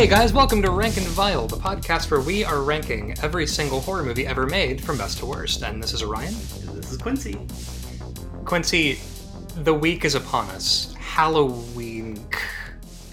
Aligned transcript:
Hey 0.00 0.06
guys, 0.06 0.32
welcome 0.32 0.62
to 0.62 0.70
Rank 0.70 0.96
and 0.96 1.06
Vile, 1.08 1.46
the 1.46 1.56
podcast 1.56 2.10
where 2.10 2.22
we 2.22 2.42
are 2.42 2.62
ranking 2.62 3.14
every 3.22 3.46
single 3.46 3.82
horror 3.82 4.02
movie 4.02 4.26
ever 4.26 4.46
made 4.46 4.82
from 4.82 4.96
best 4.96 5.18
to 5.18 5.26
worst. 5.26 5.62
And 5.62 5.82
this 5.82 5.92
is 5.92 6.02
Orion. 6.02 6.32
This 6.32 6.90
is 6.90 6.96
Quincy. 6.96 7.38
Quincy, 8.46 8.98
the 9.56 9.74
week 9.74 10.06
is 10.06 10.14
upon 10.14 10.48
us. 10.52 10.94
Halloween 10.94 12.18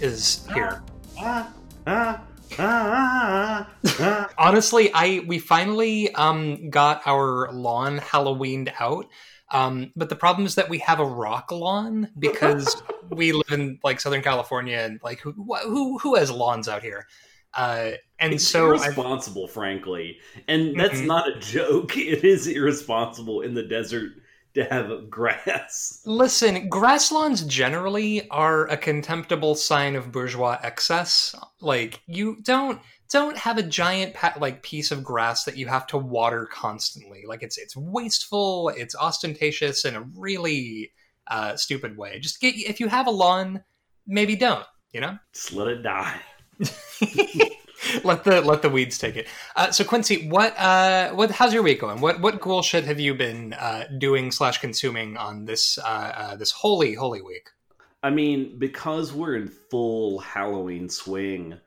is 0.00 0.46
here. 0.54 0.82
Ah, 1.20 1.52
ah, 1.86 2.22
ah, 2.58 3.68
ah, 3.68 3.70
ah. 4.00 4.30
Honestly, 4.38 4.90
I 4.94 5.22
we 5.26 5.38
finally 5.38 6.10
um 6.14 6.70
got 6.70 7.02
our 7.04 7.52
lawn 7.52 7.98
Halloweened 7.98 8.72
out. 8.80 9.04
Um, 9.50 9.92
but 9.96 10.08
the 10.10 10.16
problem 10.16 10.46
is 10.46 10.54
that 10.56 10.68
we 10.68 10.78
have 10.80 11.00
a 11.00 11.04
rock 11.04 11.50
lawn 11.50 12.10
because 12.18 12.82
we 13.10 13.32
live 13.32 13.50
in 13.50 13.78
like 13.82 14.00
Southern 14.00 14.22
California 14.22 14.76
and 14.78 15.00
like 15.02 15.20
who 15.20 15.32
who 15.64 15.98
who 15.98 16.14
has 16.16 16.30
lawns 16.30 16.68
out 16.68 16.82
here? 16.82 17.06
Uh, 17.54 17.92
and 18.18 18.34
It's 18.34 18.46
so 18.46 18.74
I've- 18.74 18.84
irresponsible, 18.84 19.48
frankly, 19.48 20.18
and 20.48 20.78
that's 20.78 21.00
Mhm. 21.00 21.06
not 21.06 21.28
a 21.28 21.38
joke. 21.40 21.96
It 21.96 22.24
is 22.24 22.46
irresponsible 22.46 23.40
in 23.40 23.54
the 23.54 23.62
desert 23.62 24.12
to 24.54 24.64
have 24.64 25.08
grass. 25.08 26.02
Listen, 26.04 26.68
grass 26.68 27.10
lawns 27.12 27.42
generally 27.44 28.28
are 28.30 28.66
a 28.68 28.76
contemptible 28.76 29.54
sign 29.54 29.96
of 29.96 30.12
bourgeois 30.12 30.58
excess. 30.62 31.34
Like 31.60 32.00
you 32.06 32.36
don't 32.42 32.80
don't 33.10 33.36
have 33.36 33.58
a 33.58 33.62
giant 33.62 34.14
like 34.38 34.62
piece 34.62 34.90
of 34.90 35.02
grass 35.02 35.44
that 35.44 35.56
you 35.56 35.66
have 35.66 35.86
to 35.88 35.98
water 35.98 36.46
constantly. 36.46 37.24
Like 37.26 37.42
it's 37.42 37.58
it's 37.58 37.76
wasteful, 37.76 38.70
it's 38.70 38.94
ostentatious 38.94 39.84
in 39.84 39.96
a 39.96 40.02
really 40.16 40.92
uh, 41.26 41.56
stupid 41.56 41.96
way. 41.96 42.18
Just 42.18 42.40
get 42.40 42.54
if 42.56 42.80
you 42.80 42.88
have 42.88 43.06
a 43.06 43.10
lawn, 43.10 43.64
maybe 44.06 44.36
don't. 44.36 44.66
You 44.92 45.02
know, 45.02 45.18
Just 45.34 45.52
let 45.52 45.68
it 45.68 45.82
die. 45.82 46.18
let 48.04 48.24
the 48.24 48.40
let 48.40 48.62
the 48.62 48.70
weeds 48.70 48.98
take 48.98 49.16
it. 49.16 49.26
Uh, 49.54 49.70
so 49.70 49.84
Quincy, 49.84 50.28
what 50.28 50.58
uh, 50.58 51.10
what 51.10 51.30
how's 51.30 51.52
your 51.52 51.62
week 51.62 51.80
going? 51.80 52.00
What 52.00 52.20
what 52.20 52.40
cool 52.40 52.62
shit 52.62 52.84
have 52.84 52.98
you 52.98 53.14
been 53.14 53.52
uh, 53.52 53.84
doing 53.98 54.30
slash 54.30 54.58
consuming 54.58 55.16
on 55.16 55.44
this 55.44 55.78
uh, 55.78 56.12
uh, 56.16 56.36
this 56.36 56.50
holy 56.50 56.94
holy 56.94 57.20
week? 57.20 57.50
I 58.02 58.10
mean, 58.10 58.58
because 58.58 59.12
we're 59.12 59.36
in 59.36 59.48
full 59.48 60.20
Halloween 60.20 60.88
swing, 60.88 61.58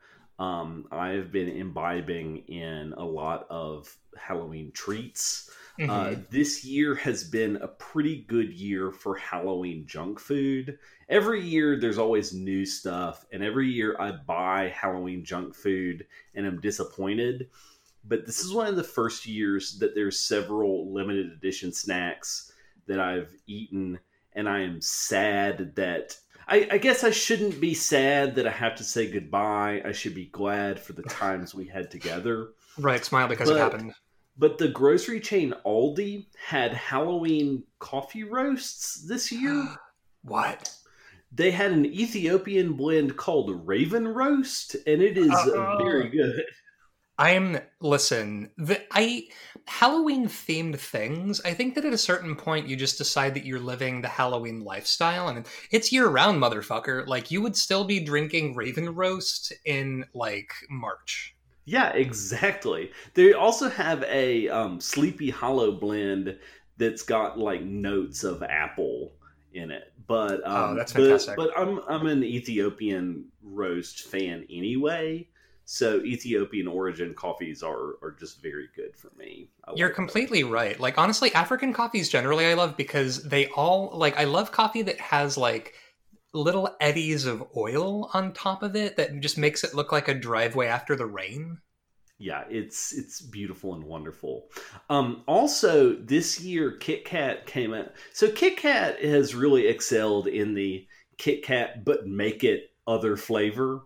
um, 0.42 0.86
I've 0.90 1.30
been 1.30 1.48
imbibing 1.48 2.38
in 2.48 2.94
a 2.96 3.04
lot 3.04 3.46
of 3.50 3.96
Halloween 4.16 4.72
treats. 4.72 5.50
Uh, 5.80 6.10
Mhm. 6.10 6.28
this 6.30 6.64
year 6.64 6.94
has 6.96 7.24
been 7.24 7.56
a 7.56 7.68
pretty 7.68 8.16
good 8.28 8.52
year 8.52 8.90
for 8.92 9.14
Halloween 9.16 9.86
junk 9.86 10.20
food. 10.20 10.78
Every 11.08 11.40
year 11.40 11.78
there's 11.78 11.96
always 11.98 12.32
new 12.32 12.66
stuff, 12.66 13.24
and 13.32 13.42
every 13.42 13.68
year 13.68 13.96
I 13.98 14.12
buy 14.12 14.68
Halloween 14.68 15.24
junk 15.24 15.54
food 15.54 16.06
and 16.34 16.46
I'm 16.46 16.60
disappointed. 16.60 17.48
But 18.04 18.26
this 18.26 18.40
is 18.44 18.52
one 18.52 18.66
of 18.66 18.76
the 18.76 18.84
first 18.84 19.26
years 19.26 19.78
that 19.78 19.94
there's 19.94 20.18
several 20.18 20.92
limited 20.92 21.32
edition 21.32 21.72
snacks 21.72 22.52
that 22.86 23.00
I've 23.00 23.32
eaten, 23.46 23.98
and 24.34 24.48
I 24.48 24.60
am 24.60 24.80
sad 24.80 25.74
that 25.76 26.18
I, 26.48 26.68
I 26.72 26.78
guess 26.78 27.04
I 27.04 27.10
shouldn't 27.10 27.60
be 27.60 27.74
sad 27.74 28.34
that 28.36 28.46
I 28.46 28.50
have 28.50 28.76
to 28.76 28.84
say 28.84 29.10
goodbye. 29.10 29.82
I 29.84 29.92
should 29.92 30.14
be 30.14 30.26
glad 30.26 30.80
for 30.80 30.92
the 30.92 31.02
times 31.02 31.54
we 31.54 31.66
had 31.66 31.90
together. 31.90 32.48
Right, 32.78 33.04
smile 33.04 33.28
because 33.28 33.48
it 33.50 33.56
happened. 33.56 33.94
But 34.36 34.58
the 34.58 34.68
grocery 34.68 35.20
chain 35.20 35.54
Aldi 35.64 36.26
had 36.46 36.72
Halloween 36.72 37.64
coffee 37.78 38.24
roasts 38.24 39.06
this 39.06 39.30
year. 39.32 39.66
What? 40.24 40.72
they 41.34 41.50
had 41.50 41.72
an 41.72 41.86
Ethiopian 41.86 42.74
blend 42.74 43.16
called 43.16 43.66
Raven 43.66 44.06
Roast, 44.06 44.76
and 44.86 45.00
it 45.00 45.16
is 45.16 45.30
Uh-oh. 45.30 45.78
very 45.82 46.08
good. 46.10 46.44
I'm 47.18 47.58
listen. 47.80 48.50
The 48.56 48.80
I 48.90 49.28
Halloween 49.66 50.26
themed 50.26 50.78
things. 50.78 51.40
I 51.44 51.54
think 51.54 51.74
that 51.74 51.84
at 51.84 51.92
a 51.92 51.98
certain 51.98 52.34
point 52.34 52.68
you 52.68 52.76
just 52.76 52.98
decide 52.98 53.34
that 53.34 53.44
you're 53.44 53.60
living 53.60 54.00
the 54.02 54.08
Halloween 54.08 54.64
lifestyle, 54.64 55.28
and 55.28 55.46
it's 55.70 55.92
year 55.92 56.08
round, 56.08 56.42
motherfucker. 56.42 57.06
Like 57.06 57.30
you 57.30 57.42
would 57.42 57.56
still 57.56 57.84
be 57.84 58.00
drinking 58.00 58.56
Raven 58.56 58.94
Roast 58.94 59.52
in 59.64 60.04
like 60.14 60.52
March. 60.70 61.34
Yeah, 61.64 61.90
exactly. 61.90 62.90
They 63.14 63.34
also 63.34 63.68
have 63.68 64.02
a 64.04 64.48
um, 64.48 64.80
Sleepy 64.80 65.30
Hollow 65.30 65.72
blend 65.72 66.36
that's 66.78 67.02
got 67.02 67.38
like 67.38 67.62
notes 67.62 68.24
of 68.24 68.42
apple 68.42 69.12
in 69.54 69.70
it. 69.70 69.92
But 70.08 70.44
um, 70.46 70.70
Oh, 70.70 70.74
that's 70.74 70.92
but- 70.92 71.36
But, 71.36 71.50
I'm 71.56 71.80
I'm 71.86 72.06
an 72.06 72.24
Ethiopian 72.24 73.26
roast 73.44 74.08
fan 74.08 74.44
anyway, 74.50 75.28
so 75.72 76.02
Ethiopian 76.02 76.68
origin 76.68 77.14
coffees 77.14 77.62
are 77.62 77.94
are 78.02 78.14
just 78.20 78.42
very 78.42 78.68
good 78.76 78.94
for 78.94 79.10
me. 79.16 79.48
I 79.66 79.72
You're 79.74 79.88
like 79.88 79.96
completely 79.96 80.44
right. 80.44 80.78
Like 80.78 80.98
honestly, 80.98 81.32
African 81.32 81.72
coffees 81.72 82.10
generally 82.10 82.44
I 82.44 82.52
love 82.52 82.76
because 82.76 83.22
they 83.22 83.46
all 83.46 83.90
like 83.94 84.18
I 84.18 84.24
love 84.24 84.52
coffee 84.52 84.82
that 84.82 85.00
has 85.00 85.38
like 85.38 85.72
little 86.34 86.76
eddies 86.78 87.24
of 87.24 87.42
oil 87.56 88.10
on 88.12 88.34
top 88.34 88.62
of 88.62 88.76
it 88.76 88.96
that 88.96 89.18
just 89.20 89.38
makes 89.38 89.64
it 89.64 89.72
look 89.72 89.92
like 89.92 90.08
a 90.08 90.14
driveway 90.14 90.66
after 90.66 90.94
the 90.94 91.06
rain. 91.06 91.58
yeah 92.18 92.44
it's 92.50 92.92
it's 92.92 93.22
beautiful 93.22 93.74
and 93.74 93.84
wonderful 93.84 94.48
um 94.90 95.22
also 95.26 95.94
this 95.94 96.38
year 96.38 96.72
kit 96.72 97.04
kat 97.06 97.46
came 97.46 97.72
out 97.72 97.92
so 98.12 98.30
kit 98.30 98.58
kat 98.58 99.02
has 99.02 99.34
really 99.34 99.66
excelled 99.66 100.26
in 100.26 100.52
the 100.52 100.86
kit 101.16 101.42
kat 101.42 101.82
but 101.82 102.06
make 102.06 102.44
it 102.44 102.70
other 102.86 103.16
flavor 103.16 103.82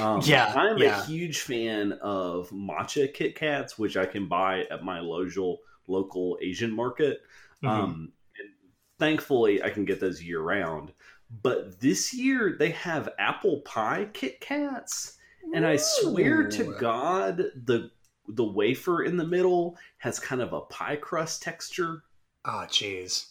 um, 0.00 0.20
Yeah, 0.24 0.52
i'm 0.56 0.78
yeah. 0.78 1.02
a 1.02 1.06
huge 1.06 1.40
fan 1.40 1.92
of 2.02 2.50
matcha 2.50 3.12
kit 3.12 3.34
kats 3.36 3.78
which 3.78 3.96
i 3.96 4.06
can 4.06 4.26
buy 4.28 4.64
at 4.70 4.84
my 4.84 5.00
local 5.00 5.58
local 5.86 6.38
asian 6.42 6.70
market 6.72 7.20
Mhm. 7.62 7.68
um 7.68 8.12
and 8.38 8.48
thankfully 8.98 9.62
i 9.62 9.70
can 9.70 9.84
get 9.84 10.00
those 10.00 10.22
year 10.22 10.40
round 10.40 10.92
but 11.42 11.80
this 11.80 12.12
year 12.12 12.56
they 12.58 12.70
have 12.70 13.08
apple 13.18 13.60
pie 13.60 14.08
kit 14.12 14.40
kats 14.40 15.18
and 15.54 15.64
I 15.64 15.76
swear 15.76 16.48
to 16.48 16.74
God, 16.80 17.36
the 17.36 17.92
the 18.26 18.44
wafer 18.44 19.04
in 19.04 19.16
the 19.16 19.24
middle 19.24 19.78
has 19.98 20.18
kind 20.18 20.42
of 20.42 20.52
a 20.52 20.62
pie 20.62 20.96
crust 20.96 21.40
texture. 21.40 22.02
Oh, 22.44 22.64
jeez. 22.68 23.26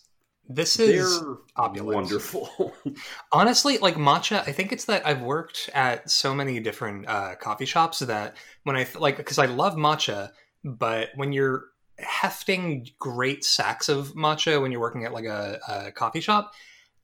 This 0.47 0.79
is 0.79 1.19
They're 1.19 1.37
opulent. 1.55 1.95
wonderful. 1.95 2.73
honestly 3.31 3.77
like 3.79 3.95
matcha. 3.95 4.47
I 4.47 4.51
think 4.51 4.71
it's 4.71 4.85
that 4.85 5.05
I've 5.05 5.21
worked 5.21 5.69
at 5.73 6.09
so 6.09 6.35
many 6.35 6.59
different 6.59 7.07
uh, 7.07 7.35
coffee 7.35 7.65
shops 7.65 7.99
that 7.99 8.37
when 8.63 8.75
I 8.75 8.87
like 8.95 9.17
because 9.17 9.39
I 9.39 9.47
love 9.47 9.75
matcha, 9.75 10.31
but 10.63 11.09
when 11.15 11.33
you're 11.33 11.65
hefting 11.97 12.87
great 12.99 13.43
sacks 13.43 13.89
of 13.89 14.13
matcha 14.15 14.61
when 14.61 14.71
you're 14.71 14.81
working 14.81 15.05
at 15.05 15.13
like 15.13 15.25
a, 15.25 15.59
a 15.67 15.91
coffee 15.91 16.21
shop, 16.21 16.53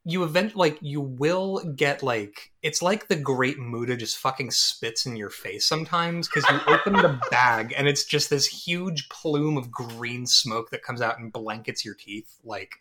you 0.04 0.24
event 0.24 0.56
like 0.56 0.78
you 0.80 1.00
will 1.00 1.60
get 1.76 2.02
like 2.02 2.52
it's 2.62 2.82
like 2.82 3.08
the 3.08 3.16
great 3.16 3.58
Muda 3.58 3.96
just 3.96 4.18
fucking 4.18 4.50
spits 4.50 5.06
in 5.06 5.16
your 5.16 5.30
face 5.30 5.64
sometimes 5.66 6.28
because 6.28 6.48
you 6.50 6.60
open 6.72 6.92
the 6.94 7.20
bag 7.30 7.72
and 7.76 7.86
it's 7.86 8.04
just 8.04 8.28
this 8.28 8.46
huge 8.46 9.08
plume 9.08 9.56
of 9.56 9.70
green 9.70 10.26
smoke 10.26 10.70
that 10.70 10.82
comes 10.82 11.00
out 11.00 11.18
and 11.18 11.32
blankets 11.32 11.84
your 11.84 11.94
teeth 11.94 12.38
like 12.44 12.76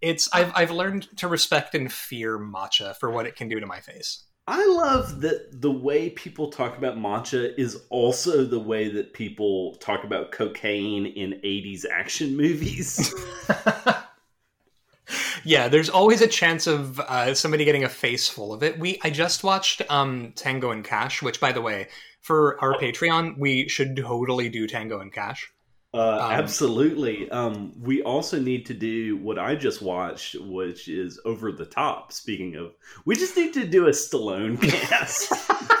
it's 0.00 0.28
I've 0.32 0.52
I've 0.54 0.70
learned 0.70 1.16
to 1.18 1.28
respect 1.28 1.74
and 1.74 1.92
fear 1.92 2.38
matcha 2.38 2.96
for 2.96 3.10
what 3.10 3.26
it 3.26 3.36
can 3.36 3.48
do 3.48 3.60
to 3.60 3.66
my 3.66 3.80
face. 3.80 4.24
I 4.46 4.66
love 4.66 5.20
that 5.20 5.60
the 5.60 5.70
way 5.70 6.08
people 6.08 6.50
talk 6.50 6.78
about 6.78 6.96
matcha 6.96 7.52
is 7.58 7.82
also 7.90 8.46
the 8.46 8.58
way 8.58 8.88
that 8.88 9.12
people 9.12 9.74
talk 9.74 10.04
about 10.04 10.32
cocaine 10.32 11.04
in 11.04 11.32
80s 11.44 11.84
action 11.84 12.34
movies. 12.34 13.14
yeah, 15.44 15.68
there's 15.68 15.90
always 15.90 16.22
a 16.22 16.26
chance 16.26 16.66
of 16.66 16.98
uh, 16.98 17.34
somebody 17.34 17.66
getting 17.66 17.84
a 17.84 17.90
face 17.90 18.26
full 18.26 18.54
of 18.54 18.62
it. 18.62 18.78
We 18.78 18.98
I 19.04 19.10
just 19.10 19.44
watched 19.44 19.82
um, 19.90 20.32
Tango 20.34 20.70
and 20.70 20.82
Cash, 20.82 21.20
which 21.20 21.40
by 21.40 21.52
the 21.52 21.60
way, 21.60 21.88
for 22.20 22.58
our 22.62 22.78
Patreon, 22.78 23.36
we 23.38 23.68
should 23.68 23.96
totally 23.96 24.48
do 24.48 24.66
Tango 24.66 25.00
and 25.00 25.12
Cash. 25.12 25.52
Uh, 25.94 25.98
Um, 26.16 26.32
absolutely. 26.32 27.30
Um, 27.30 27.72
we 27.80 28.02
also 28.02 28.38
need 28.38 28.66
to 28.66 28.74
do 28.74 29.16
what 29.16 29.38
I 29.38 29.54
just 29.54 29.80
watched, 29.82 30.36
which 30.38 30.88
is 30.88 31.20
over 31.24 31.50
the 31.52 31.64
top. 31.66 32.12
Speaking 32.12 32.56
of, 32.56 32.72
we 33.06 33.16
just 33.16 33.36
need 33.36 33.54
to 33.54 33.66
do 33.66 33.86
a 33.86 33.90
Stallone 33.90 34.60
cast. 34.68 35.32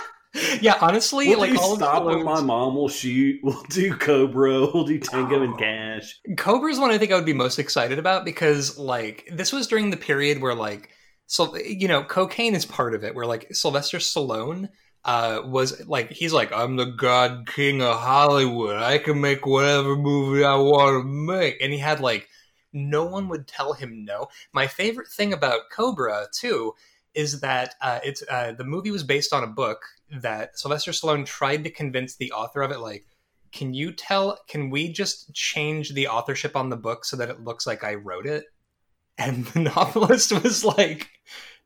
yeah, 0.62 0.78
honestly, 0.80 1.28
we'll 1.28 1.40
like 1.40 1.52
do 1.52 1.58
all 1.60 1.72
of 1.72 1.78
Stop 1.78 2.04
when 2.04 2.24
my 2.24 2.40
mom 2.40 2.74
will 2.74 2.88
shoot. 2.88 3.40
We'll 3.42 3.62
do 3.68 3.94
Cobra. 3.96 4.60
We'll 4.72 4.84
do 4.84 4.98
Tango 4.98 5.40
Oh. 5.40 5.42
and 5.42 5.58
Cash. 5.58 6.18
Cobra's 6.36 6.78
one 6.78 6.90
I 6.90 6.98
think 6.98 7.12
I 7.12 7.16
would 7.16 7.26
be 7.26 7.32
most 7.34 7.58
excited 7.58 7.98
about 7.98 8.24
because 8.24 8.78
like 8.78 9.28
this 9.32 9.52
was 9.52 9.66
during 9.66 9.90
the 9.90 9.96
period 9.96 10.40
where 10.40 10.54
like 10.54 10.88
so 11.26 11.54
you 11.58 11.88
know 11.88 12.02
cocaine 12.02 12.54
is 12.54 12.64
part 12.64 12.94
of 12.94 13.04
it 13.04 13.14
where 13.14 13.26
like 13.26 13.48
Sylvester 13.52 13.98
Stallone 13.98 14.68
uh 15.08 15.42
was 15.44 15.86
like 15.88 16.10
he's 16.12 16.32
like 16.32 16.52
I'm 16.52 16.76
the 16.76 16.86
god 16.86 17.48
king 17.48 17.82
of 17.82 17.98
Hollywood 17.98 18.76
I 18.76 18.98
can 18.98 19.20
make 19.20 19.46
whatever 19.46 19.96
movie 19.96 20.44
I 20.44 20.56
want 20.56 21.02
to 21.02 21.08
make 21.08 21.56
and 21.60 21.72
he 21.72 21.78
had 21.78 22.00
like 22.00 22.28
no 22.72 23.04
one 23.04 23.28
would 23.28 23.48
tell 23.48 23.72
him 23.72 24.04
no 24.04 24.28
my 24.52 24.66
favorite 24.66 25.08
thing 25.08 25.32
about 25.32 25.70
Cobra 25.72 26.26
too 26.32 26.74
is 27.14 27.40
that 27.40 27.74
uh, 27.80 27.98
it's 28.04 28.22
uh, 28.30 28.52
the 28.52 28.64
movie 28.64 28.90
was 28.90 29.02
based 29.02 29.32
on 29.32 29.42
a 29.42 29.48
book 29.48 29.80
that 30.10 30.58
Sylvester 30.58 30.92
Stallone 30.92 31.26
tried 31.26 31.64
to 31.64 31.70
convince 31.70 32.16
the 32.16 32.32
author 32.32 32.62
of 32.62 32.70
it, 32.70 32.80
like, 32.80 33.06
can 33.50 33.74
you 33.74 33.92
tell? 33.92 34.38
Can 34.48 34.70
we 34.70 34.92
just 34.92 35.34
change 35.34 35.94
the 35.94 36.08
authorship 36.08 36.54
on 36.56 36.68
the 36.68 36.76
book 36.76 37.04
so 37.04 37.16
that 37.16 37.30
it 37.30 37.40
looks 37.40 37.66
like 37.66 37.82
I 37.82 37.94
wrote 37.94 38.26
it? 38.26 38.44
And 39.16 39.46
the 39.46 39.60
novelist 39.76 40.30
was 40.42 40.64
like, 40.64 41.08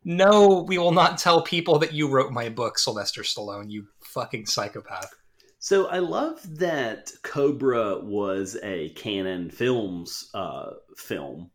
no, 0.04 0.64
we 0.66 0.78
will 0.78 0.92
not 0.92 1.18
tell 1.18 1.42
people 1.42 1.78
that 1.78 1.92
you 1.92 2.08
wrote 2.08 2.32
my 2.32 2.48
book, 2.48 2.78
Sylvester 2.78 3.22
Stallone, 3.22 3.70
you 3.70 3.86
fucking 4.00 4.46
psychopath. 4.46 5.14
So 5.58 5.86
I 5.86 6.00
love 6.00 6.40
that 6.58 7.12
Cobra 7.22 8.00
was 8.00 8.56
a 8.64 8.88
Cannon 8.90 9.48
Films 9.48 10.28
uh, 10.34 10.70
film, 10.96 11.52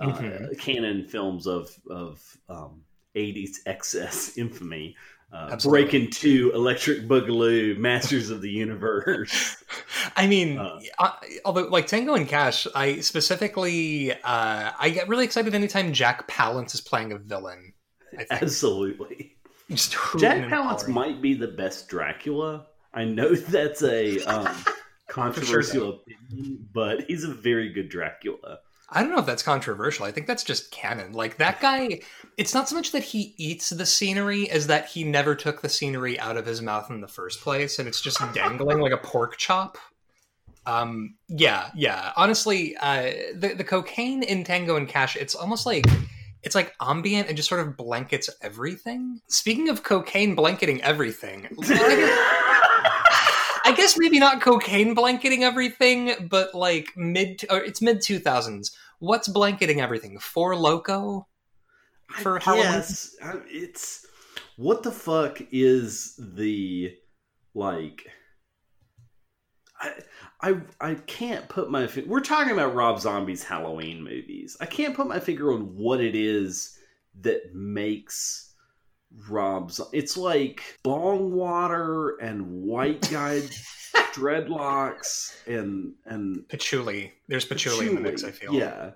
mm-hmm. 0.00 0.44
uh, 0.44 0.48
Cannon 0.58 1.06
Films 1.06 1.46
of 1.46 1.70
of 1.90 2.22
um, 2.50 2.82
80s 3.16 3.56
excess 3.64 4.36
infamy. 4.36 4.94
Uh, 5.32 5.56
Breaking 5.64 6.08
Two, 6.10 6.52
Electric 6.54 7.08
Boogaloo, 7.08 7.76
Masters 7.78 8.30
of 8.30 8.42
the 8.42 8.50
Universe. 8.50 9.64
I 10.16 10.26
mean, 10.26 10.58
uh, 10.58 10.78
I, 10.98 11.38
although 11.44 11.64
like 11.64 11.86
Tango 11.86 12.14
and 12.14 12.28
Cash, 12.28 12.66
I 12.74 13.00
specifically 13.00 14.12
uh, 14.12 14.70
I 14.78 14.90
get 14.90 15.08
really 15.08 15.24
excited 15.24 15.54
anytime 15.54 15.92
Jack 15.92 16.28
Palance 16.28 16.74
is 16.74 16.80
playing 16.80 17.12
a 17.12 17.18
villain. 17.18 17.72
Absolutely, 18.30 19.36
Jack 19.70 20.48
Palance 20.48 20.88
might 20.88 21.20
be 21.20 21.34
the 21.34 21.48
best 21.48 21.88
Dracula. 21.88 22.66
I 22.94 23.04
know 23.04 23.34
that's 23.34 23.82
a 23.82 24.20
um, 24.24 24.54
controversial 25.08 25.92
sure, 25.92 26.00
opinion, 26.28 26.68
but 26.72 27.02
he's 27.02 27.24
a 27.24 27.32
very 27.32 27.72
good 27.72 27.88
Dracula. 27.88 28.58
I 28.88 29.02
don't 29.02 29.10
know 29.10 29.18
if 29.18 29.26
that's 29.26 29.42
controversial. 29.42 30.04
I 30.04 30.12
think 30.12 30.28
that's 30.28 30.44
just 30.44 30.70
canon. 30.70 31.12
Like 31.12 31.38
that 31.38 31.60
guy, 31.60 32.00
it's 32.36 32.54
not 32.54 32.68
so 32.68 32.76
much 32.76 32.92
that 32.92 33.02
he 33.02 33.34
eats 33.36 33.70
the 33.70 33.84
scenery 33.84 34.48
as 34.48 34.68
that 34.68 34.86
he 34.86 35.02
never 35.02 35.34
took 35.34 35.60
the 35.60 35.68
scenery 35.68 36.18
out 36.20 36.36
of 36.36 36.46
his 36.46 36.62
mouth 36.62 36.88
in 36.90 37.00
the 37.00 37.08
first 37.08 37.40
place, 37.40 37.80
and 37.80 37.88
it's 37.88 38.00
just 38.00 38.20
dangling 38.34 38.78
like 38.78 38.92
a 38.92 38.98
pork 38.98 39.36
chop. 39.38 39.78
Um, 40.66 41.16
yeah, 41.28 41.70
yeah. 41.74 42.12
Honestly, 42.16 42.76
uh, 42.76 43.10
the 43.34 43.54
the 43.56 43.64
cocaine 43.64 44.22
in 44.22 44.44
Tango 44.44 44.76
and 44.76 44.88
Cash, 44.88 45.16
it's 45.16 45.34
almost 45.34 45.66
like 45.66 45.86
it's 46.42 46.54
like 46.54 46.74
ambient 46.80 47.28
and 47.28 47.36
just 47.36 47.48
sort 47.48 47.66
of 47.66 47.76
blankets 47.76 48.30
everything. 48.42 49.20
Speaking 49.28 49.68
of 49.68 49.82
cocaine 49.82 50.34
blanketing 50.34 50.82
everything. 50.82 51.48
I 53.64 53.74
guess 53.76 53.98
maybe 53.98 54.20
not 54.20 54.40
cocaine 54.40 54.94
blanketing 54.94 55.42
everything, 55.42 56.28
but 56.30 56.54
like 56.54 56.92
mid 56.96 57.44
or 57.50 57.58
it's 57.58 57.82
mid 57.82 58.00
two 58.00 58.20
thousands. 58.20 58.70
What's 59.00 59.28
blanketing 59.28 59.80
everything? 59.80 60.18
Four 60.20 60.54
Loko 60.54 61.24
for 62.08 62.38
I 62.38 62.44
Halloween. 62.44 62.72
Guess, 62.72 63.16
it's 63.48 64.06
what 64.56 64.82
the 64.84 64.92
fuck 64.92 65.40
is 65.50 66.14
the 66.18 66.94
like. 67.54 68.06
I 69.80 69.92
I 70.40 70.60
I 70.80 70.94
can't 70.94 71.48
put 71.48 71.70
my. 71.70 71.88
We're 72.06 72.20
talking 72.20 72.52
about 72.52 72.74
Rob 72.74 73.00
Zombie's 73.00 73.42
Halloween 73.42 74.02
movies. 74.02 74.56
I 74.60 74.66
can't 74.66 74.94
put 74.94 75.06
my 75.06 75.18
finger 75.18 75.52
on 75.52 75.74
what 75.76 76.00
it 76.00 76.14
is 76.14 76.78
that 77.20 77.54
makes 77.54 78.54
Rob's. 79.28 79.80
It's 79.92 80.16
like 80.16 80.62
bong 80.82 81.32
water 81.32 82.16
and 82.18 82.62
white 82.62 83.10
guy 83.10 83.40
dreadlocks 84.12 85.46
and 85.46 85.94
and 86.04 86.46
patchouli. 86.48 87.12
There's 87.28 87.46
patchouli, 87.46 87.76
patchouli, 87.76 87.96
in 87.96 88.02
the 88.02 88.08
mix. 88.08 88.22
I 88.22 88.30
feel. 88.30 88.52
Yeah, 88.52 88.90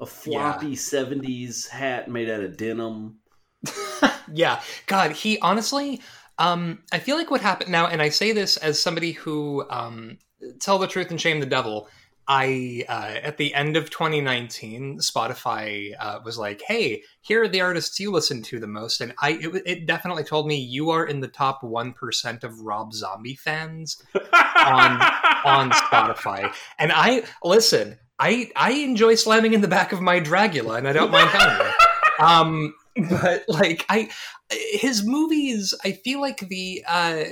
a 0.00 0.06
floppy 0.06 0.68
yeah. 0.68 0.74
'70s 0.74 1.68
hat 1.68 2.08
made 2.08 2.30
out 2.30 2.42
of 2.42 2.56
denim. 2.56 3.18
yeah, 4.32 4.62
God, 4.86 5.12
he 5.12 5.38
honestly. 5.40 6.00
Um, 6.38 6.82
I 6.90 6.98
feel 6.98 7.16
like 7.16 7.30
what 7.30 7.42
happened 7.42 7.70
now, 7.70 7.86
and 7.86 8.00
I 8.00 8.08
say 8.08 8.32
this 8.32 8.56
as 8.56 8.80
somebody 8.80 9.12
who 9.12 9.64
um, 9.68 10.18
tell 10.60 10.78
the 10.78 10.86
truth 10.86 11.10
and 11.10 11.20
shame 11.20 11.40
the 11.40 11.46
devil. 11.46 11.88
I 12.28 12.84
uh, 12.88 13.18
at 13.22 13.36
the 13.36 13.52
end 13.52 13.76
of 13.76 13.90
2019, 13.90 14.98
Spotify 14.98 15.92
uh, 15.98 16.20
was 16.24 16.38
like, 16.38 16.62
"Hey, 16.66 17.02
here 17.20 17.42
are 17.42 17.48
the 17.48 17.60
artists 17.60 17.98
you 17.98 18.12
listen 18.12 18.42
to 18.42 18.60
the 18.60 18.68
most," 18.68 19.00
and 19.00 19.12
I 19.20 19.32
it, 19.32 19.62
it 19.66 19.86
definitely 19.86 20.22
told 20.22 20.46
me 20.46 20.56
you 20.56 20.90
are 20.90 21.04
in 21.04 21.20
the 21.20 21.28
top 21.28 21.64
one 21.64 21.92
percent 21.92 22.44
of 22.44 22.60
Rob 22.60 22.92
Zombie 22.92 23.34
fans 23.34 24.00
on 24.14 25.02
on 25.44 25.72
Spotify. 25.72 26.54
And 26.78 26.92
I 26.94 27.24
listen, 27.42 27.98
I 28.20 28.50
I 28.54 28.70
enjoy 28.72 29.16
slamming 29.16 29.52
in 29.52 29.60
the 29.60 29.68
back 29.68 29.92
of 29.92 30.00
my 30.00 30.20
Dragula, 30.20 30.78
and 30.78 30.86
I 30.86 30.92
don't 30.92 31.10
mind 31.10 31.30
telling 31.30 31.58
you. 31.58 31.72
Um, 32.18 32.74
but 33.08 33.44
like 33.48 33.84
I, 33.88 34.10
his 34.50 35.04
movies, 35.04 35.74
I 35.84 35.92
feel 35.92 36.20
like 36.20 36.40
the 36.40 36.84
uh, 36.86 37.24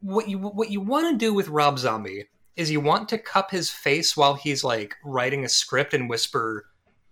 what 0.00 0.28
you 0.28 0.38
what 0.38 0.70
you 0.70 0.80
want 0.80 1.12
to 1.12 1.18
do 1.18 1.34
with 1.34 1.48
Rob 1.48 1.78
Zombie 1.78 2.26
is 2.56 2.70
you 2.70 2.80
want 2.80 3.08
to 3.08 3.18
cup 3.18 3.50
his 3.50 3.70
face 3.70 4.16
while 4.16 4.34
he's 4.34 4.64
like 4.64 4.96
writing 5.04 5.44
a 5.44 5.48
script 5.48 5.94
and 5.94 6.08
whisper, 6.08 6.66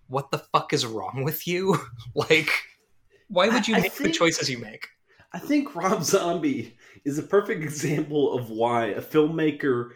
"What 0.08 0.30
the 0.30 0.38
fuck 0.38 0.72
is 0.72 0.86
wrong 0.86 1.22
with 1.24 1.46
you?" 1.46 1.78
like, 2.14 2.50
why 3.28 3.48
would 3.48 3.66
you 3.66 3.76
I, 3.76 3.80
make 3.80 3.92
I 3.92 3.94
think, 3.94 4.12
the 4.12 4.18
choices 4.18 4.50
you 4.50 4.58
make? 4.58 4.88
I 5.32 5.38
think 5.38 5.74
Rob 5.74 6.02
Zombie 6.02 6.76
is 7.04 7.18
a 7.18 7.22
perfect 7.22 7.62
example 7.62 8.36
of 8.36 8.50
why 8.50 8.86
a 8.86 9.02
filmmaker. 9.02 9.90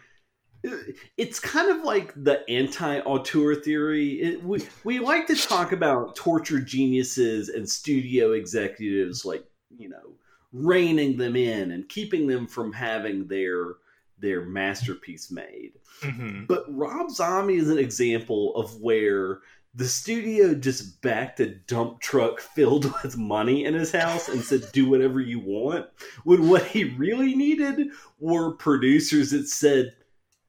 It's 1.17 1.39
kind 1.39 1.71
of 1.71 1.83
like 1.83 2.13
the 2.15 2.47
anti-auteur 2.47 3.55
theory. 3.55 4.21
It, 4.21 4.43
we 4.43 4.67
we 4.83 4.99
like 4.99 5.27
to 5.27 5.35
talk 5.35 5.71
about 5.71 6.15
torture 6.15 6.59
geniuses 6.59 7.49
and 7.49 7.67
studio 7.67 8.33
executives, 8.33 9.25
like 9.25 9.43
you 9.75 9.89
know, 9.89 10.13
reining 10.51 11.17
them 11.17 11.35
in 11.35 11.71
and 11.71 11.87
keeping 11.87 12.27
them 12.27 12.47
from 12.47 12.73
having 12.73 13.27
their 13.27 13.75
their 14.19 14.45
masterpiece 14.45 15.31
made. 15.31 15.73
Mm-hmm. 16.01 16.45
But 16.45 16.65
Rob 16.69 17.09
Zombie 17.09 17.55
is 17.55 17.69
an 17.69 17.79
example 17.79 18.55
of 18.55 18.79
where 18.79 19.39
the 19.73 19.87
studio 19.87 20.53
just 20.53 21.01
backed 21.01 21.39
a 21.39 21.47
dump 21.47 21.99
truck 22.01 22.39
filled 22.39 22.85
with 23.03 23.17
money 23.17 23.65
in 23.65 23.73
his 23.73 23.91
house 23.91 24.29
and 24.29 24.43
said, 24.43 24.71
do 24.73 24.89
whatever 24.89 25.19
you 25.19 25.39
want. 25.39 25.87
When 26.23 26.49
what 26.49 26.65
he 26.65 26.83
really 26.83 27.35
needed 27.35 27.89
were 28.19 28.51
producers 28.51 29.31
that 29.31 29.47
said, 29.47 29.95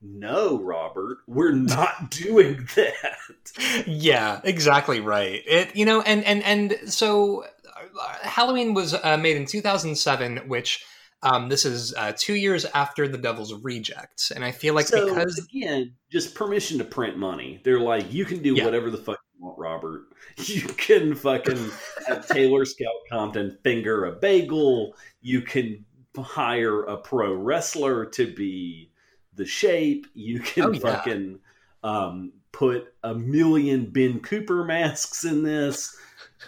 no, 0.03 0.61
Robert, 0.61 1.19
we're 1.29 1.53
not 1.53 2.11
doing 2.11 2.69
that. 2.75 3.87
Yeah, 3.87 4.41
exactly 4.45 5.01
right. 5.01 5.43
It, 5.47 5.77
you 5.77 5.87
know, 5.87 6.03
and, 6.03 6.25
and, 6.25 6.43
and 6.43 6.93
so 6.93 7.45
Halloween 8.23 8.75
was 8.75 8.95
uh, 8.95 9.17
made 9.17 9.37
in 9.37 9.47
2007, 9.47 10.49
which 10.49 10.85
um, 11.23 11.49
this 11.49 11.65
is 11.65 11.95
uh, 11.95 12.13
two 12.17 12.35
years 12.35 12.65
after 12.67 13.07
the 13.07 13.19
Devil's 13.19 13.55
Rejects, 13.55 14.33
and 14.33 14.45
I 14.45 14.51
feel 14.51 14.75
like 14.75 14.87
so, 14.87 15.09
because 15.09 15.39
again, 15.39 15.95
just 16.11 16.35
permission 16.35 16.79
to 16.79 16.85
print 16.85 17.17
money. 17.17 17.61
They're 17.65 17.81
like, 17.81 18.13
you 18.13 18.25
can 18.25 18.43
do 18.43 18.55
yeah. 18.55 18.65
whatever 18.65 18.91
the 18.91 18.99
fuck 18.99 19.21
you 19.35 19.47
want, 19.47 19.59
Robert. 19.59 20.03
You 20.39 20.63
can 20.63 21.15
fucking 21.15 21.71
have 22.09 22.27
Taylor 22.27 22.65
Scout 22.65 22.89
Compton 23.11 23.59
finger 23.63 24.07
a 24.07 24.13
bagel. 24.13 24.95
You 25.21 25.43
can 25.43 25.85
hire 26.17 26.85
a 26.85 26.97
pro 26.97 27.35
wrestler 27.35 28.07
to 28.07 28.33
be 28.33 28.91
the 29.35 29.45
shape. 29.45 30.07
You 30.15 30.41
can 30.41 30.65
oh, 30.65 30.73
yeah. 30.73 30.81
fucking 30.81 31.39
um, 31.83 32.33
put 32.53 32.95
a 33.03 33.15
million 33.15 33.91
Ben 33.91 34.21
Cooper 34.21 34.65
masks 34.65 35.25
in 35.25 35.43
this. 35.43 35.95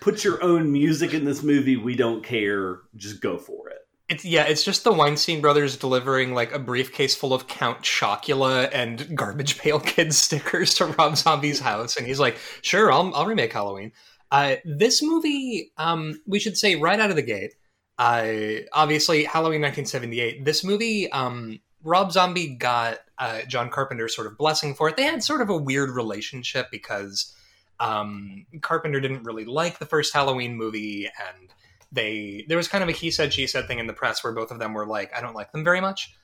Put 0.01 0.25
your 0.25 0.43
own 0.43 0.71
music 0.73 1.15
in 1.15 1.25
this 1.25 1.43
movie. 1.43 1.77
We 1.77 1.97
don't 1.97 2.23
care. 2.23 2.81
Just 2.97 3.21
go 3.21 3.39
for 3.39 3.69
it. 3.71 3.79
It's 4.09 4.25
yeah, 4.25 4.45
it's 4.45 4.63
just 4.63 4.85
the 4.85 4.93
Weinstein 4.93 5.41
brothers 5.41 5.79
delivering 5.79 6.35
like 6.35 6.53
a 6.53 6.59
briefcase 6.59 7.15
full 7.15 7.33
of 7.33 7.47
Count 7.47 7.81
Chocula 7.81 8.69
and 8.73 9.17
Garbage 9.17 9.59
Pail 9.61 9.81
Kids 9.81 10.19
stickers 10.19 10.75
to 10.75 10.87
Rob 10.87 11.17
Zombie's 11.17 11.61
house, 11.61 11.97
and 11.97 12.07
he's 12.07 12.21
like, 12.21 12.37
"Sure, 12.61 12.93
I'll 12.93 13.15
I'll 13.15 13.27
remake 13.27 13.53
Halloween." 13.53 13.93
Uh, 14.31 14.57
this 14.65 15.03
movie, 15.03 15.73
um, 15.79 16.21
we 16.27 16.39
should 16.39 16.59
say 16.59 16.77
right 16.77 17.01
out 17.01 17.11
of 17.11 17.17
the 17.17 17.23
gate, 17.23 17.55
uh, 17.99 18.27
obviously 18.73 19.25
Halloween 19.25 19.63
1978. 19.63 20.45
This 20.45 20.65
movie, 20.65 21.11
um, 21.13 21.61
Rob 21.83 22.13
Zombie 22.13 22.57
got 22.57 22.99
uh, 23.19 23.43
John 23.43 23.71
Carpenter's 23.71 24.15
sort 24.15 24.27
of 24.27 24.37
blessing 24.37 24.75
for 24.75 24.89
it. 24.89 24.97
They 24.97 25.05
had 25.05 25.23
sort 25.23 25.41
of 25.41 25.51
a 25.51 25.57
weird 25.57 25.91
relationship 25.91 26.71
because 26.71 27.34
um, 27.81 28.47
Carpenter 28.61 29.01
didn't 29.01 29.25
really 29.25 29.45
like 29.45 29.79
the 29.79 29.87
first 29.87 30.13
Halloween 30.13 30.57
movie, 30.57 31.07
and 31.07 31.53
they 31.93 32.45
there 32.49 32.57
was 32.57 32.69
kind 32.69 32.83
of 32.83 32.89
a 32.89 32.93
he 32.93 33.11
said 33.11 33.33
she 33.33 33.47
said 33.47 33.67
thing 33.67 33.79
in 33.79 33.87
the 33.87 33.93
press 33.93 34.23
where 34.23 34.33
both 34.33 34.51
of 34.51 34.59
them 34.59 34.75
were 34.75 34.87
like, 34.87 35.15
I 35.17 35.21
don't 35.21 35.35
like 35.35 35.53
them 35.53 35.65
very 35.65 35.81
much. 35.81 36.15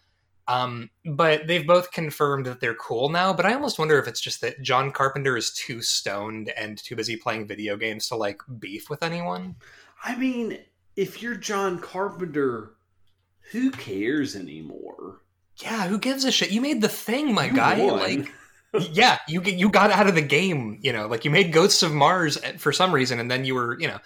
Um, 0.49 0.91
but 1.05 1.47
they've 1.47 1.67
both 1.67 1.93
confirmed 1.93 2.47
that 2.47 2.61
they're 2.61 2.75
cool 2.75 3.09
now. 3.09 3.33
But 3.33 3.47
I 3.47 3.55
almost 3.55 3.79
wonder 3.79 3.99
if 3.99 4.09
it's 4.09 4.21
just 4.21 4.41
that 4.41 4.61
John 4.63 4.91
Carpenter 4.91 5.37
is 5.37 5.53
too 5.53 5.81
stoned 5.81 6.51
and 6.57 6.77
too 6.77 6.97
busy 6.97 7.17
playing 7.17 7.47
video 7.47 7.77
games 7.77 8.09
to 8.09 8.17
like 8.17 8.43
beef 8.59 8.91
with 8.91 9.03
anyone. 9.05 9.57
I 10.03 10.17
mean, 10.17 10.59
if 10.97 11.23
you're 11.23 11.37
John 11.37 11.79
Carpenter, 11.79 12.73
who 13.53 13.71
cares 13.71 14.35
anymore? 14.35 15.21
Yeah, 15.63 15.87
who 15.87 15.99
gives 15.99 16.25
a 16.25 16.33
shit? 16.33 16.51
You 16.51 16.61
made 16.61 16.81
the 16.81 16.89
thing, 16.89 17.33
my 17.35 17.47
you 17.47 17.53
guy. 17.53 17.79
Won. 17.79 17.99
Like, 17.99 18.33
yeah, 18.93 19.19
you 19.27 19.43
you 19.43 19.69
got 19.69 19.91
out 19.91 20.07
of 20.07 20.15
the 20.15 20.23
game, 20.23 20.79
you 20.81 20.93
know, 20.93 21.09
like 21.09 21.25
you 21.25 21.31
made 21.31 21.53
Ghosts 21.53 21.83
of 21.83 21.93
Mars 21.93 22.39
for 22.59 22.73
some 22.73 22.93
reason, 22.93 23.19
and 23.19 23.31
then 23.31 23.45
you 23.45 23.55
were, 23.55 23.79
you 23.81 23.89
know, 23.89 23.99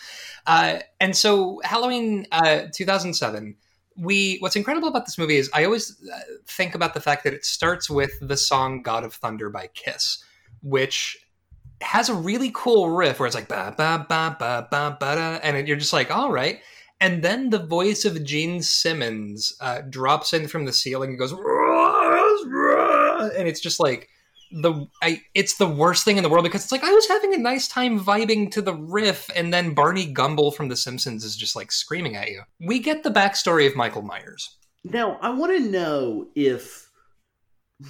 uh, 0.47 0.79
and 1.01 1.15
so 1.17 1.61
Halloween 1.65 2.27
uh, 2.33 2.63
2007. 2.73 3.57
We 3.97 4.39
what's 4.41 4.57
incredible 4.57 4.89
about 4.89 5.05
this 5.05 5.19
movie 5.19 5.37
is 5.37 5.49
I 5.55 5.65
always 5.65 6.03
uh, 6.13 6.19
think 6.49 6.75
about 6.75 6.95
the 6.95 7.01
fact 7.01 7.23
that 7.25 7.33
it 7.33 7.45
starts 7.45 7.89
with 7.89 8.11
the 8.21 8.37
song 8.37 8.83
"God 8.83 9.05
of 9.05 9.15
Thunder" 9.15 9.51
by 9.51 9.69
Kiss, 9.75 10.25
which 10.63 11.17
has 11.81 12.09
a 12.09 12.15
really 12.15 12.51
cool 12.55 12.91
riff 12.91 13.21
where 13.21 13.27
it's 13.27 13.37
like 13.37 13.49
ba 13.49 13.75
ba 13.77 14.05
ba 14.09 14.37
ba 14.39 14.67
ba 14.71 14.97
ba, 14.99 15.41
and 15.43 15.69
you're 15.69 15.77
just 15.77 15.93
like, 15.93 16.11
all 16.11 16.33
right. 16.33 16.61
And 17.01 17.23
then 17.23 17.51
the 17.51 17.59
voice 17.59 18.05
of 18.05 18.25
Gene 18.25 18.63
Simmons 18.63 19.55
uh, 19.61 19.83
drops 19.83 20.33
in 20.33 20.49
from 20.49 20.65
the 20.65 20.73
ceiling 20.73 21.11
and 21.11 21.19
goes, 21.19 21.33
and 21.33 21.43
it's 23.47 23.61
just 23.61 23.79
like 23.79 24.09
the 24.55 24.87
I, 25.03 25.21
it's 25.35 25.57
the 25.57 25.69
worst 25.69 26.05
thing 26.05 26.17
in 26.17 26.23
the 26.23 26.29
world 26.29 26.45
because 26.45 26.63
it's 26.63 26.73
like 26.73 26.85
I 26.85 26.93
was 26.93 27.09
having 27.09 27.35
a 27.35 27.39
nice 27.39 27.67
time 27.67 27.99
vibing 27.99 28.51
to 28.53 28.63
the 28.63 28.75
riff, 28.75 29.29
and 29.35 29.53
then 29.53 29.75
Barney 29.75 30.07
Gumble 30.07 30.53
from 30.53 30.69
The 30.69 30.77
Simpsons 30.77 31.25
is 31.25 31.37
just 31.37 31.57
like 31.57 31.73
screaming 31.73 32.17
at 32.17 32.29
you. 32.29 32.43
We 32.61 32.79
get 32.79 33.03
the 33.03 33.11
backstory 33.11 33.67
of 33.67 33.75
Michael 33.75 34.03
Myers. 34.03 34.57
Now, 34.85 35.19
I 35.21 35.31
want 35.31 35.57
to 35.57 35.71
know 35.71 36.29
if 36.35 36.91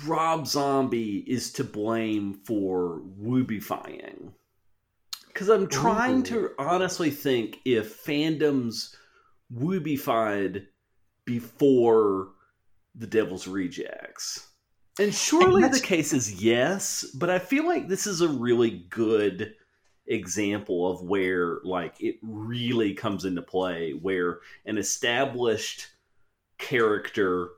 Rob 0.07 0.47
Zombie 0.47 1.25
is 1.27 1.53
to 1.53 1.65
blame 1.65 2.41
for 2.45 3.03
woobifying. 3.21 4.33
Because 5.27 5.49
I'm 5.49 5.67
trying 5.67 6.21
Ooh. 6.21 6.23
to 6.25 6.51
honestly 6.59 7.11
think 7.11 7.59
if 7.65 8.05
fandoms 8.05 8.95
woobified 9.53 10.67
before 11.25 12.29
the 12.95 13.07
Devil's 13.07 13.49
Rejects. 13.49 14.47
And 14.99 15.13
surely 15.13 15.65
and 15.65 15.75
the 15.75 15.81
case 15.81 16.13
is 16.13 16.43
yes, 16.43 17.05
but 17.15 17.29
I 17.29 17.39
feel 17.39 17.67
like 17.67 17.89
this 17.89 18.07
is 18.07 18.21
a 18.21 18.29
really 18.29 18.87
good 18.91 19.55
example 20.07 20.91
of 20.91 21.03
where 21.03 21.59
like 21.65 22.01
it 22.01 22.17
really 22.23 22.93
comes 22.95 23.25
into 23.25 23.43
play 23.43 23.93
where 23.93 24.41
an 24.67 24.77
established 24.79 25.89
character 26.59 27.49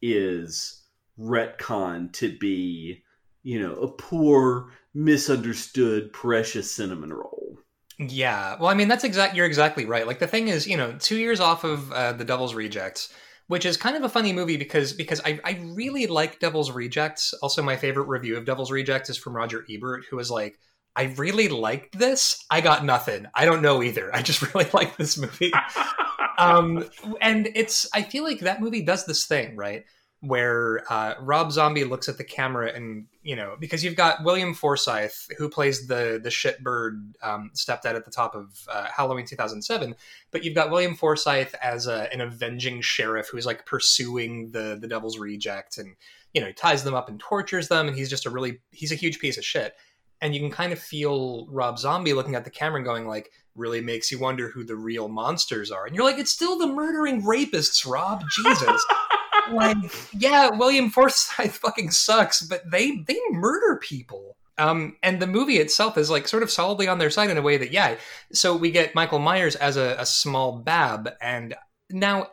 is 0.00 0.84
retcon 1.18 2.12
to 2.12 2.36
be, 2.38 3.02
you 3.42 3.60
know, 3.60 3.74
a 3.74 3.88
poor, 3.88 4.72
misunderstood, 4.94 6.12
precious 6.12 6.70
cinnamon 6.70 7.12
roll. 7.12 7.58
Yeah, 7.98 8.56
well, 8.58 8.68
I 8.68 8.74
mean, 8.74 8.88
that's 8.88 9.04
exact. 9.04 9.34
You're 9.34 9.46
exactly 9.46 9.86
right. 9.86 10.06
Like 10.06 10.18
the 10.18 10.26
thing 10.26 10.48
is, 10.48 10.66
you 10.66 10.76
know, 10.76 10.94
two 10.98 11.16
years 11.16 11.40
off 11.40 11.64
of 11.64 11.90
uh, 11.92 12.12
the 12.12 12.24
Devil's 12.24 12.54
Rejects, 12.54 13.12
which 13.48 13.64
is 13.64 13.76
kind 13.76 13.96
of 13.96 14.02
a 14.02 14.08
funny 14.08 14.32
movie 14.32 14.56
because 14.56 14.92
because 14.92 15.20
I, 15.24 15.40
I 15.44 15.60
really 15.64 16.06
like 16.06 16.40
Devil's 16.40 16.70
Rejects. 16.70 17.32
Also, 17.42 17.62
my 17.62 17.76
favorite 17.76 18.08
review 18.08 18.36
of 18.36 18.44
Devil's 18.44 18.70
Rejects 18.70 19.10
is 19.10 19.16
from 19.16 19.36
Roger 19.36 19.64
Ebert, 19.70 20.04
who 20.10 20.16
was 20.16 20.30
like, 20.30 20.58
"I 20.96 21.14
really 21.16 21.48
liked 21.48 21.98
this. 21.98 22.44
I 22.50 22.60
got 22.60 22.84
nothing. 22.84 23.26
I 23.34 23.44
don't 23.44 23.62
know 23.62 23.82
either. 23.82 24.14
I 24.14 24.22
just 24.22 24.42
really 24.54 24.68
like 24.72 24.96
this 24.96 25.16
movie." 25.16 25.52
um, 26.38 26.88
and 27.20 27.48
it's 27.54 27.88
I 27.94 28.02
feel 28.02 28.24
like 28.24 28.40
that 28.40 28.60
movie 28.60 28.82
does 28.82 29.06
this 29.06 29.26
thing 29.26 29.56
right 29.56 29.84
where 30.20 30.82
uh, 30.90 31.14
Rob 31.20 31.52
Zombie 31.52 31.84
looks 31.84 32.08
at 32.08 32.18
the 32.18 32.24
camera 32.24 32.72
and 32.74 33.06
you 33.26 33.34
know 33.34 33.56
because 33.58 33.82
you've 33.82 33.96
got 33.96 34.22
William 34.22 34.54
Forsythe 34.54 35.10
who 35.36 35.48
plays 35.48 35.88
the 35.88 36.20
the 36.22 36.28
shitbird 36.28 37.12
um, 37.24 37.50
stepdad 37.56 37.96
at 37.96 38.04
the 38.04 38.10
top 38.10 38.36
of 38.36 38.64
uh, 38.68 38.86
Halloween 38.86 39.26
2007, 39.26 39.96
but 40.30 40.44
you've 40.44 40.54
got 40.54 40.70
William 40.70 40.94
Forsythe 40.94 41.52
as 41.60 41.88
a, 41.88 42.08
an 42.12 42.20
avenging 42.20 42.80
sheriff 42.80 43.28
who's 43.28 43.44
like 43.44 43.66
pursuing 43.66 44.52
the 44.52 44.78
the 44.80 44.86
Devil's 44.86 45.18
Reject 45.18 45.76
and 45.78 45.96
you 46.34 46.40
know 46.40 46.46
he 46.46 46.52
ties 46.52 46.84
them 46.84 46.94
up 46.94 47.08
and 47.08 47.18
tortures 47.18 47.66
them 47.66 47.88
and 47.88 47.96
he's 47.96 48.08
just 48.08 48.26
a 48.26 48.30
really 48.30 48.60
he's 48.70 48.92
a 48.92 48.96
huge 48.96 49.18
piece 49.18 49.36
of 49.36 49.44
shit. 49.44 49.74
And 50.22 50.32
you 50.32 50.40
can 50.40 50.50
kind 50.50 50.72
of 50.72 50.78
feel 50.78 51.46
Rob 51.50 51.78
Zombie 51.78 52.14
looking 52.14 52.36
at 52.36 52.44
the 52.44 52.50
camera 52.50 52.76
and 52.76 52.86
going 52.86 53.08
like 53.08 53.32
really 53.56 53.80
makes 53.80 54.12
you 54.12 54.20
wonder 54.20 54.48
who 54.48 54.62
the 54.62 54.76
real 54.76 55.08
monsters 55.08 55.72
are. 55.72 55.84
And 55.84 55.96
you're 55.96 56.04
like 56.04 56.18
it's 56.18 56.30
still 56.30 56.56
the 56.56 56.68
murdering 56.68 57.22
rapists 57.22 57.84
Rob. 57.84 58.22
Jesus 58.30 58.86
like, 59.52 59.76
yeah, 60.12 60.50
William 60.50 60.90
Forsythe 60.90 61.52
fucking 61.52 61.90
sucks, 61.90 62.42
but 62.42 62.70
they 62.70 62.98
they 63.06 63.18
murder 63.30 63.80
people. 63.82 64.36
Um, 64.58 64.96
and 65.02 65.20
the 65.20 65.26
movie 65.26 65.58
itself 65.58 65.98
is 65.98 66.10
like 66.10 66.26
sort 66.26 66.42
of 66.42 66.50
solidly 66.50 66.88
on 66.88 66.98
their 66.98 67.10
side 67.10 67.28
in 67.28 67.36
a 67.36 67.42
way 67.42 67.58
that, 67.58 67.72
yeah. 67.72 67.96
So 68.32 68.56
we 68.56 68.70
get 68.70 68.94
Michael 68.94 69.18
Myers 69.18 69.54
as 69.54 69.76
a, 69.76 69.96
a 69.98 70.06
small 70.06 70.60
bab, 70.60 71.10
and 71.20 71.54
now 71.90 72.28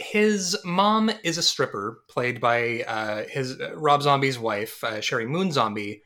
his 0.00 0.56
mom 0.64 1.10
is 1.24 1.38
a 1.38 1.42
stripper, 1.42 2.02
played 2.08 2.40
by 2.40 2.82
uh, 2.86 3.24
his 3.28 3.60
uh, 3.60 3.74
Rob 3.76 4.02
Zombie's 4.02 4.38
wife, 4.38 4.82
uh, 4.82 4.94
Sheri 4.94 5.26
Moon 5.26 5.52
Zombie. 5.52 6.02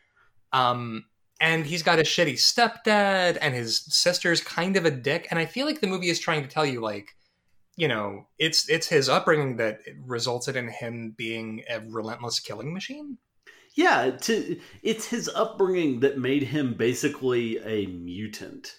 Um, 0.53 1.05
and 1.41 1.67
he's 1.67 1.83
got 1.83 1.99
a 1.99 2.03
shitty 2.03 2.35
stepdad, 2.35 3.39
and 3.41 3.55
his 3.55 3.85
sister's 3.89 4.41
kind 4.41 4.77
of 4.77 4.85
a 4.85 4.91
dick. 4.91 5.27
And 5.31 5.39
I 5.39 5.47
feel 5.47 5.67
like 5.67 5.81
the 5.81 5.87
movie 5.87 6.09
is 6.09 6.19
trying 6.19 6.43
to 6.43 6.49
tell 6.49 6.67
you, 6.67 6.81
like, 6.81 7.09
you 7.77 7.89
know, 7.89 8.27
it's 8.39 8.69
it's 8.69 8.87
his 8.87 9.09
upbringing 9.09 9.57
that 9.57 9.81
resulted 10.07 10.57
in 10.57 10.69
him 10.69 11.15
being 11.17 11.65
a 11.69 11.81
relentless 11.81 12.41
killing 12.41 12.73
machine. 12.73 13.19
Yeah, 13.75 14.11
to 14.23 14.61
it's 14.83 15.07
his 15.07 15.29
upbringing 15.29 16.01
that 16.01 16.19
made 16.19 16.45
him 16.45 16.75
basically 16.75 17.59
a 17.59 17.87
mutant. 17.87 18.77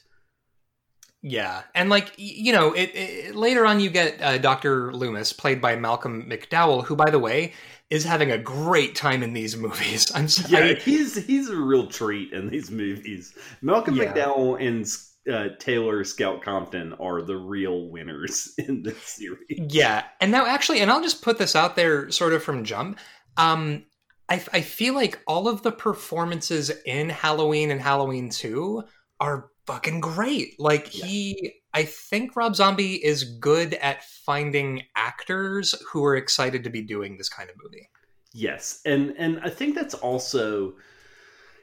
Yeah, 1.21 1.63
and 1.73 1.89
like 1.89 2.13
you 2.17 2.53
know, 2.53 2.71
it, 2.73 2.91
it 2.93 3.35
later 3.35 3.65
on 3.65 3.79
you 3.79 3.89
get 3.89 4.21
uh, 4.21 4.37
Doctor 4.37 4.93
Loomis, 4.93 5.33
played 5.33 5.59
by 5.59 5.75
Malcolm 5.75 6.29
McDowell, 6.29 6.85
who, 6.85 6.95
by 6.95 7.09
the 7.09 7.19
way, 7.19 7.53
is 7.89 8.05
having 8.05 8.31
a 8.31 8.37
great 8.37 8.95
time 8.95 9.23
in 9.23 9.33
these 9.33 9.57
movies. 9.57 10.11
I'm 10.15 10.29
sorry. 10.29 10.69
Yeah, 10.69 10.73
he's 10.75 11.15
he's 11.25 11.49
a 11.49 11.57
real 11.57 11.87
treat 11.87 12.31
in 12.31 12.49
these 12.49 12.71
movies. 12.71 13.33
Malcolm 13.61 13.95
yeah. 13.95 14.13
McDowell 14.13 14.65
and 14.65 14.87
uh, 15.31 15.49
Taylor 15.59 16.03
Scout 16.03 16.41
Compton 16.41 16.93
are 16.93 17.21
the 17.21 17.37
real 17.37 17.89
winners 17.89 18.53
in 18.57 18.83
this 18.83 19.01
series. 19.01 19.39
Yeah, 19.49 20.03
and 20.21 20.31
now 20.31 20.45
actually, 20.45 20.79
and 20.79 20.91
I'll 20.91 21.01
just 21.01 21.21
put 21.21 21.37
this 21.37 21.55
out 21.55 21.75
there, 21.75 22.09
sort 22.11 22.33
of 22.33 22.43
from 22.43 22.63
jump. 22.63 22.99
Um, 23.37 23.85
I, 24.29 24.43
I 24.53 24.61
feel 24.61 24.93
like 24.93 25.19
all 25.27 25.47
of 25.47 25.61
the 25.61 25.71
performances 25.71 26.71
in 26.85 27.09
Halloween 27.09 27.71
and 27.71 27.81
Halloween 27.81 28.29
Two 28.29 28.83
are 29.19 29.49
fucking 29.65 30.01
great. 30.01 30.59
Like 30.59 30.97
yeah. 30.97 31.05
he, 31.05 31.53
I 31.73 31.83
think 31.83 32.35
Rob 32.35 32.55
Zombie 32.55 33.03
is 33.03 33.23
good 33.23 33.75
at 33.75 34.03
finding 34.03 34.83
actors 34.95 35.75
who 35.91 36.03
are 36.03 36.15
excited 36.15 36.63
to 36.63 36.69
be 36.69 36.81
doing 36.81 37.17
this 37.17 37.29
kind 37.29 37.49
of 37.49 37.55
movie. 37.63 37.89
Yes, 38.33 38.81
and 38.85 39.15
and 39.17 39.39
I 39.43 39.49
think 39.49 39.75
that's 39.75 39.93
also 39.93 40.75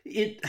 it 0.04 0.40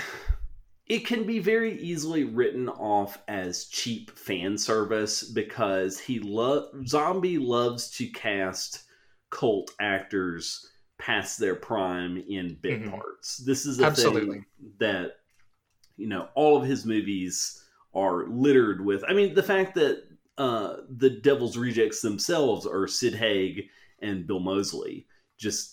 it 0.87 1.05
can 1.05 1.23
be 1.23 1.39
very 1.39 1.79
easily 1.79 2.25
written 2.25 2.67
off 2.67 3.17
as 3.27 3.65
cheap 3.65 4.11
fan 4.17 4.57
service 4.57 5.23
because 5.23 5.99
he 5.99 6.19
lo- 6.19 6.69
zombie 6.85 7.37
loves 7.37 7.89
to 7.91 8.07
cast 8.07 8.83
cult 9.29 9.71
actors 9.79 10.69
past 10.99 11.39
their 11.39 11.55
prime 11.55 12.17
in 12.29 12.57
bit 12.61 12.81
mm-hmm. 12.81 12.91
parts 12.91 13.37
this 13.37 13.65
is 13.65 13.79
a 13.79 13.85
Absolutely. 13.85 14.35
thing 14.35 14.45
that 14.79 15.17
you 15.97 16.07
know 16.07 16.27
all 16.35 16.57
of 16.57 16.63
his 16.63 16.85
movies 16.85 17.63
are 17.93 18.27
littered 18.27 18.83
with 18.83 19.03
i 19.07 19.13
mean 19.13 19.33
the 19.33 19.43
fact 19.43 19.75
that 19.75 20.03
uh, 20.35 20.77
the 20.97 21.11
devil's 21.11 21.57
rejects 21.57 22.01
themselves 22.01 22.65
are 22.65 22.87
sid 22.87 23.13
haig 23.13 23.65
and 24.01 24.25
bill 24.25 24.39
moseley 24.39 25.05
just 25.37 25.72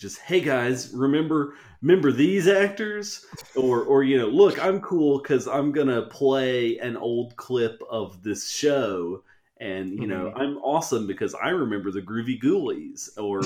just 0.00 0.18
hey 0.20 0.40
guys 0.40 0.92
remember 0.94 1.54
remember 1.82 2.10
these 2.10 2.48
actors 2.48 3.26
or 3.54 3.82
or 3.82 4.02
you 4.02 4.16
know 4.16 4.28
look 4.28 4.58
i'm 4.64 4.80
cool 4.80 5.18
because 5.18 5.46
i'm 5.46 5.70
gonna 5.72 6.02
play 6.02 6.78
an 6.78 6.96
old 6.96 7.36
clip 7.36 7.82
of 7.90 8.22
this 8.22 8.48
show 8.50 9.22
and 9.60 9.92
you 9.92 10.06
know 10.06 10.30
mm-hmm. 10.30 10.38
i'm 10.38 10.56
awesome 10.58 11.06
because 11.06 11.34
i 11.34 11.50
remember 11.50 11.90
the 11.90 12.00
groovie 12.00 12.40
goolies 12.40 13.10
or 13.18 13.42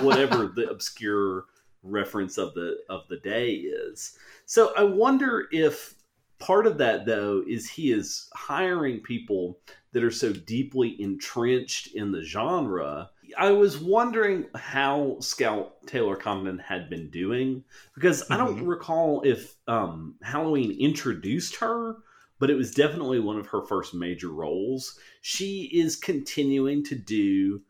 whatever 0.00 0.46
the 0.56 0.68
obscure 0.68 1.44
reference 1.84 2.36
of 2.36 2.52
the 2.54 2.78
of 2.90 3.06
the 3.08 3.18
day 3.18 3.52
is 3.52 4.18
so 4.44 4.72
i 4.76 4.82
wonder 4.82 5.46
if 5.52 5.94
part 6.40 6.66
of 6.66 6.78
that 6.78 7.06
though 7.06 7.44
is 7.46 7.70
he 7.70 7.92
is 7.92 8.28
hiring 8.34 8.98
people 8.98 9.60
that 9.92 10.02
are 10.02 10.10
so 10.10 10.32
deeply 10.32 11.00
entrenched 11.00 11.94
in 11.94 12.10
the 12.10 12.22
genre 12.22 13.08
I 13.36 13.50
was 13.52 13.78
wondering 13.78 14.46
how 14.54 15.16
Scout 15.20 15.86
Taylor 15.86 16.16
Compton 16.16 16.58
had 16.58 16.88
been 16.90 17.10
doing 17.10 17.64
because 17.94 18.22
mm-hmm. 18.22 18.32
I 18.32 18.36
don't 18.36 18.56
mm-hmm. 18.56 18.66
recall 18.66 19.22
if 19.24 19.54
um, 19.66 20.16
Halloween 20.22 20.76
introduced 20.78 21.56
her, 21.56 21.96
but 22.38 22.50
it 22.50 22.54
was 22.54 22.74
definitely 22.74 23.20
one 23.20 23.38
of 23.38 23.46
her 23.48 23.62
first 23.62 23.94
major 23.94 24.28
roles. 24.28 24.98
She 25.20 25.70
is 25.72 25.96
continuing 25.96 26.84
to 26.84 26.94
do 26.94 27.62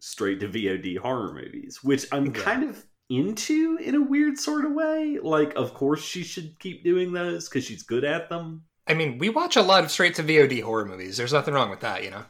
straight 0.00 0.40
to 0.40 0.48
VOD 0.48 0.98
horror 0.98 1.32
movies, 1.34 1.80
which 1.82 2.06
I'm 2.12 2.26
yeah. 2.26 2.32
kind 2.42 2.64
of 2.64 2.84
into 3.08 3.78
in 3.82 3.94
a 3.94 4.02
weird 4.02 4.38
sort 4.38 4.64
of 4.64 4.72
way. 4.72 5.18
Like, 5.22 5.54
of 5.56 5.74
course, 5.74 6.02
she 6.02 6.22
should 6.22 6.58
keep 6.58 6.84
doing 6.84 7.12
those 7.12 7.48
because 7.48 7.64
she's 7.64 7.82
good 7.82 8.04
at 8.04 8.28
them. 8.28 8.64
I 8.86 8.94
mean, 8.94 9.18
we 9.18 9.28
watch 9.28 9.56
a 9.56 9.62
lot 9.62 9.84
of 9.84 9.90
straight 9.90 10.14
to 10.14 10.22
VOD 10.22 10.62
horror 10.62 10.86
movies. 10.86 11.16
There's 11.16 11.32
nothing 11.32 11.52
wrong 11.54 11.68
with 11.68 11.80
that, 11.80 12.04
you 12.04 12.10
know? 12.10 12.24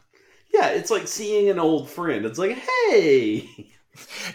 Yeah, 0.53 0.69
it's 0.69 0.91
like 0.91 1.09
seeing 1.09 1.49
an 1.49 1.59
old 1.59 1.89
friend. 1.89 2.25
It's 2.25 2.39
like, 2.39 2.59
hey, 2.59 3.49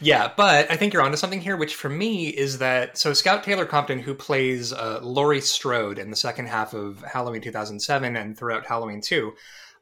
Yeah, 0.01 0.32
but 0.36 0.70
I 0.70 0.75
think 0.75 0.93
you're 0.93 1.03
onto 1.03 1.17
something 1.17 1.41
here, 1.41 1.55
which 1.55 1.75
for 1.75 1.89
me 1.89 2.27
is 2.27 2.58
that 2.58 2.98
so 2.98 3.13
Scout 3.13 3.43
Taylor 3.43 3.65
Compton, 3.65 4.00
who 4.00 4.13
plays 4.13 4.74
uh, 4.74 5.00
Laurie 5.01 5.41
Strode 5.41 6.00
in 6.00 6.10
the 6.10 6.15
second 6.15 6.48
half 6.48 6.74
of 6.74 7.01
Halloween 7.01 7.41
2007 7.41 8.15
and 8.15 8.38
throughout 8.38 8.65
Halloween 8.65 9.01
2, 9.01 9.32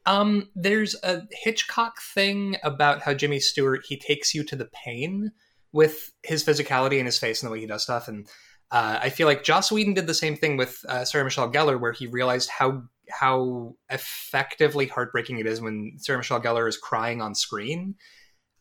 um, 0.06 0.50
there's 0.56 0.96
a 1.04 1.22
Hitchcock 1.32 2.02
thing 2.02 2.58
about 2.64 3.02
how 3.02 3.14
Jimmy 3.14 3.40
Stewart 3.40 3.86
he 3.88 3.98
takes 3.98 4.34
you 4.34 4.44
to 4.46 4.56
the 4.56 4.70
pain 4.86 5.32
with 5.72 6.12
his 6.24 6.44
physicality 6.44 6.98
and 6.98 7.06
his 7.06 7.18
face 7.18 7.42
and 7.42 7.50
the 7.50 7.54
way 7.54 7.60
he 7.60 7.68
does 7.68 7.84
stuff, 7.84 8.08
and 8.08 8.28
uh, 8.72 9.00
I 9.02 9.10
feel 9.10 9.28
like 9.28 9.44
Joss 9.44 9.72
Whedon 9.72 9.94
did 9.94 10.08
the 10.08 10.14
same 10.14 10.38
thing 10.38 10.56
with 10.56 10.84
uh, 10.88 11.04
Sarah 11.04 11.26
Michelle 11.26 11.52
Gellar, 11.52 11.80
where 11.80 11.92
he 11.92 12.08
realized 12.08 12.50
how 12.50 12.84
how 13.12 13.76
effectively 13.90 14.88
heartbreaking 14.88 15.40
it 15.40 15.48
is 15.48 15.62
when 15.62 15.94
Sarah 15.98 16.20
Michelle 16.20 16.42
Gellar 16.42 16.68
is 16.68 16.78
crying 16.78 17.22
on 17.22 17.36
screen. 17.36 17.96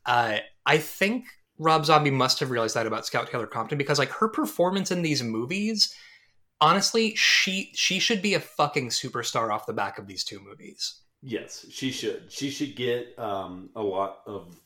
Uh, 0.07 0.39
I 0.67 0.79
think 0.79 1.27
Rob 1.59 1.85
Zombie 1.85 2.11
must 2.11 2.41
have 2.41 2.51
realized 2.51 2.75
that 2.75 2.87
about 2.87 3.07
Scout 3.07 3.31
Taylor 3.31 3.47
Compton 3.47 3.79
because 3.79 3.99
like 3.99 4.11
her 4.11 4.29
performance 4.29 4.91
in 4.91 5.03
these 5.03 5.23
movies, 5.23 5.95
honestly, 6.61 7.15
she 7.17 7.71
she 7.75 7.99
should 7.99 8.23
be 8.23 8.35
a 8.35 8.41
fucking 8.41 8.89
superstar 8.89 9.53
off 9.53 9.67
the 9.67 9.73
back 9.73 9.99
of 9.99 10.07
these 10.07 10.25
two 10.25 10.41
movies. 10.41 11.03
Yes, 11.23 11.67
she 11.71 11.91
should. 11.91 12.33
She 12.33 12.51
should 12.51 12.77
get 12.77 13.19
um, 13.19 13.71
a 13.77 13.83
lot 13.83 14.21
of. 14.27 14.57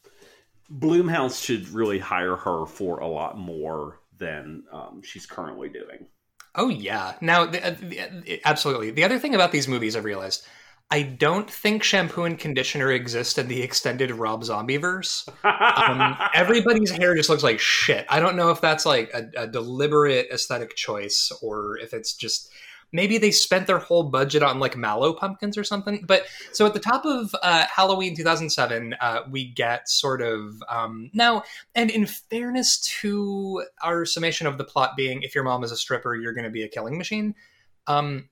Blumhouse 0.72 1.44
should 1.44 1.68
really 1.68 1.98
hire 1.98 2.36
her 2.36 2.64
for 2.64 3.00
a 3.00 3.06
lot 3.06 3.36
more 3.36 4.00
than 4.18 4.62
um, 4.72 5.02
she's 5.02 5.26
currently 5.26 5.68
doing. 5.68 6.06
Oh 6.54 6.68
yeah. 6.68 7.14
Now, 7.20 7.46
the, 7.46 7.64
uh, 7.64 7.74
the, 7.80 8.00
uh, 8.00 8.36
absolutely. 8.44 8.90
The 8.90 9.04
other 9.04 9.18
thing 9.18 9.34
about 9.34 9.52
these 9.52 9.66
movies, 9.66 9.96
I've 9.96 10.04
realized, 10.04 10.46
I 10.90 11.02
don't 11.02 11.50
think 11.50 11.82
shampoo 11.82 12.24
and 12.24 12.38
conditioner 12.38 12.92
exist 12.92 13.38
in 13.38 13.48
the 13.48 13.62
extended 13.62 14.12
Rob 14.12 14.44
Zombie 14.44 14.76
verse. 14.76 15.26
Um, 15.42 16.16
everybody's 16.34 16.90
hair 16.90 17.16
just 17.16 17.28
looks 17.28 17.42
like 17.42 17.58
shit. 17.58 18.06
I 18.08 18.20
don't 18.20 18.36
know 18.36 18.50
if 18.50 18.60
that's 18.60 18.86
like 18.86 19.10
a, 19.12 19.42
a 19.42 19.46
deliberate 19.46 20.28
aesthetic 20.32 20.76
choice 20.76 21.32
or 21.42 21.78
if 21.78 21.94
it's 21.94 22.14
just 22.14 22.50
maybe 22.94 23.18
they 23.18 23.32
spent 23.32 23.66
their 23.66 23.78
whole 23.78 24.04
budget 24.04 24.42
on 24.42 24.60
like 24.60 24.76
mallow 24.76 25.12
pumpkins 25.12 25.58
or 25.58 25.64
something. 25.64 26.04
But 26.06 26.24
so 26.52 26.64
at 26.64 26.72
the 26.72 26.80
top 26.80 27.04
of 27.04 27.34
uh, 27.42 27.66
Halloween 27.66 28.16
2007, 28.16 28.94
uh, 28.98 29.20
we 29.28 29.46
get 29.52 29.88
sort 29.88 30.22
of 30.22 30.62
um, 30.70 31.10
now, 31.12 31.42
and 31.74 31.90
in 31.90 32.06
fairness 32.06 32.80
to 33.00 33.64
our 33.82 34.06
summation 34.06 34.46
of 34.46 34.56
the 34.56 34.64
plot 34.64 34.92
being 34.96 35.22
if 35.22 35.34
your 35.34 35.44
mom 35.44 35.64
is 35.64 35.72
a 35.72 35.76
stripper, 35.76 36.14
you're 36.14 36.32
going 36.32 36.44
to 36.44 36.50
be 36.50 36.62
a 36.62 36.68
killing 36.68 36.96
machine. 36.96 37.34
Um, 37.88 38.28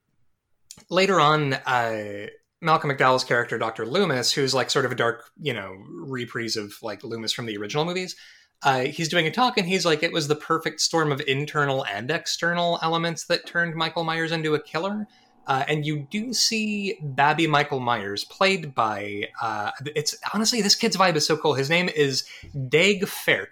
later 0.89 1.21
on, 1.21 1.55
uh, 1.55 2.29
Malcolm 2.61 2.91
McDowell's 2.91 3.25
character, 3.25 3.59
Dr. 3.59 3.85
Loomis, 3.85 4.31
who's 4.31 4.55
like 4.55 4.71
sort 4.71 4.85
of 4.85 4.93
a 4.93 4.95
dark, 4.95 5.25
you 5.41 5.53
know, 5.53 5.75
reprise 5.89 6.57
of 6.57 6.73
like 6.81 7.03
Loomis 7.03 7.33
from 7.33 7.47
the 7.47 7.57
original 7.57 7.85
movies 7.85 8.15
uh, 8.63 8.81
he's 8.81 9.09
doing 9.09 9.27
a 9.27 9.31
talk 9.31 9.59
and 9.59 9.67
he's 9.67 9.85
like, 9.85 10.03
it 10.03 10.13
was 10.13 10.29
the 10.29 10.37
perfect 10.37 10.81
storm 10.81 11.11
of 11.11 11.21
internal 11.27 11.85
and 11.85 12.11
external 12.11 12.79
elements 12.83 13.25
that 13.25 13.47
turned 13.47 13.75
Michael 13.75 14.05
Myers 14.05 14.33
into 14.33 14.55
a 14.55 14.63
killer. 14.63 15.07
Uh, 15.47 15.65
and 15.67 15.85
you 15.85 16.07
do 16.11 16.33
see 16.33 16.97
Babby 17.03 17.49
Michael 17.49 17.81
Myers, 17.81 18.25
played 18.25 18.75
by. 18.77 19.29
Uh, 19.41 19.73
it's 19.97 20.17
honestly 20.33 20.63
this 20.63 20.77
kid's 20.77 20.97
vibe 20.97 21.17
is 21.17 21.27
so 21.27 21.37
cool. 21.37 21.55
His 21.55 21.69
name 21.69 21.89
is 21.89 22.25
Daeg 22.55 23.03
Faerch, 23.03 23.49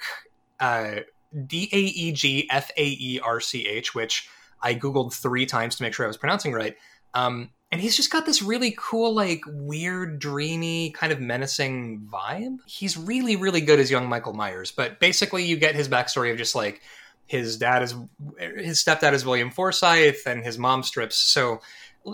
uh, 0.60 1.00
D 1.46 1.68
A 1.72 1.78
E 1.78 2.12
G 2.12 2.48
F 2.48 2.70
A 2.76 2.84
E 2.84 3.20
R 3.24 3.40
C 3.40 3.66
H, 3.66 3.92
which 3.92 4.28
I 4.62 4.74
googled 4.76 5.12
three 5.12 5.46
times 5.46 5.74
to 5.76 5.82
make 5.82 5.92
sure 5.92 6.06
I 6.06 6.08
was 6.08 6.16
pronouncing 6.16 6.52
right. 6.52 6.76
Um, 7.14 7.50
and 7.72 7.80
he's 7.80 7.96
just 7.96 8.10
got 8.10 8.26
this 8.26 8.42
really 8.42 8.74
cool 8.76 9.14
like 9.14 9.42
weird 9.46 10.18
dreamy 10.18 10.90
kind 10.90 11.12
of 11.12 11.20
menacing 11.20 12.08
vibe. 12.12 12.58
He's 12.66 12.96
really 12.96 13.36
really 13.36 13.60
good 13.60 13.78
as 13.78 13.90
young 13.90 14.08
michael 14.08 14.32
myers 14.32 14.70
but 14.70 14.98
basically 15.00 15.44
you 15.44 15.56
get 15.56 15.74
his 15.74 15.88
backstory 15.88 16.30
of 16.30 16.38
just 16.38 16.54
like 16.54 16.82
his 17.30 17.56
dad 17.56 17.82
is 17.82 17.94
his 18.38 18.82
stepdad 18.82 19.12
is 19.12 19.24
william 19.24 19.50
forsythe 19.52 20.16
and 20.26 20.42
his 20.44 20.58
mom 20.58 20.82
strips. 20.82 21.16
So 21.16 21.60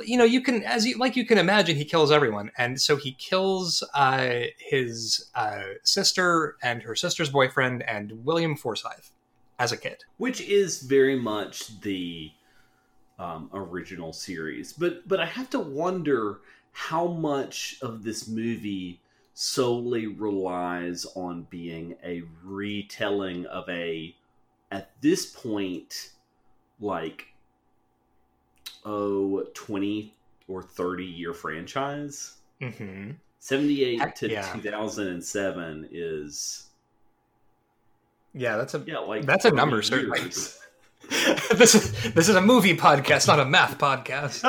you 0.04 0.18
know 0.18 0.24
you 0.24 0.42
can 0.42 0.62
as 0.64 0.86
you 0.86 0.98
like 0.98 1.16
you 1.16 1.24
can 1.24 1.38
imagine 1.38 1.74
he 1.74 1.86
kills 1.86 2.12
everyone. 2.12 2.50
And 2.58 2.78
so 2.78 2.96
he 2.96 3.12
kills 3.12 3.82
uh, 3.94 4.40
his 4.58 5.30
uh, 5.34 5.62
sister 5.84 6.56
and 6.62 6.82
her 6.82 6.94
sister's 6.94 7.30
boyfriend 7.30 7.82
and 7.84 8.26
william 8.26 8.56
forsythe 8.56 9.06
as 9.58 9.72
a 9.72 9.78
kid. 9.78 10.04
Which 10.18 10.42
is 10.42 10.82
very 10.82 11.18
much 11.18 11.80
the 11.80 12.30
um, 13.18 13.50
original 13.52 14.12
series. 14.12 14.72
But 14.72 15.06
but 15.08 15.20
I 15.20 15.26
have 15.26 15.50
to 15.50 15.60
wonder 15.60 16.40
how 16.72 17.06
much 17.06 17.78
of 17.80 18.04
this 18.04 18.28
movie 18.28 19.00
solely 19.38 20.06
relies 20.06 21.06
on 21.14 21.46
being 21.50 21.94
a 22.04 22.22
retelling 22.42 23.44
of 23.46 23.68
a 23.68 24.14
at 24.70 24.90
this 25.02 25.26
point 25.26 26.10
like 26.80 27.26
oh 28.84 29.44
20 29.52 30.14
or 30.48 30.62
30 30.62 31.04
year 31.04 31.34
franchise 31.34 32.36
mm-hmm. 32.62 33.10
78 33.38 34.16
to 34.16 34.30
yeah. 34.30 34.52
2007 34.54 35.88
is 35.92 36.68
yeah 38.32 38.56
that's 38.56 38.72
a 38.72 38.82
yeah 38.86 38.98
like 38.98 39.26
that's 39.26 39.44
a 39.44 39.50
number 39.50 39.82
certainly 39.82 40.20
this 41.54 41.74
is 41.74 42.12
this 42.14 42.28
is 42.28 42.34
a 42.34 42.40
movie 42.40 42.76
podcast, 42.76 43.26
not 43.26 43.40
a 43.40 43.44
math 43.44 43.78
podcast. 43.78 44.44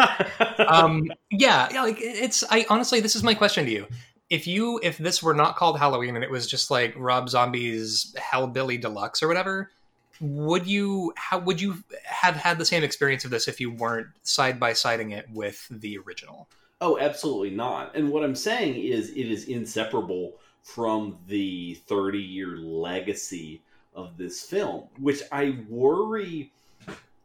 um, 0.67 1.12
yeah, 1.30 1.67
yeah, 1.72 1.84
like 1.84 1.98
it's. 2.00 2.43
I 2.50 2.65
honestly, 2.70 3.00
this 3.00 3.15
is 3.15 3.24
my 3.24 3.34
question 3.34 3.65
to 3.65 3.72
you. 3.72 3.88
If 4.30 4.48
you, 4.48 4.80
if 4.84 4.98
this 4.98 5.24
were 5.24 5.34
not 5.34 5.56
called 5.56 5.80
Halloween 5.80 6.15
and 6.15 6.24
it 6.24 6.30
was 6.30 6.48
just 6.48 6.70
like 6.70 6.93
Rob 6.98 7.30
Zombie's 7.30 8.13
Hellbilly 8.17 8.80
Deluxe 8.80 9.24
or 9.24 9.28
whatever, 9.28 9.72
would 10.20 10.67
you 10.67 11.13
how 11.15 11.39
would 11.39 11.62
you 11.62 11.84
have 12.04 12.36
had 12.36 12.58
the 12.58 12.65
same 12.65 12.84
experience 12.84 13.24
of 13.24 13.32
this 13.32 13.48
if 13.48 13.60
you 13.62 13.72
weren't 13.72 14.08
side 14.24 14.60
by 14.60 14.74
siding 14.74 15.12
it 15.12 15.26
with 15.32 15.67
the 15.70 15.98
original? 16.00 16.50
Oh, 16.82 16.98
absolutely 17.00 17.52
not. 17.52 17.96
And 17.96 18.10
what 18.12 18.24
I'm 18.24 18.36
saying 18.36 18.76
is, 18.76 19.10
it 19.12 19.26
is 19.28 19.46
inseparable 19.46 20.34
from 20.62 21.17
the 21.28 21.76
30 21.88 22.20
year 22.20 22.58
legacy 22.58 23.62
of 23.97 24.15
this 24.15 24.41
film, 24.43 24.83
which 24.99 25.21
I 25.31 25.60
worry 25.67 26.53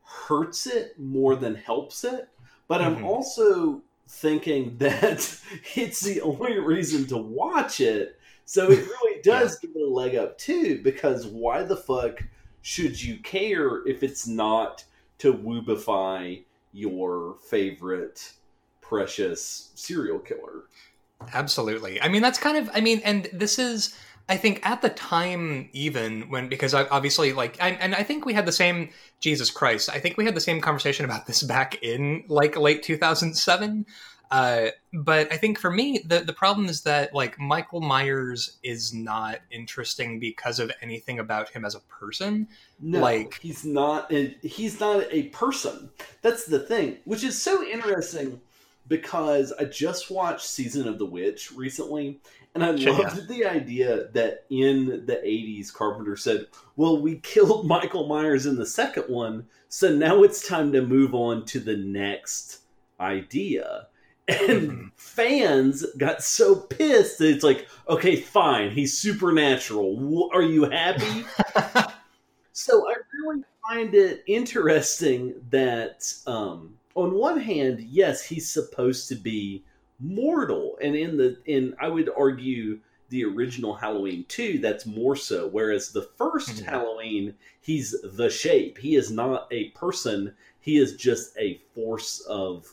hurts 0.02 0.66
it 0.66 0.98
more 0.98 1.36
than 1.36 1.54
helps 1.54 2.02
it. 2.02 2.28
But 2.66 2.80
mm-hmm. 2.80 2.96
I'm 2.96 3.04
also 3.04 3.82
thinking 4.08 4.76
that 4.78 5.38
it's 5.76 6.00
the 6.00 6.20
only 6.22 6.58
reason 6.58 7.06
to 7.08 7.18
watch 7.18 7.80
it. 7.80 8.18
So 8.44 8.70
it 8.70 8.78
really 8.86 9.22
does 9.22 9.58
yeah. 9.62 9.68
give 9.68 9.76
it 9.76 9.86
a 9.86 9.92
leg 9.92 10.16
up 10.16 10.38
too, 10.38 10.80
because 10.82 11.26
why 11.26 11.62
the 11.62 11.76
fuck 11.76 12.24
should 12.62 13.00
you 13.00 13.18
care 13.18 13.86
if 13.86 14.02
it's 14.02 14.26
not 14.26 14.84
to 15.18 15.34
woobify 15.34 16.42
your 16.72 17.36
favorite 17.48 18.32
precious 18.80 19.70
serial 19.74 20.18
killer? 20.18 20.64
Absolutely. 21.34 22.00
I 22.00 22.08
mean, 22.08 22.22
that's 22.22 22.38
kind 22.38 22.56
of, 22.56 22.70
I 22.74 22.80
mean, 22.80 23.00
and 23.04 23.28
this 23.32 23.58
is 23.58 23.96
I 24.28 24.36
think 24.36 24.64
at 24.64 24.82
the 24.82 24.88
time, 24.88 25.68
even 25.72 26.30
when 26.30 26.48
because 26.48 26.74
I, 26.74 26.84
obviously 26.84 27.32
like, 27.32 27.60
I, 27.60 27.70
and 27.70 27.94
I 27.94 28.02
think 28.02 28.24
we 28.24 28.34
had 28.34 28.46
the 28.46 28.52
same 28.52 28.90
Jesus 29.20 29.50
Christ. 29.50 29.90
I 29.90 29.98
think 29.98 30.16
we 30.16 30.24
had 30.24 30.34
the 30.34 30.40
same 30.40 30.60
conversation 30.60 31.04
about 31.04 31.26
this 31.26 31.42
back 31.42 31.82
in 31.82 32.24
like 32.28 32.56
late 32.56 32.82
two 32.82 32.96
thousand 32.96 33.34
seven. 33.34 33.86
Uh, 34.30 34.70
but 34.94 35.30
I 35.30 35.36
think 35.36 35.58
for 35.58 35.70
me, 35.70 36.02
the 36.06 36.20
the 36.20 36.32
problem 36.32 36.66
is 36.66 36.82
that 36.82 37.14
like 37.14 37.38
Michael 37.38 37.82
Myers 37.82 38.56
is 38.62 38.94
not 38.94 39.40
interesting 39.50 40.18
because 40.18 40.58
of 40.58 40.72
anything 40.80 41.18
about 41.18 41.50
him 41.50 41.66
as 41.66 41.74
a 41.74 41.80
person. 41.80 42.48
No, 42.80 43.00
like 43.00 43.38
he's 43.42 43.64
not. 43.64 44.10
A, 44.10 44.28
he's 44.42 44.80
not 44.80 45.04
a 45.10 45.24
person. 45.24 45.90
That's 46.22 46.46
the 46.46 46.60
thing, 46.60 46.96
which 47.04 47.24
is 47.24 47.40
so 47.40 47.62
interesting 47.62 48.40
because 48.88 49.52
I 49.52 49.64
just 49.64 50.10
watched 50.10 50.46
Season 50.46 50.88
of 50.88 50.98
the 50.98 51.06
Witch 51.06 51.52
recently, 51.52 52.20
and 52.54 52.62
I 52.62 52.70
loved 52.70 53.16
yeah. 53.16 53.24
the 53.28 53.44
idea 53.46 54.08
that 54.12 54.44
in 54.50 55.06
the 55.06 55.16
80s, 55.16 55.72
Carpenter 55.72 56.16
said, 56.16 56.46
Well, 56.76 57.00
we 57.00 57.16
killed 57.16 57.66
Michael 57.66 58.06
Myers 58.06 58.46
in 58.46 58.56
the 58.56 58.66
second 58.66 59.04
one, 59.04 59.46
so 59.68 59.94
now 59.94 60.22
it's 60.22 60.46
time 60.46 60.72
to 60.72 60.82
move 60.82 61.14
on 61.14 61.46
to 61.46 61.60
the 61.60 61.76
next 61.76 62.58
idea. 63.00 63.88
And 64.28 64.70
mm-hmm. 64.70 64.86
fans 64.96 65.84
got 65.96 66.22
so 66.22 66.54
pissed 66.54 67.18
that 67.18 67.28
it's 67.28 67.42
like, 67.42 67.66
okay, 67.88 68.16
fine, 68.16 68.70
he's 68.70 68.96
supernatural. 68.96 70.30
Are 70.32 70.42
you 70.42 70.64
happy? 70.64 71.24
so 72.52 72.88
I 72.88 72.94
really 73.14 73.42
find 73.68 73.94
it 73.94 74.22
interesting 74.26 75.34
that, 75.50 76.12
um, 76.26 76.74
on 76.94 77.14
one 77.14 77.40
hand, 77.40 77.80
yes, 77.80 78.22
he's 78.22 78.48
supposed 78.48 79.08
to 79.08 79.16
be 79.16 79.64
mortal 80.02 80.76
and 80.82 80.94
in 80.94 81.16
the 81.16 81.38
in 81.46 81.74
i 81.80 81.88
would 81.88 82.10
argue 82.16 82.78
the 83.08 83.24
original 83.24 83.74
halloween 83.74 84.24
2 84.28 84.58
that's 84.58 84.84
more 84.84 85.14
so 85.14 85.48
whereas 85.48 85.90
the 85.90 86.08
1st 86.18 86.50
mm-hmm. 86.50 86.64
halloween 86.64 87.34
he's 87.60 87.94
the 88.14 88.28
shape 88.28 88.78
he 88.78 88.96
is 88.96 89.10
not 89.10 89.46
a 89.50 89.68
person 89.70 90.34
he 90.60 90.78
is 90.78 90.94
just 90.96 91.36
a 91.38 91.60
force 91.74 92.20
of 92.20 92.66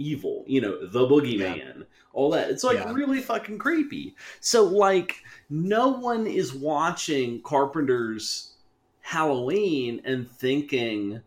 evil, 0.00 0.44
you 0.46 0.60
know, 0.60 0.86
the 0.86 1.06
boogeyman, 1.06 1.56
yeah. 1.78 1.82
all 2.12 2.30
that. 2.30 2.50
It's 2.50 2.64
like 2.64 2.78
yeah. 2.78 2.92
really 2.92 3.20
fucking 3.20 3.58
creepy. 3.58 4.16
So 4.40 4.64
like 4.64 5.22
no 5.50 5.88
one 5.88 6.26
is 6.26 6.54
watching 6.54 7.42
Carpenter's 7.42 8.54
Halloween 9.02 10.00
and 10.04 10.28
thinking, 10.28 11.20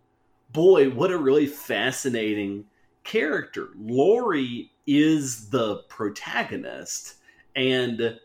"Boy, 0.52 0.90
what 0.90 1.12
a 1.12 1.18
really 1.18 1.46
fascinating 1.46 2.66
character." 3.04 3.70
Laurie 3.78 4.72
is 4.86 5.50
the 5.50 5.78
protagonist 5.89 7.15
and 7.56 8.19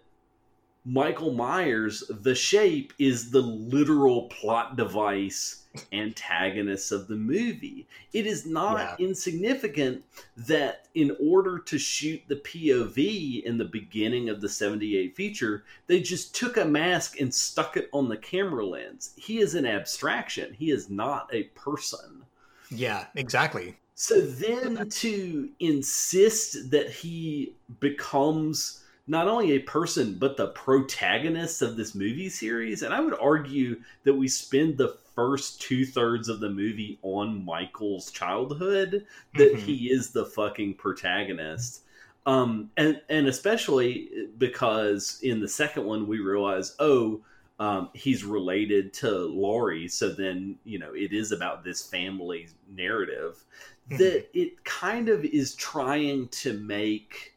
Michael 0.89 1.35
Myers, 1.35 2.03
the 2.09 2.35
shape, 2.35 2.95
is 2.99 3.31
the 3.31 3.43
literal 3.43 4.23
plot 4.29 4.77
device 4.77 5.65
antagonist 5.93 6.93
of 6.93 7.09
the 7.09 7.15
movie. 7.15 7.87
It 8.15 8.27
is 8.27 8.47
not 8.47 8.79
yeah. 8.99 9.07
insignificant 9.07 10.03
that 10.39 10.89
in 10.95 11.15
order 11.21 11.59
to 11.59 11.79
shoot 11.79 12.23
the 12.27 12.37
POV 12.37 13.43
in 13.43 13.59
the 13.59 13.67
beginning 13.67 14.31
of 14.31 14.41
the 14.41 14.49
78 14.49 15.15
feature, 15.15 15.65
they 15.89 16.01
just 16.01 16.35
took 16.35 16.57
a 16.57 16.65
mask 16.65 17.21
and 17.21 17.35
stuck 17.35 17.77
it 17.77 17.91
on 17.93 18.09
the 18.09 18.17
camera 18.17 18.65
lens. 18.65 19.13
He 19.17 19.41
is 19.41 19.55
an 19.55 19.67
abstraction, 19.67 20.55
he 20.55 20.71
is 20.71 20.89
not 20.89 21.29
a 21.35 21.45
person. 21.55 22.25
Yeah, 22.71 23.07
exactly. 23.15 23.77
So 24.01 24.21
then 24.21 24.89
to 24.89 25.49
insist 25.59 26.71
that 26.71 26.89
he 26.89 27.57
becomes 27.81 28.85
not 29.09 29.27
only 29.27 29.51
a 29.53 29.59
person 29.59 30.15
but 30.15 30.37
the 30.37 30.47
protagonist 30.49 31.63
of 31.63 31.77
this 31.77 31.97
movie 31.97 32.29
series 32.29 32.83
and 32.83 32.95
i 32.95 33.01
would 33.01 33.19
argue 33.19 33.81
that 34.05 34.15
we 34.15 34.29
spend 34.29 34.77
the 34.77 34.97
first 35.17 35.61
two-thirds 35.61 36.29
of 36.29 36.39
the 36.41 36.49
movie 36.49 36.99
on 37.03 37.45
michael's 37.45 38.11
childhood 38.13 39.05
that 39.35 39.53
mm-hmm. 39.55 39.67
he 39.67 39.91
is 39.91 40.11
the 40.11 40.27
fucking 40.27 40.75
protagonist 40.75 41.83
um, 42.27 42.71
and 42.77 43.01
and 43.09 43.27
especially 43.27 44.11
because 44.37 45.19
in 45.23 45.41
the 45.41 45.49
second 45.49 45.85
one 45.85 46.07
we 46.07 46.21
realize 46.21 46.77
oh 46.79 47.21
um, 47.61 47.91
he's 47.93 48.25
related 48.25 48.93
to 48.95 49.11
Laurie, 49.11 49.89
so 49.89 50.11
then 50.11 50.57
you 50.65 50.79
know 50.79 50.93
it 50.95 51.13
is 51.13 51.33
about 51.33 51.65
this 51.65 51.83
family 51.83 52.49
narrative. 52.73 53.45
that 53.99 54.27
it 54.35 54.65
kind 54.65 55.09
of 55.09 55.25
is 55.25 55.55
trying 55.55 56.29
to 56.29 56.59
make 56.59 57.35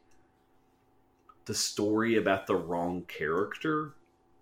the 1.46 1.54
story 1.54 2.16
about 2.16 2.46
the 2.46 2.56
wrong 2.56 3.02
character, 3.08 3.94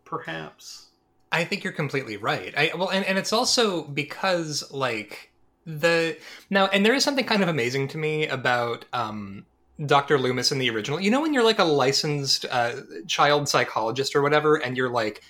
perhaps. 0.04 0.86
I 1.32 1.44
think 1.44 1.62
you're 1.62 1.72
completely 1.72 2.16
right. 2.16 2.52
I 2.56 2.72
well, 2.76 2.90
and, 2.90 3.04
and 3.04 3.16
it's 3.16 3.32
also 3.32 3.84
because 3.84 4.70
like 4.72 5.30
the 5.64 6.16
now, 6.50 6.66
and 6.66 6.84
there 6.84 6.94
is 6.94 7.04
something 7.04 7.24
kind 7.24 7.42
of 7.42 7.48
amazing 7.48 7.88
to 7.88 7.98
me 7.98 8.26
about 8.26 8.84
um, 8.92 9.46
Dr. 9.84 10.18
Loomis 10.18 10.50
in 10.50 10.58
the 10.58 10.68
original. 10.70 11.00
You 11.00 11.10
know, 11.10 11.20
when 11.20 11.32
you're 11.32 11.44
like 11.44 11.58
a 11.58 11.64
licensed 11.64 12.46
uh, 12.50 12.72
child 13.06 13.48
psychologist 13.48 14.16
or 14.16 14.22
whatever, 14.22 14.56
and 14.56 14.76
you're 14.76 14.90
like, 14.90 15.22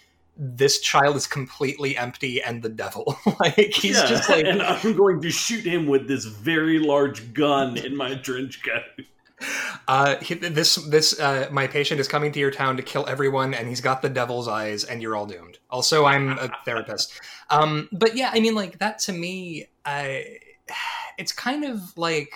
this 0.42 0.81
child 0.81 1.16
is 1.16 1.26
completely 1.26 1.98
empty 1.98 2.42
and 2.42 2.62
the 2.62 2.70
devil. 2.70 3.18
like 3.40 3.55
he's 3.57 3.98
yeah, 3.98 4.07
just 4.07 4.31
like, 4.31 4.46
and 4.46 4.62
I'm 4.62 4.96
going 4.96 5.20
to 5.20 5.31
shoot 5.31 5.66
him 5.66 5.87
with 5.87 6.09
this 6.09 6.24
very 6.24 6.79
large 6.79 7.35
gun 7.35 7.76
in 7.76 7.94
my 7.94 8.14
trench 8.14 8.62
coat. 8.64 9.07
Uh, 9.87 10.16
this 10.40 10.76
this 10.76 11.18
uh, 11.20 11.48
my 11.50 11.66
patient 11.66 12.00
is 12.00 12.09
coming 12.09 12.33
to 12.33 12.38
your 12.38 12.50
town 12.50 12.76
to 12.76 12.83
kill 12.83 13.07
everyone, 13.07 13.53
and 13.53 13.68
he's 13.68 13.81
got 13.81 14.00
the 14.00 14.09
devil's 14.09 14.48
eyes, 14.48 14.85
and 14.85 15.03
you're 15.03 15.14
all 15.14 15.26
doomed. 15.26 15.59
Also, 15.68 16.07
I'm 16.07 16.38
a 16.38 16.50
therapist. 16.64 17.20
Um, 17.50 17.88
but 17.92 18.16
yeah, 18.16 18.31
I 18.33 18.40
mean, 18.40 18.55
like 18.55 18.79
that 18.79 18.98
to 19.00 19.12
me, 19.12 19.66
I, 19.85 20.38
it's 21.18 21.33
kind 21.33 21.64
of 21.64 21.96
like 21.98 22.33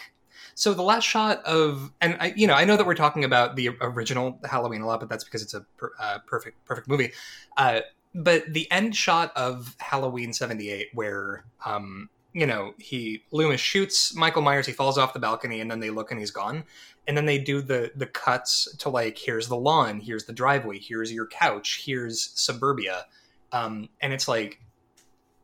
so 0.55 0.75
the 0.75 0.83
last 0.83 1.05
shot 1.05 1.45
of, 1.45 1.93
and 2.01 2.17
I, 2.21 2.33
you 2.37 2.47
know, 2.47 2.55
I 2.55 2.65
know 2.65 2.77
that 2.77 2.87
we're 2.87 2.95
talking 2.95 3.25
about 3.25 3.57
the 3.57 3.71
original 3.81 4.39
Halloween 4.45 4.83
a 4.83 4.87
lot, 4.87 5.01
but 5.01 5.09
that's 5.09 5.25
because 5.25 5.43
it's 5.43 5.55
a 5.55 5.63
per, 5.77 5.93
uh, 6.01 6.19
perfect 6.27 6.65
perfect 6.65 6.89
movie. 6.89 7.13
Uh, 7.57 7.81
but 8.15 8.45
the 8.53 8.71
end 8.71 8.95
shot 8.95 9.33
of 9.37 9.75
Halloween 9.79 10.33
'78, 10.33 10.89
where 10.95 11.45
um, 11.67 12.09
you 12.33 12.47
know 12.47 12.75
he 12.79 13.23
Loomis 13.33 13.61
shoots 13.61 14.15
Michael 14.15 14.43
Myers, 14.43 14.67
he 14.67 14.73
falls 14.73 14.99
off 14.99 15.13
the 15.13 15.19
balcony, 15.19 15.61
and 15.61 15.71
then 15.71 15.81
they 15.81 15.91
look 15.91 16.11
and 16.11 16.21
he's 16.21 16.31
gone 16.31 16.65
and 17.07 17.17
then 17.17 17.27
they 17.27 17.39
do 17.39 17.61
the 17.61 17.93
the 17.95 18.07
cuts 18.07 18.75
to 18.79 18.89
like 18.89 19.19
here's 19.19 19.49
the 19.49 19.57
lawn 19.57 20.01
here's 20.01 20.25
the 20.25 20.33
driveway 20.33 20.79
here's 20.79 21.13
your 21.13 21.27
couch 21.27 21.83
here's 21.85 22.31
suburbia 22.35 23.05
um, 23.53 23.89
and 24.01 24.13
it's 24.13 24.27
like 24.27 24.61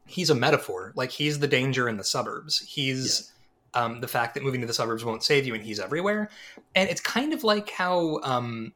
he's 0.06 0.30
a 0.30 0.34
metaphor 0.34 0.92
like 0.96 1.10
he's 1.10 1.38
the 1.38 1.48
danger 1.48 1.88
in 1.88 1.96
the 1.96 2.04
suburbs 2.04 2.60
he's 2.60 3.20
yeah. 3.20 3.39
Um, 3.74 4.00
the 4.00 4.08
fact 4.08 4.34
that 4.34 4.42
moving 4.42 4.60
to 4.60 4.66
the 4.66 4.74
suburbs 4.74 5.04
won't 5.04 5.22
save 5.22 5.46
you 5.46 5.54
and 5.54 5.62
he's 5.62 5.80
everywhere 5.80 6.30
and 6.74 6.88
it's 6.88 7.00
kind 7.00 7.32
of 7.32 7.44
like 7.44 7.70
how 7.70 8.20
um, 8.22 8.72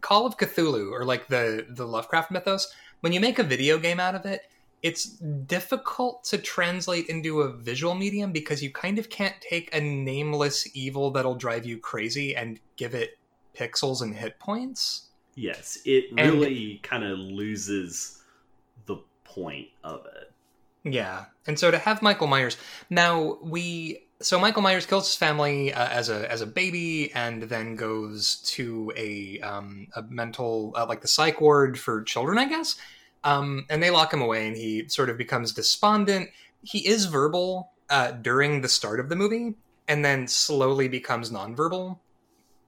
call 0.00 0.26
of 0.26 0.36
cthulhu 0.36 0.92
or 0.92 1.04
like 1.04 1.26
the 1.28 1.66
the 1.70 1.86
lovecraft 1.86 2.30
mythos 2.30 2.72
when 3.00 3.12
you 3.12 3.20
make 3.20 3.38
a 3.38 3.42
video 3.42 3.78
game 3.78 4.00
out 4.00 4.14
of 4.14 4.26
it 4.26 4.42
it's 4.82 5.06
difficult 5.06 6.22
to 6.24 6.38
translate 6.38 7.08
into 7.08 7.40
a 7.40 7.52
visual 7.52 7.94
medium 7.94 8.30
because 8.30 8.62
you 8.62 8.70
kind 8.70 8.98
of 8.98 9.08
can't 9.08 9.34
take 9.40 9.74
a 9.74 9.80
nameless 9.80 10.68
evil 10.76 11.10
that'll 11.10 11.34
drive 11.34 11.64
you 11.66 11.78
crazy 11.78 12.36
and 12.36 12.60
give 12.76 12.94
it 12.94 13.18
pixels 13.56 14.02
and 14.02 14.14
hit 14.14 14.38
points. 14.38 15.08
Yes, 15.34 15.78
it 15.84 16.04
really 16.12 16.80
kind 16.82 17.04
of 17.04 17.18
loses 17.18 18.22
the 18.86 18.98
point 19.24 19.68
of 19.82 20.06
it. 20.06 20.32
Yeah. 20.84 21.24
And 21.46 21.58
so 21.58 21.70
to 21.70 21.78
have 21.78 22.00
Michael 22.00 22.28
Myers 22.28 22.56
now 22.88 23.38
we 23.42 24.05
so 24.20 24.38
Michael 24.38 24.62
Myers 24.62 24.86
kills 24.86 25.06
his 25.06 25.16
family 25.16 25.72
uh, 25.72 25.88
as 25.88 26.08
a 26.08 26.30
as 26.30 26.40
a 26.40 26.46
baby 26.46 27.12
and 27.14 27.42
then 27.44 27.76
goes 27.76 28.36
to 28.46 28.92
a 28.96 29.40
um, 29.40 29.88
a 29.94 30.02
mental 30.02 30.72
uh, 30.76 30.86
like 30.86 31.00
the 31.00 31.08
psych 31.08 31.40
ward 31.40 31.78
for 31.78 32.02
children, 32.02 32.38
I 32.38 32.48
guess 32.48 32.76
um, 33.26 33.66
and 33.68 33.82
they 33.82 33.90
lock 33.90 34.14
him 34.14 34.22
away, 34.22 34.46
and 34.46 34.56
he 34.56 34.88
sort 34.88 35.10
of 35.10 35.18
becomes 35.18 35.52
despondent. 35.52 36.30
He 36.62 36.86
is 36.86 37.06
verbal 37.06 37.72
uh, 37.90 38.12
during 38.12 38.60
the 38.60 38.68
start 38.68 39.00
of 39.00 39.08
the 39.08 39.16
movie, 39.16 39.54
and 39.88 40.04
then 40.04 40.28
slowly 40.28 40.86
becomes 40.86 41.30
nonverbal 41.30 41.98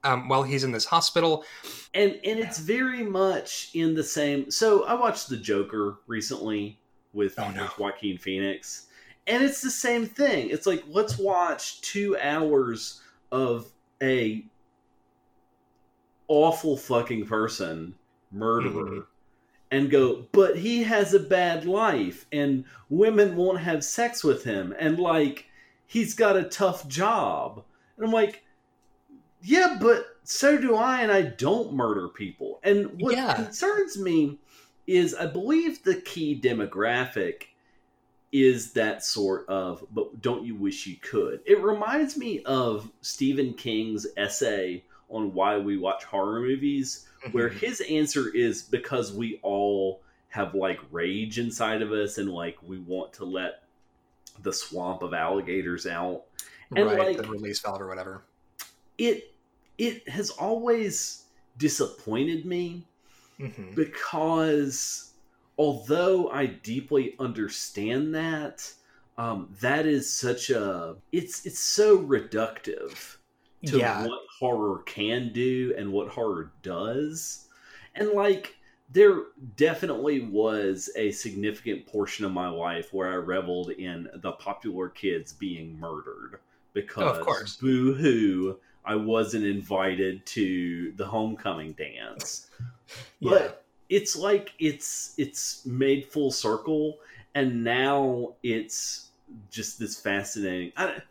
um, 0.03 0.27
while 0.27 0.43
he's 0.43 0.65
in 0.65 0.73
this 0.73 0.85
hospital. 0.85 1.45
And 1.93 2.19
and 2.25 2.39
it's 2.39 2.59
very 2.59 3.03
much 3.03 3.71
in 3.73 3.95
the 3.95 4.03
same. 4.03 4.51
So 4.51 4.83
I 4.83 4.93
watched 4.95 5.29
The 5.29 5.37
Joker 5.37 5.99
recently 6.07 6.77
with, 7.13 7.39
oh, 7.39 7.49
no. 7.51 7.63
with 7.63 7.79
Joaquin 7.79 8.17
Phoenix, 8.17 8.87
and 9.29 9.43
it's 9.43 9.61
the 9.61 9.71
same 9.71 10.05
thing. 10.05 10.49
It's 10.49 10.65
like 10.65 10.83
let's 10.89 11.17
watch 11.17 11.79
two 11.81 12.17
hours 12.17 13.01
of 13.31 13.71
a 14.01 14.43
awful 16.27 16.75
fucking 16.75 17.25
person 17.27 17.95
murderer. 18.31 18.85
Mm-hmm 18.85 18.99
and 19.71 19.89
go, 19.89 20.25
but 20.31 20.57
he 20.57 20.83
has 20.83 21.13
a 21.13 21.19
bad 21.19 21.65
life 21.65 22.25
and 22.31 22.65
women 22.89 23.35
won't 23.35 23.59
have 23.59 23.83
sex 23.83 24.23
with 24.23 24.43
him 24.43 24.73
and 24.79 24.99
like 24.99 25.45
he's 25.85 26.13
got 26.13 26.37
a 26.37 26.43
tough 26.43 26.87
job. 26.87 27.63
And 27.97 28.05
I'm 28.05 28.11
like, 28.11 28.43
yeah, 29.41 29.77
but 29.79 30.05
so 30.23 30.57
do 30.57 30.75
I 30.75 31.01
and 31.01 31.11
I 31.11 31.21
don't 31.21 31.73
murder 31.73 32.09
people. 32.09 32.59
And 32.63 32.99
what 32.99 33.15
yeah. 33.15 33.35
concerns 33.35 33.97
me 33.97 34.39
is 34.87 35.13
I 35.13 35.27
believe 35.27 35.83
the 35.83 36.01
key 36.01 36.39
demographic 36.39 37.43
is 38.31 38.73
that 38.73 39.03
sort 39.03 39.47
of 39.49 39.83
but 39.91 40.21
don't 40.21 40.45
you 40.45 40.55
wish 40.55 40.85
you 40.85 40.95
could. 40.97 41.41
It 41.45 41.61
reminds 41.61 42.17
me 42.17 42.43
of 42.43 42.89
Stephen 43.01 43.53
King's 43.53 44.05
essay 44.17 44.83
on 45.09 45.33
why 45.33 45.57
we 45.57 45.77
watch 45.77 46.03
horror 46.03 46.39
movies 46.39 47.07
where 47.31 47.49
mm-hmm. 47.49 47.59
his 47.59 47.81
answer 47.81 48.29
is 48.33 48.61
because 48.61 49.11
we 49.11 49.39
all 49.41 50.01
have 50.29 50.53
like 50.53 50.79
rage 50.91 51.39
inside 51.39 51.81
of 51.81 51.91
us 51.91 52.17
and 52.17 52.29
like 52.29 52.57
we 52.61 52.77
want 52.79 53.11
to 53.13 53.25
let 53.25 53.63
the 54.43 54.53
swamp 54.53 55.01
of 55.01 55.13
alligators 55.13 55.87
out 55.87 56.23
and 56.75 56.85
right, 56.85 56.99
like 56.99 57.17
the 57.17 57.27
release 57.27 57.59
valve 57.59 57.81
or 57.81 57.87
whatever 57.87 58.21
it 58.97 59.33
it 59.77 60.07
has 60.07 60.29
always 60.29 61.23
disappointed 61.57 62.45
me 62.45 62.85
mm-hmm. 63.39 63.73
because 63.73 65.08
although 65.59 66.29
i 66.31 66.47
deeply 66.47 67.15
understand 67.19 68.15
that 68.15 68.73
um, 69.19 69.53
that 69.59 69.85
is 69.85 70.11
such 70.11 70.49
a 70.49 70.95
it's 71.11 71.45
it's 71.45 71.59
so 71.59 71.99
reductive 71.99 73.17
to 73.65 73.77
yeah. 73.77 74.07
what 74.07 74.21
horror 74.39 74.79
can 74.85 75.31
do 75.33 75.73
and 75.77 75.91
what 75.91 76.07
horror 76.07 76.51
does. 76.63 77.47
And 77.95 78.11
like 78.11 78.55
there 78.91 79.23
definitely 79.57 80.21
was 80.21 80.89
a 80.95 81.11
significant 81.11 81.85
portion 81.85 82.25
of 82.25 82.31
my 82.31 82.47
life 82.47 82.93
where 82.93 83.11
I 83.11 83.15
reveled 83.15 83.71
in 83.71 84.09
the 84.15 84.31
popular 84.31 84.89
kids 84.89 85.33
being 85.33 85.77
murdered 85.79 86.39
because 86.73 87.17
oh, 87.17 87.19
of 87.19 87.25
course. 87.25 87.57
boo 87.57 87.93
hoo, 87.93 88.57
I 88.85 88.95
wasn't 88.95 89.45
invited 89.45 90.25
to 90.27 90.93
the 90.93 91.05
homecoming 91.05 91.73
dance. 91.73 92.47
yeah. 93.19 93.31
But 93.31 93.65
it's 93.89 94.15
like 94.15 94.53
it's 94.59 95.13
it's 95.17 95.65
made 95.65 96.05
full 96.05 96.31
circle 96.31 96.99
and 97.35 97.63
now 97.63 98.35
it's 98.43 99.11
just 99.49 99.79
this 99.79 99.99
fascinating 99.99 100.71
I, 100.77 101.01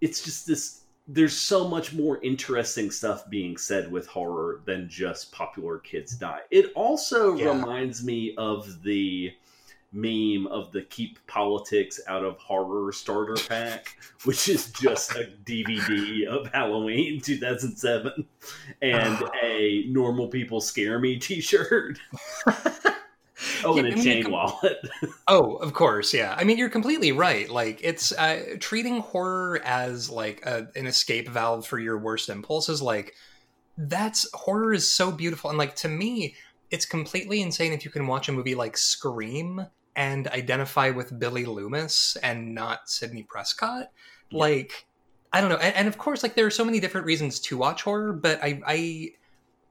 it's 0.00 0.22
just 0.22 0.46
this 0.46 0.82
there's 1.06 1.36
so 1.36 1.68
much 1.68 1.92
more 1.92 2.18
interesting 2.22 2.90
stuff 2.90 3.28
being 3.28 3.56
said 3.58 3.90
with 3.92 4.06
horror 4.06 4.62
than 4.64 4.88
just 4.88 5.32
popular 5.32 5.78
kids 5.78 6.16
die. 6.16 6.40
It 6.50 6.72
also 6.74 7.36
Yeah. 7.36 7.50
reminds 7.52 8.02
me 8.02 8.34
of 8.36 8.82
the 8.82 9.34
meme 9.94 10.46
of 10.48 10.72
the 10.72 10.82
keep 10.82 11.24
politics 11.26 12.00
out 12.08 12.24
of 12.24 12.36
horror 12.38 12.92
starter 12.92 13.36
pack, 13.48 13.96
which 14.24 14.48
is 14.48 14.70
just 14.72 15.12
a 15.12 15.30
DVD 15.44 16.26
of 16.26 16.48
Halloween 16.48 17.20
2007 17.20 18.26
and 18.82 19.24
a 19.42 19.84
normal 19.88 20.28
people 20.28 20.60
scare 20.60 20.98
me 20.98 21.16
t-shirt. 21.16 21.98
oh, 23.64 23.78
and 23.78 23.86
a 23.86 23.92
I 23.92 23.94
mean, 23.94 24.04
chain 24.04 24.22
com- 24.24 24.32
wallet. 24.32 24.78
Oh, 25.28 25.54
of 25.56 25.72
course, 25.72 26.12
yeah. 26.12 26.34
I 26.36 26.44
mean, 26.44 26.58
you're 26.58 26.68
completely 26.68 27.12
right. 27.12 27.48
Like, 27.48 27.80
it's 27.82 28.12
uh, 28.12 28.56
treating 28.60 29.00
horror 29.00 29.60
as 29.64 30.10
like 30.10 30.44
a, 30.44 30.68
an 30.76 30.86
escape 30.86 31.28
valve 31.28 31.66
for 31.66 31.78
your 31.78 31.98
worst 31.98 32.28
impulses. 32.28 32.82
Like, 32.82 33.14
that's 33.78 34.30
horror 34.34 34.72
is 34.72 34.90
so 34.90 35.10
beautiful, 35.10 35.50
and 35.50 35.58
like 35.58 35.76
to 35.76 35.88
me, 35.88 36.34
it's 36.70 36.86
completely 36.86 37.40
insane 37.40 37.72
if 37.72 37.84
you 37.84 37.90
can 37.90 38.06
watch 38.06 38.28
a 38.28 38.32
movie 38.32 38.54
like 38.54 38.76
Scream 38.76 39.66
and 39.96 40.28
identify 40.28 40.90
with 40.90 41.18
Billy 41.18 41.44
Loomis 41.44 42.16
and 42.22 42.54
not 42.54 42.88
Sidney 42.88 43.22
Prescott. 43.22 43.90
Like, 44.32 44.86
I 45.32 45.40
don't 45.40 45.50
know, 45.50 45.56
and, 45.56 45.74
and 45.74 45.88
of 45.88 45.98
course, 45.98 46.22
like 46.22 46.34
there 46.34 46.46
are 46.46 46.50
so 46.50 46.64
many 46.64 46.80
different 46.80 47.06
reasons 47.06 47.40
to 47.40 47.56
watch 47.56 47.82
horror, 47.82 48.12
but 48.12 48.42
I, 48.42 48.60
I 48.66 49.10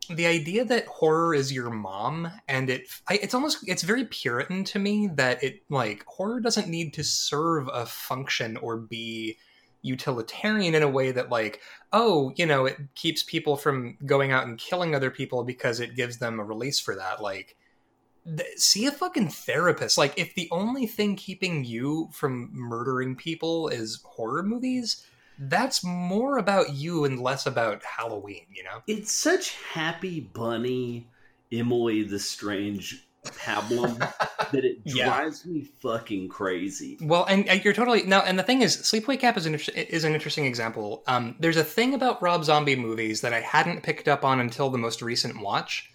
the 0.10 0.26
idea 0.26 0.66
that 0.66 0.86
horror 0.86 1.34
is 1.34 1.54
your 1.54 1.70
mom 1.70 2.30
and 2.50 2.70
it 2.70 2.90
I, 3.08 3.20
it's 3.22 3.34
almost 3.34 3.60
it's 3.68 3.84
very 3.84 4.06
puritan 4.06 4.66
to 4.66 4.80
me 4.80 5.10
that 5.16 5.42
it 5.42 5.62
like 5.70 6.04
horror 6.06 6.42
doesn't 6.42 6.68
need 6.68 6.94
to 6.96 7.06
serve 7.06 7.70
a 7.72 7.86
function 7.86 8.58
or 8.58 8.78
be 8.78 9.38
utilitarian 9.82 10.76
in 10.76 10.84
a 10.84 10.90
way 10.90 11.12
that 11.12 11.30
like 11.30 11.62
oh 11.94 12.34
you 12.36 12.46
know 12.46 12.66
it 12.66 12.78
keeps 12.96 13.24
people 13.24 13.56
from 13.56 13.98
going 14.06 14.32
out 14.32 14.46
and 14.46 14.58
killing 14.58 14.94
other 14.94 15.12
people 15.12 15.44
because 15.44 15.80
it 15.80 15.96
gives 15.96 16.18
them 16.18 16.40
a 16.40 16.44
release 16.44 16.80
for 16.80 16.96
that. 16.96 17.22
Like 17.22 17.56
see 18.56 18.86
a 18.86 18.92
fucking 18.92 19.28
therapist 19.30 19.98
like 19.98 20.14
if 20.18 20.34
the 20.36 20.48
only 20.52 20.88
thing 20.88 21.16
keeping 21.16 21.66
you 21.66 22.10
from 22.14 22.50
murdering 22.54 23.16
people 23.16 23.68
is 23.68 24.00
horror 24.06 24.44
movies 24.44 25.06
that's 25.40 25.84
more 25.84 26.38
about 26.38 26.74
you 26.74 27.04
and 27.06 27.20
less 27.20 27.46
about 27.46 27.84
halloween 27.84 28.46
you 28.50 28.64
know 28.64 28.82
it's 28.88 29.12
such 29.12 29.56
happy 29.74 30.22
bunny 30.22 31.06
emily 31.52 32.02
the 32.04 32.20
strange 32.20 33.06
pablum 33.26 33.98
that 34.52 34.66
it 34.66 34.80
Yeah. 34.86 35.06
drives 35.06 35.46
me 35.46 35.62
fucking 35.82 36.28
crazy 36.28 36.98
Well, 37.02 37.24
and, 37.26 37.48
and 37.48 37.64
you're 37.64 37.74
totally 37.74 38.04
now. 38.04 38.20
And 38.22 38.38
the 38.38 38.44
thing 38.44 38.62
is, 38.62 38.76
Sleepaway 38.76 39.18
Camp 39.18 39.38
is 39.38 39.46
an 39.46 39.54
inter- 39.54 39.72
is 39.76 40.04
an 40.04 40.14
interesting 40.14 40.46
example. 40.46 41.04
Um, 41.08 41.36
there's 41.40 41.56
a 41.56 41.64
thing 41.64 41.94
about 41.94 42.22
Rob 42.22 42.44
Zombie 42.44 42.76
movies 42.76 43.22
that 43.22 43.34
I 43.34 43.40
hadn't 43.40 43.82
picked 43.82 44.10
up 44.10 44.26
on 44.26 44.42
until 44.42 44.70
the 44.70 44.78
most 44.78 45.02
recent 45.02 45.42
watch. 45.42 45.90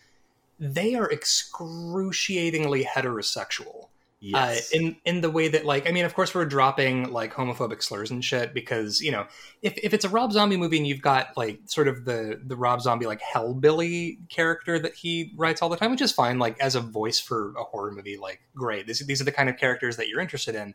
They 0.58 0.94
are 0.94 1.10
excruciatingly 1.10 2.84
heterosexual. 2.84 3.88
yes 4.20 4.72
Uh, 4.74 4.78
in 4.78 4.96
in 5.04 5.20
the 5.20 5.30
way 5.30 5.48
that 5.48 5.64
like 5.64 5.88
I 5.88 5.92
mean, 5.92 6.04
of 6.04 6.14
course, 6.14 6.34
we're 6.34 6.44
dropping 6.44 7.12
like 7.12 7.32
homophobic 7.32 7.82
slurs 7.82 8.10
and 8.10 8.24
shit 8.24 8.52
because 8.52 9.00
you 9.00 9.12
know 9.12 9.26
if 9.62 9.78
if 9.78 9.94
it's 9.94 10.04
a 10.04 10.08
Rob 10.08 10.32
Zombie 10.32 10.56
movie 10.56 10.78
and 10.78 10.86
you've 10.86 11.02
got 11.02 11.36
like 11.36 11.60
sort 11.66 11.86
of 11.86 12.04
the 12.04 12.40
the 12.44 12.56
Rob 12.56 12.80
Zombie 12.80 13.06
like 13.06 13.20
hellbilly 13.20 14.18
character 14.28 14.78
that 14.80 14.94
he 14.94 15.32
writes 15.36 15.62
all 15.62 15.68
the 15.68 15.76
time, 15.76 15.92
which 15.92 16.02
is 16.02 16.10
fine. 16.12 16.38
Like 16.38 16.58
as 16.60 16.74
a 16.74 16.80
voice 16.80 17.20
for 17.20 17.54
a 17.56 17.62
horror 17.62 17.92
movie, 17.92 18.16
like 18.16 18.40
great. 18.54 18.86
This, 18.86 19.04
these 19.04 19.20
are 19.20 19.24
the 19.24 19.32
kind 19.32 19.48
of 19.48 19.56
characters 19.56 19.96
that 19.96 20.08
you're 20.08 20.20
interested 20.20 20.56
in. 20.56 20.74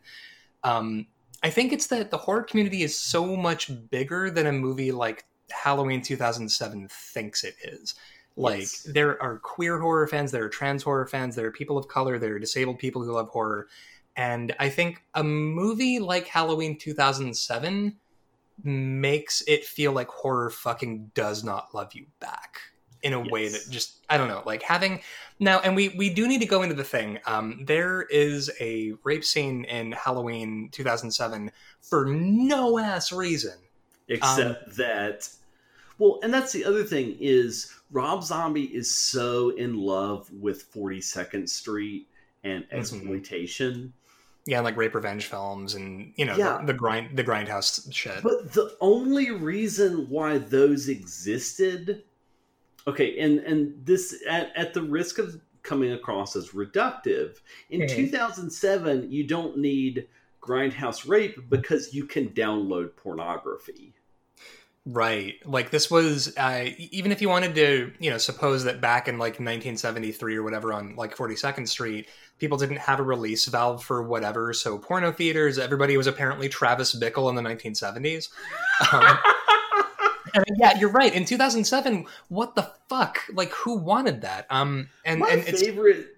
Um, 0.62 1.06
I 1.42 1.50
think 1.50 1.74
it's 1.74 1.88
that 1.88 2.10
the 2.10 2.16
horror 2.16 2.42
community 2.42 2.82
is 2.82 2.98
so 2.98 3.36
much 3.36 3.70
bigger 3.90 4.30
than 4.30 4.46
a 4.46 4.52
movie 4.52 4.92
like 4.92 5.26
Halloween 5.50 6.00
2007 6.00 6.88
thinks 6.90 7.44
it 7.44 7.56
is. 7.62 7.94
Like 8.36 8.60
Yes. 8.60 8.82
there 8.92 9.20
are 9.22 9.38
queer 9.38 9.78
horror 9.78 10.06
fans, 10.08 10.32
there 10.32 10.44
are 10.44 10.48
trans 10.48 10.82
horror 10.82 11.06
fans, 11.06 11.36
there 11.36 11.46
are 11.46 11.52
people 11.52 11.78
of 11.78 11.86
color, 11.88 12.18
there 12.18 12.34
are 12.34 12.38
disabled 12.38 12.78
people 12.78 13.04
who 13.04 13.12
love 13.12 13.28
horror. 13.28 13.68
And 14.16 14.54
I 14.58 14.68
think 14.70 15.02
a 15.14 15.22
movie 15.24 15.98
like 16.00 16.26
Halloween 16.26 16.76
2007 16.78 17.96
makes 18.62 19.42
it 19.48 19.64
feel 19.64 19.92
like 19.92 20.08
horror 20.08 20.50
fucking 20.50 21.10
does 21.14 21.42
not 21.44 21.74
love 21.74 21.92
you 21.94 22.06
back 22.20 22.58
in 23.02 23.12
a 23.12 23.20
way 23.20 23.48
that 23.48 23.60
just 23.68 23.98
I 24.08 24.16
don't 24.16 24.28
know, 24.28 24.42
like 24.46 24.62
having 24.62 25.02
now 25.38 25.58
and 25.60 25.76
we 25.76 25.90
we 25.90 26.08
do 26.08 26.26
need 26.26 26.40
to 26.40 26.46
go 26.46 26.62
into 26.62 26.74
the 26.74 26.84
thing. 26.84 27.18
Um 27.26 27.64
there 27.64 28.02
is 28.02 28.50
a 28.60 28.92
rape 29.02 29.24
scene 29.24 29.64
in 29.64 29.92
Halloween 29.92 30.68
2007 30.72 31.50
for 31.82 32.06
no 32.06 32.78
ass 32.78 33.12
reason. 33.12 33.58
except 34.08 34.68
Um, 34.68 34.72
that 34.76 35.28
well 35.98 36.18
and 36.22 36.32
that's 36.32 36.52
the 36.52 36.64
other 36.64 36.84
thing 36.84 37.16
is 37.20 37.72
rob 37.90 38.22
zombie 38.22 38.64
is 38.74 38.94
so 38.94 39.50
in 39.50 39.76
love 39.78 40.30
with 40.32 40.70
42nd 40.72 41.48
street 41.48 42.08
and 42.42 42.64
Mhm. 42.64 42.72
exploitation 42.72 43.92
Yeah, 44.46 44.60
like 44.60 44.76
rape 44.76 44.94
revenge 44.94 45.24
films 45.26 45.74
and 45.74 46.12
you 46.16 46.24
know 46.26 46.36
Yeah. 46.36 46.58
the, 46.60 46.66
the 46.72 46.74
grind 46.74 47.16
the 47.16 47.24
grindhouse 47.24 47.90
shit. 47.92 48.22
but 48.22 48.52
the 48.52 48.76
only 48.80 49.30
reason 49.30 50.08
why 50.10 50.38
those 50.38 50.88
existed 50.88 52.04
okay 52.86 53.18
and 53.18 53.38
and 53.40 53.86
this 53.86 54.22
at, 54.28 54.52
at 54.56 54.74
the 54.74 54.82
risk 54.82 55.18
of 55.18 55.40
coming 55.62 55.92
across 55.92 56.36
as 56.36 56.50
reductive 56.50 57.36
in 57.70 57.80
Mhm. 57.82 57.88
2007 57.88 59.10
you 59.10 59.26
don't 59.26 59.56
need 59.56 60.06
grindhouse 60.42 61.08
rape 61.08 61.38
because 61.48 61.94
you 61.94 62.04
can 62.04 62.28
download 62.30 62.94
pornography 62.96 63.94
Right. 64.86 65.36
Like 65.46 65.70
this 65.70 65.90
was 65.90 66.36
uh, 66.36 66.66
even 66.76 67.10
if 67.10 67.22
you 67.22 67.28
wanted 67.30 67.54
to, 67.54 67.92
you 67.98 68.10
know, 68.10 68.18
suppose 68.18 68.64
that 68.64 68.82
back 68.82 69.08
in 69.08 69.16
like 69.16 69.34
1973 69.34 70.36
or 70.36 70.42
whatever 70.42 70.74
on 70.74 70.94
like 70.94 71.16
42nd 71.16 71.66
Street, 71.66 72.06
people 72.38 72.58
didn't 72.58 72.76
have 72.76 73.00
a 73.00 73.02
release 73.02 73.46
valve 73.46 73.82
for 73.82 74.02
whatever. 74.02 74.52
So 74.52 74.76
porno 74.76 75.10
theaters, 75.10 75.58
everybody 75.58 75.96
was 75.96 76.06
apparently 76.06 76.50
Travis 76.50 76.94
Bickle 76.94 77.30
in 77.30 77.34
the 77.34 77.42
1970s. 77.42 78.28
Um, 78.92 79.18
and 80.34 80.44
yeah, 80.58 80.78
you're 80.78 80.90
right. 80.90 81.14
In 81.14 81.24
2007, 81.24 82.04
what 82.28 82.54
the 82.54 82.70
fuck? 82.90 83.20
Like 83.32 83.52
who 83.52 83.78
wanted 83.78 84.20
that? 84.20 84.46
Um 84.50 84.90
and 85.06 85.20
my 85.20 85.28
and 85.30 85.48
it's 85.48 85.62
favorite 85.62 86.08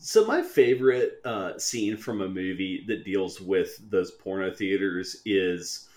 so 0.00 0.26
my 0.26 0.42
favorite 0.42 1.20
uh, 1.24 1.58
scene 1.58 1.96
from 1.96 2.20
a 2.20 2.28
movie 2.28 2.84
that 2.88 3.06
deals 3.06 3.40
with 3.40 3.80
those 3.90 4.10
porno 4.10 4.52
theaters 4.52 5.22
is 5.24 5.87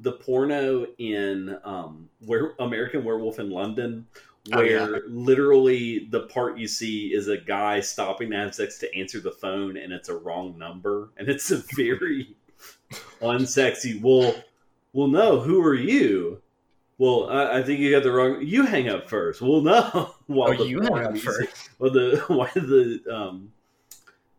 the 0.00 0.12
porno 0.12 0.86
in 0.98 1.58
um, 1.64 2.08
where 2.26 2.52
American 2.58 3.04
Werewolf 3.04 3.38
in 3.38 3.50
London, 3.50 4.06
Oh, 4.52 4.58
where 4.58 4.94
yeah. 4.94 4.98
literally 5.08 6.06
the 6.10 6.20
part 6.20 6.56
you 6.56 6.66
see 6.68 7.08
is 7.12 7.28
a 7.28 7.36
guy 7.36 7.80
stopping 7.80 8.30
to 8.30 8.36
have 8.36 8.54
sex 8.54 8.78
to 8.78 8.94
answer 8.96 9.20
the 9.20 9.32
phone, 9.32 9.76
and 9.76 9.92
it's 9.92 10.08
a 10.08 10.16
wrong 10.16 10.56
number, 10.56 11.10
and 11.18 11.28
it's 11.28 11.50
a 11.50 11.58
very 11.76 12.34
unsexy. 13.20 14.00
Well, 14.00 14.34
well, 14.92 15.08
no. 15.08 15.40
Who 15.40 15.62
are 15.62 15.74
you? 15.74 16.40
Well, 16.96 17.28
I, 17.28 17.58
I 17.58 17.62
think 17.62 17.80
you 17.80 17.90
got 17.90 18.02
the 18.04 18.12
wrong. 18.12 18.40
You 18.40 18.64
hang 18.64 18.88
up 18.88 19.08
first. 19.08 19.42
Well, 19.42 19.60
no. 19.60 20.14
While 20.26 20.60
oh, 20.60 20.64
you 20.64 20.80
hang 20.80 21.04
up 21.04 21.12
music- 21.12 21.28
first. 21.30 21.70
well, 21.78 21.90
the 21.90 22.24
why 22.28 22.50
the 22.54 23.00
um 23.12 23.52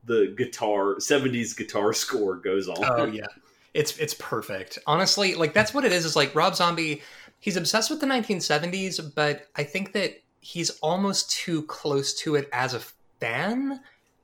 the 0.05 0.33
guitar 0.35 0.99
seventies 0.99 1.53
guitar 1.53 1.93
score 1.93 2.37
goes 2.37 2.67
on. 2.67 2.77
Oh 2.81 3.05
yeah. 3.05 3.25
It's 3.73 3.97
it's 3.97 4.13
perfect. 4.15 4.79
Honestly, 4.87 5.35
like 5.35 5.53
that's 5.53 5.73
what 5.73 5.85
it 5.85 5.91
is. 5.91 6.05
Is 6.05 6.15
like 6.15 6.33
Rob 6.35 6.55
Zombie, 6.55 7.01
he's 7.39 7.57
obsessed 7.57 7.89
with 7.89 8.01
the 8.01 8.07
1970s, 8.07 9.13
but 9.15 9.47
I 9.55 9.63
think 9.63 9.93
that 9.93 10.21
he's 10.41 10.71
almost 10.79 11.31
too 11.31 11.63
close 11.63 12.13
to 12.21 12.35
it 12.35 12.49
as 12.51 12.73
a 12.73 12.81
fan 13.19 13.79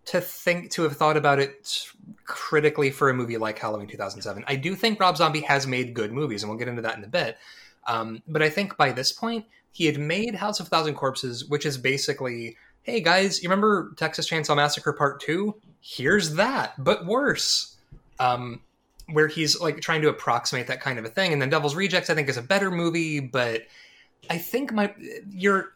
to 0.05 0.21
think 0.21 0.71
to 0.71 0.84
have 0.84 0.95
thought 0.95 1.17
about 1.17 1.39
it 1.39 1.88
critically 2.25 2.91
for 2.91 3.10
a 3.10 3.13
movie 3.13 3.38
like 3.38 3.58
Halloween 3.58 3.88
2007. 3.88 4.43
I 4.47 4.55
do 4.55 4.75
think 4.75 4.99
Rob 4.99 5.17
Zombie 5.17 5.41
has 5.41 5.65
made 5.65 5.93
good 5.93 6.12
movies, 6.12 6.43
and 6.43 6.49
we'll 6.49 6.60
get 6.60 6.67
into 6.67 6.84
that 6.84 6.97
in 6.97 7.03
a 7.03 7.08
bit. 7.08 7.38
Um, 7.88 8.21
but 8.27 8.41
I 8.41 8.49
think 8.49 8.77
by 8.77 8.91
this 8.91 9.12
point, 9.12 9.45
he 9.71 9.86
had 9.86 9.99
made 9.99 10.36
House 10.36 10.60
of 10.60 10.67
Thousand 10.67 10.95
Corpses, 10.95 11.45
which 11.45 11.65
is 11.65 11.77
basically, 11.77 12.55
hey 12.84 13.01
guys, 13.01 13.43
you 13.43 13.49
remember 13.49 13.93
Texas 13.97 14.29
Chainsaw 14.29 14.55
Massacre 14.55 14.93
Part 14.93 15.21
Two? 15.21 15.55
Here's 15.81 16.36
that, 16.36 16.84
but 16.84 17.05
worse. 17.05 17.75
Um, 18.19 18.62
where 19.11 19.27
he's 19.27 19.59
like 19.59 19.81
trying 19.81 20.01
to 20.01 20.09
approximate 20.09 20.67
that 20.67 20.81
kind 20.81 20.99
of 20.99 21.05
a 21.05 21.09
thing, 21.09 21.33
and 21.33 21.41
then 21.41 21.49
Devil's 21.49 21.75
Rejects, 21.75 22.09
I 22.09 22.15
think, 22.15 22.29
is 22.29 22.37
a 22.37 22.41
better 22.41 22.71
movie, 22.71 23.19
but 23.19 23.63
I 24.29 24.37
think 24.37 24.73
my 24.73 24.93
you're 25.29 25.73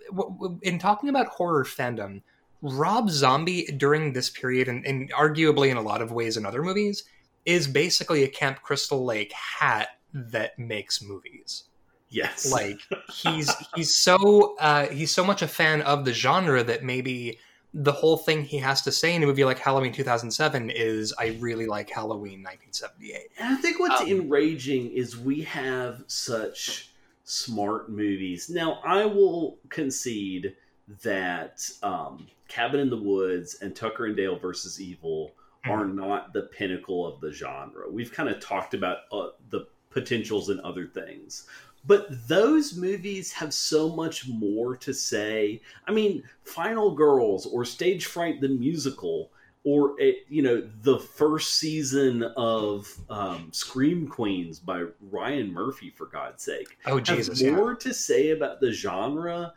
in 0.62 0.80
talking 0.80 1.10
about 1.10 1.28
horror 1.28 1.66
fandom. 1.66 2.22
Rob 2.62 3.10
Zombie 3.10 3.66
during 3.78 4.12
this 4.12 4.30
period, 4.30 4.68
and, 4.68 4.86
and 4.86 5.12
arguably 5.14 5.70
in 5.70 5.78
a 5.78 5.82
lot 5.82 6.02
of 6.02 6.12
ways 6.12 6.36
in 6.36 6.46
other 6.46 6.62
movies, 6.62 7.06
is 7.46 7.68
basically 7.68 8.24
a 8.24 8.28
Camp 8.28 8.62
Crystal 8.62 9.06
Lake 9.06 9.32
hat 9.32 9.90
that 10.14 10.60
makes 10.60 11.02
movies. 11.02 11.64
yes, 12.10 12.52
Like 12.52 12.80
he's 13.12 13.54
he's 13.76 13.96
so 13.96 14.58
uh, 14.60 14.88
he's 14.88 15.12
so 15.12 15.24
much 15.24 15.42
a 15.42 15.48
fan 15.48 15.82
of 15.84 16.06
the 16.06 16.14
genre 16.14 16.64
that 16.64 16.84
maybe 16.84 17.40
the 17.74 17.92
whole 17.92 18.18
thing 18.18 18.44
he 18.44 18.58
has 18.58 18.82
to 18.82 18.92
say 18.92 19.14
in 19.16 19.22
a 19.24 19.26
movie 19.28 19.46
like 19.46 19.60
Halloween 19.60 19.94
2007 19.94 20.70
is, 20.72 21.14
"I 21.20 21.38
really 21.40 21.68
like 21.68 21.90
Halloween 21.90 22.42
1978." 22.42 23.32
And 23.38 23.54
I 23.54 23.56
think 23.62 23.80
what's 23.80 24.02
Um, 24.02 24.08
enraging 24.08 24.92
is 24.92 25.18
we 25.18 25.42
have 25.42 26.04
such 26.08 26.92
smart 27.24 27.90
movies. 27.92 28.50
Now, 28.50 28.80
I 28.84 29.06
will 29.06 29.60
concede 29.70 30.56
that 31.04 31.70
um, 31.84 32.28
Cabin 32.48 32.80
in 32.80 32.90
the 32.90 32.98
Woods 32.98 33.58
and 33.62 33.76
Tucker 33.76 34.08
and 34.08 34.16
Dale 34.16 34.40
versus 34.40 34.82
Evil 34.82 35.36
are 35.66 35.86
not 35.86 36.34
the 36.34 36.44
pinnacle 36.44 37.06
of 37.06 37.22
the 37.22 37.32
genre. 37.32 37.90
We've 37.92 38.12
kind 38.12 38.30
of 38.30 38.40
talked 38.40 38.74
about 38.74 39.00
uh, 39.12 39.28
the 39.50 39.68
potentials 39.92 40.50
in 40.50 40.60
other 40.62 40.88
things. 40.88 41.48
But 41.86 42.08
those 42.28 42.76
movies 42.76 43.32
have 43.32 43.54
so 43.54 43.90
much 43.90 44.28
more 44.28 44.76
to 44.78 44.94
say. 44.94 45.62
I 45.88 45.92
mean, 45.92 46.24
Final 46.44 46.94
Girls 46.94 47.46
or 47.46 47.66
Stage 47.66 48.06
Fright 48.06 48.42
the 48.42 48.50
musical 48.50 49.32
or 49.64 50.00
it, 50.00 50.26
you 50.30 50.42
know 50.42 50.68
the 50.84 51.00
first 51.00 51.56
season 51.56 52.24
of 52.38 52.92
um, 53.10 53.50
Scream 53.52 54.08
Queens 54.08 54.60
by 54.60 54.86
Ryan 55.12 55.52
Murphy 55.52 55.90
for 55.90 56.06
God's 56.06 56.44
sake 56.44 56.78
Oh 56.86 57.00
Jesus! 57.00 57.42
Yeah. 57.42 57.52
more 57.52 57.76
to 57.76 57.94
say 57.94 58.32
about 58.32 58.62
the 58.62 58.72
genre 58.72 59.54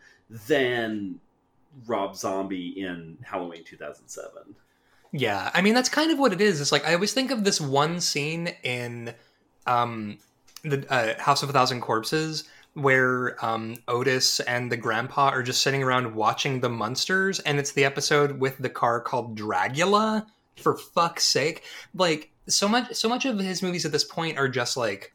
than 0.49 1.21
Rob 1.87 2.17
Zombie 2.17 2.81
in 2.81 3.17
Halloween 3.23 3.65
2007. 3.65 4.55
Yeah, 5.13 5.51
I 5.55 5.61
mean 5.61 5.75
that's 5.75 5.89
kind 5.89 6.11
of 6.11 6.19
what 6.19 6.33
it 6.33 6.41
is. 6.41 6.61
It's 6.61 6.73
like 6.73 6.87
I 6.87 6.95
always 6.95 7.13
think 7.13 7.31
of 7.31 7.45
this 7.45 7.61
one 7.61 8.01
scene 8.01 8.49
in 8.63 9.15
um, 9.67 10.19
the 10.63 10.87
uh, 10.93 11.21
House 11.23 11.43
of 11.43 11.51
a 11.51 11.53
Thousand 11.53 11.81
Corpses 11.81 12.45
where 12.75 13.37
um, 13.45 13.77
Otis 13.87 14.41
and 14.41 14.73
the 14.73 14.77
grandpa 14.79 15.29
are 15.29 15.43
just 15.43 15.61
sitting 15.63 15.83
around 15.83 16.15
watching 16.15 16.61
the 16.61 16.71
monsters, 16.71 17.39
and 17.41 17.59
it's 17.59 17.73
the 17.73 17.85
episode 17.85 18.41
with 18.41 18.57
the 18.59 18.71
car 18.71 19.01
called 19.01 19.37
Dragula. 19.39 20.27
For 20.57 20.77
fuck's 20.77 21.25
sake, 21.25 21.65
like 21.95 22.31
so 22.47 22.69
much, 22.69 22.95
so 22.95 23.09
much 23.09 23.25
of 23.25 23.39
his 23.39 23.63
movies 23.63 23.85
at 23.87 23.93
this 23.93 24.05
point 24.05 24.39
are 24.39 24.49
just 24.49 24.77
like 24.77 25.13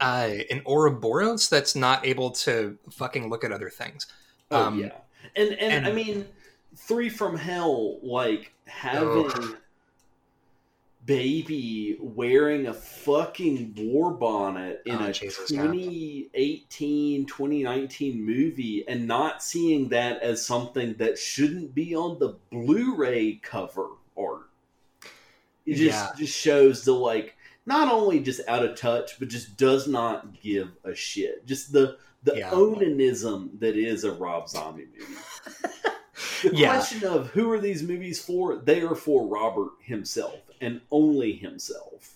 uh, 0.00 0.30
an 0.50 0.62
Ouroboros 0.66 1.48
that's 1.48 1.74
not 1.76 2.04
able 2.04 2.30
to 2.30 2.76
fucking 2.90 3.30
look 3.30 3.44
at 3.44 3.52
other 3.52 3.70
things. 3.70 4.06
Oh 4.50 4.64
Um, 4.66 4.78
yeah, 4.80 4.90
and, 5.36 5.50
and 5.50 5.72
and- 5.72 5.86
I 5.86 5.92
mean, 5.92 6.26
Three 6.76 7.08
from 7.08 7.36
Hell, 7.36 7.98
like 8.02 8.52
having 8.66 9.26
Ugh. 9.26 9.56
Baby 11.04 11.96
wearing 12.00 12.66
a 12.66 12.74
fucking 12.74 13.74
war 13.76 14.12
bonnet 14.12 14.82
in 14.86 14.94
Oh, 14.96 15.06
a 15.06 15.12
Jesus, 15.12 15.50
yeah. 15.50 15.62
2018 15.62 17.26
2019 17.26 18.24
movie 18.24 18.84
and 18.86 19.06
not 19.06 19.42
seeing 19.42 19.88
that 19.88 20.22
as 20.22 20.44
something 20.44 20.94
that 20.94 21.18
shouldn't 21.18 21.74
be 21.74 21.94
on 21.94 22.18
the 22.18 22.36
Blu-ray 22.50 23.40
cover 23.42 23.88
art. 24.16 24.48
It 25.66 25.74
just 25.74 25.80
Yeah. 25.80 26.10
just 26.16 26.36
shows 26.36 26.84
the 26.84 26.92
like 26.94 27.36
not 27.66 27.92
only 27.92 28.20
just 28.20 28.40
out 28.48 28.64
of 28.64 28.76
touch, 28.76 29.18
but 29.18 29.28
just 29.28 29.56
does 29.56 29.86
not 29.86 30.40
give 30.40 30.70
a 30.84 30.94
shit. 30.94 31.46
Just 31.46 31.72
the 31.72 31.98
the 32.24 32.36
Yeah. 32.36 32.50
onanism 32.50 33.58
that 33.58 33.76
is 33.76 34.04
a 34.04 34.12
Rob 34.12 34.48
Zombie 34.48 34.86
movie. 34.96 35.12
The 36.42 36.54
Yeah. 36.54 36.72
question 36.74 37.04
of 37.04 37.28
who 37.30 37.50
are 37.50 37.58
these 37.60 37.82
movies 37.82 38.20
for? 38.20 38.56
They 38.56 38.82
are 38.82 38.94
for 38.94 39.26
Robert 39.26 39.70
himself 39.80 40.40
and 40.60 40.80
only 40.90 41.32
himself. 41.32 42.14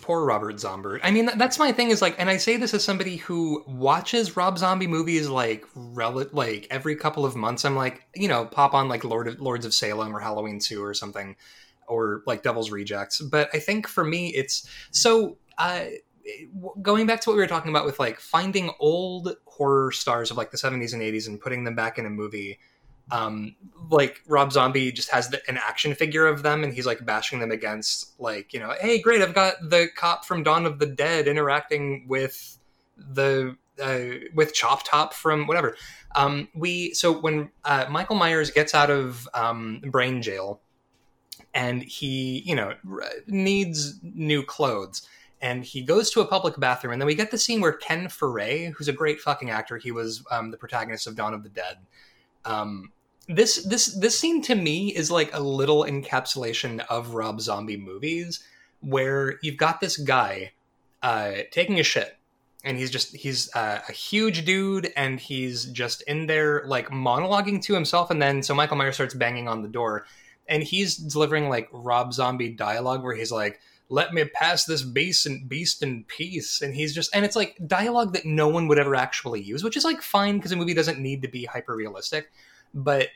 Poor 0.00 0.24
Robert 0.24 0.56
Zombert. 0.56 1.00
I 1.04 1.10
mean, 1.12 1.30
that's 1.36 1.58
my 1.58 1.70
thing. 1.70 1.90
Is 1.90 2.02
like, 2.02 2.16
and 2.18 2.28
I 2.28 2.36
say 2.36 2.56
this 2.56 2.74
as 2.74 2.82
somebody 2.82 3.16
who 3.16 3.62
watches 3.66 4.36
Rob 4.36 4.58
Zombie 4.58 4.88
movies 4.88 5.28
like 5.28 5.64
rel- 5.74 6.26
like 6.32 6.66
every 6.68 6.96
couple 6.96 7.24
of 7.24 7.36
months. 7.36 7.64
I'm 7.64 7.76
like, 7.76 8.02
you 8.14 8.26
know, 8.28 8.44
pop 8.44 8.74
on 8.74 8.88
like 8.88 9.04
Lord 9.04 9.28
of, 9.28 9.40
Lords 9.40 9.64
of 9.64 9.72
Salem 9.72 10.14
or 10.14 10.18
Halloween 10.18 10.58
Two 10.58 10.82
or 10.82 10.94
something, 10.94 11.36
or 11.86 12.22
like 12.26 12.42
Devil's 12.42 12.70
Rejects. 12.72 13.20
But 13.20 13.48
I 13.54 13.60
think 13.60 13.86
for 13.86 14.04
me, 14.04 14.28
it's 14.34 14.68
so. 14.90 15.38
Uh, 15.58 15.84
going 16.82 17.06
back 17.06 17.20
to 17.20 17.28
what 17.28 17.36
we 17.36 17.42
were 17.42 17.46
talking 17.46 17.70
about 17.70 17.84
with 17.84 17.98
like 17.98 18.18
finding 18.18 18.70
old 18.80 19.36
horror 19.44 19.92
stars 19.92 20.30
of 20.30 20.36
like 20.38 20.50
the 20.50 20.56
70s 20.56 20.94
and 20.94 21.02
80s 21.02 21.28
and 21.28 21.38
putting 21.40 21.64
them 21.64 21.74
back 21.74 21.98
in 21.98 22.06
a 22.06 22.10
movie 22.10 22.58
um 23.10 23.54
like 23.90 24.22
rob 24.26 24.52
zombie 24.52 24.90
just 24.90 25.10
has 25.10 25.28
the, 25.28 25.40
an 25.48 25.58
action 25.58 25.94
figure 25.94 26.26
of 26.26 26.42
them 26.42 26.64
and 26.64 26.72
he's 26.72 26.86
like 26.86 27.04
bashing 27.04 27.38
them 27.38 27.50
against 27.50 28.18
like 28.18 28.52
you 28.52 28.60
know 28.60 28.72
hey 28.80 29.00
great 29.00 29.20
i've 29.20 29.34
got 29.34 29.54
the 29.68 29.88
cop 29.94 30.24
from 30.24 30.42
dawn 30.42 30.64
of 30.64 30.78
the 30.78 30.86
dead 30.86 31.28
interacting 31.28 32.06
with 32.08 32.58
the 32.96 33.56
uh, 33.82 34.28
with 34.34 34.54
chop 34.54 34.84
top 34.84 35.12
from 35.12 35.48
whatever. 35.48 35.76
Um 36.14 36.48
we 36.54 36.94
so 36.94 37.12
when 37.12 37.50
uh, 37.64 37.86
michael 37.90 38.16
myers 38.16 38.50
gets 38.50 38.74
out 38.74 38.90
of 38.90 39.28
um 39.34 39.82
brain 39.86 40.22
jail 40.22 40.60
and 41.54 41.82
he 41.82 42.42
you 42.46 42.54
know 42.54 42.72
needs 43.26 43.98
new 44.02 44.42
clothes 44.42 45.08
and 45.40 45.64
he 45.64 45.82
goes 45.82 46.10
to 46.10 46.20
a 46.20 46.26
public 46.26 46.58
bathroom 46.58 46.92
and 46.92 47.02
then 47.02 47.06
we 47.06 47.14
get 47.14 47.30
the 47.30 47.38
scene 47.38 47.60
where 47.60 47.72
ken 47.72 48.06
foree 48.06 48.72
who's 48.72 48.88
a 48.88 48.92
great 48.92 49.20
fucking 49.20 49.50
actor 49.50 49.76
he 49.76 49.90
was 49.90 50.24
um, 50.30 50.50
the 50.50 50.56
protagonist 50.56 51.06
of 51.06 51.16
dawn 51.16 51.34
of 51.34 51.42
the 51.42 51.48
dead 51.48 51.78
um, 52.44 52.92
this 53.28 53.64
this 53.64 53.86
this 53.94 54.18
scene 54.18 54.42
to 54.42 54.54
me 54.54 54.94
is 54.94 55.10
like 55.10 55.34
a 55.34 55.40
little 55.40 55.84
encapsulation 55.84 56.84
of 56.90 57.14
rob 57.14 57.40
zombie 57.40 57.76
movies 57.76 58.44
where 58.80 59.38
you've 59.42 59.56
got 59.56 59.80
this 59.80 59.96
guy 59.96 60.52
uh, 61.02 61.32
taking 61.50 61.80
a 61.80 61.82
shit 61.82 62.16
and 62.64 62.76
he's 62.76 62.90
just 62.90 63.14
he's 63.14 63.54
uh, 63.54 63.80
a 63.88 63.92
huge 63.92 64.44
dude 64.44 64.92
and 64.96 65.20
he's 65.20 65.66
just 65.66 66.02
in 66.02 66.26
there 66.26 66.64
like 66.66 66.88
monologuing 66.88 67.62
to 67.62 67.74
himself 67.74 68.10
and 68.10 68.20
then 68.20 68.42
so 68.42 68.54
michael 68.54 68.76
myers 68.76 68.94
starts 68.94 69.14
banging 69.14 69.48
on 69.48 69.62
the 69.62 69.68
door 69.68 70.06
and 70.48 70.62
he's 70.62 70.96
delivering 70.96 71.48
like 71.48 71.68
rob 71.72 72.12
zombie 72.12 72.50
dialogue 72.50 73.02
where 73.02 73.14
he's 73.14 73.32
like 73.32 73.60
let 73.88 74.14
me 74.14 74.24
pass 74.24 74.64
this 74.64 74.82
beast 74.82 75.26
and 75.26 75.48
beast 75.48 75.82
in 75.82 76.04
peace. 76.04 76.62
And 76.62 76.74
he's 76.74 76.94
just 76.94 77.14
and 77.14 77.24
it's 77.24 77.36
like 77.36 77.56
dialogue 77.66 78.12
that 78.14 78.24
no 78.24 78.48
one 78.48 78.68
would 78.68 78.78
ever 78.78 78.94
actually 78.94 79.42
use 79.42 79.62
which 79.62 79.76
is 79.76 79.84
like 79.84 80.02
fine 80.02 80.38
because 80.38 80.52
a 80.52 80.56
movie 80.56 80.74
doesn't 80.74 80.98
need 80.98 81.22
to 81.22 81.28
be 81.28 81.44
hyper 81.44 81.74
realistic 81.76 82.30
but 82.72 83.08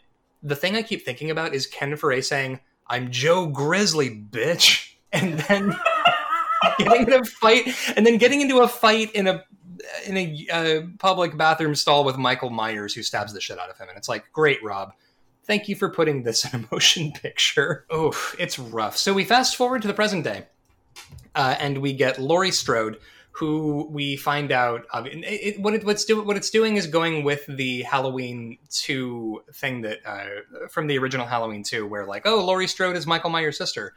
the 0.42 0.56
thing 0.56 0.76
i 0.76 0.82
keep 0.82 1.04
thinking 1.04 1.30
about 1.30 1.54
is 1.54 1.66
ken 1.66 1.92
foree 1.92 2.24
saying 2.24 2.60
i'm 2.88 3.10
joe 3.10 3.46
grizzly 3.46 4.10
bitch. 4.10 4.84
And 5.10 5.38
then 5.38 5.74
getting 6.78 7.06
in 7.06 7.12
a 7.14 7.24
fight 7.24 7.74
and 7.96 8.04
then 8.04 8.18
getting 8.18 8.42
into 8.42 8.58
a 8.58 8.68
fight 8.68 9.10
in 9.12 9.26
a 9.26 9.42
in 10.06 10.18
a 10.18 10.46
uh, 10.52 10.86
public 10.98 11.34
bathroom 11.34 11.74
stall 11.74 12.04
with 12.04 12.18
michael 12.18 12.50
myers 12.50 12.92
who 12.92 13.02
stabs 13.02 13.32
the 13.32 13.40
shit 13.40 13.58
out 13.58 13.70
of 13.70 13.78
him. 13.78 13.88
And 13.88 13.96
it's 13.96 14.10
like 14.10 14.30
great 14.34 14.62
rob. 14.62 14.92
Thank 15.44 15.66
you 15.66 15.76
for 15.76 15.88
putting 15.88 16.24
this 16.24 16.44
in 16.44 16.60
a 16.60 16.68
motion 16.70 17.10
picture. 17.22 17.86
Oh 17.88 18.12
it's 18.38 18.58
rough. 18.58 18.98
So 18.98 19.14
we 19.14 19.24
fast 19.24 19.56
forward 19.56 19.80
to 19.80 19.88
the 19.88 19.94
present 19.94 20.24
day 20.24 20.44
uh, 21.34 21.56
and 21.58 21.78
we 21.78 21.92
get 21.92 22.18
Laurie 22.18 22.50
Strode, 22.50 22.98
who 23.32 23.88
we 23.90 24.16
find 24.16 24.50
out 24.50 24.84
uh, 24.92 25.04
it, 25.06 25.24
it, 25.24 25.60
what 25.60 25.74
it, 25.74 25.84
what's 25.84 26.04
do, 26.04 26.22
what 26.22 26.36
it's 26.36 26.50
doing 26.50 26.76
is 26.76 26.86
going 26.86 27.24
with 27.24 27.44
the 27.48 27.82
Halloween 27.82 28.58
two 28.70 29.42
thing 29.54 29.82
that 29.82 29.98
uh, 30.04 30.68
from 30.68 30.86
the 30.86 30.98
original 30.98 31.26
Halloween 31.26 31.62
two, 31.62 31.86
where 31.86 32.04
like 32.04 32.26
oh 32.26 32.44
Laurie 32.44 32.66
Strode 32.66 32.96
is 32.96 33.06
Michael 33.06 33.30
Myers' 33.30 33.56
sister, 33.56 33.94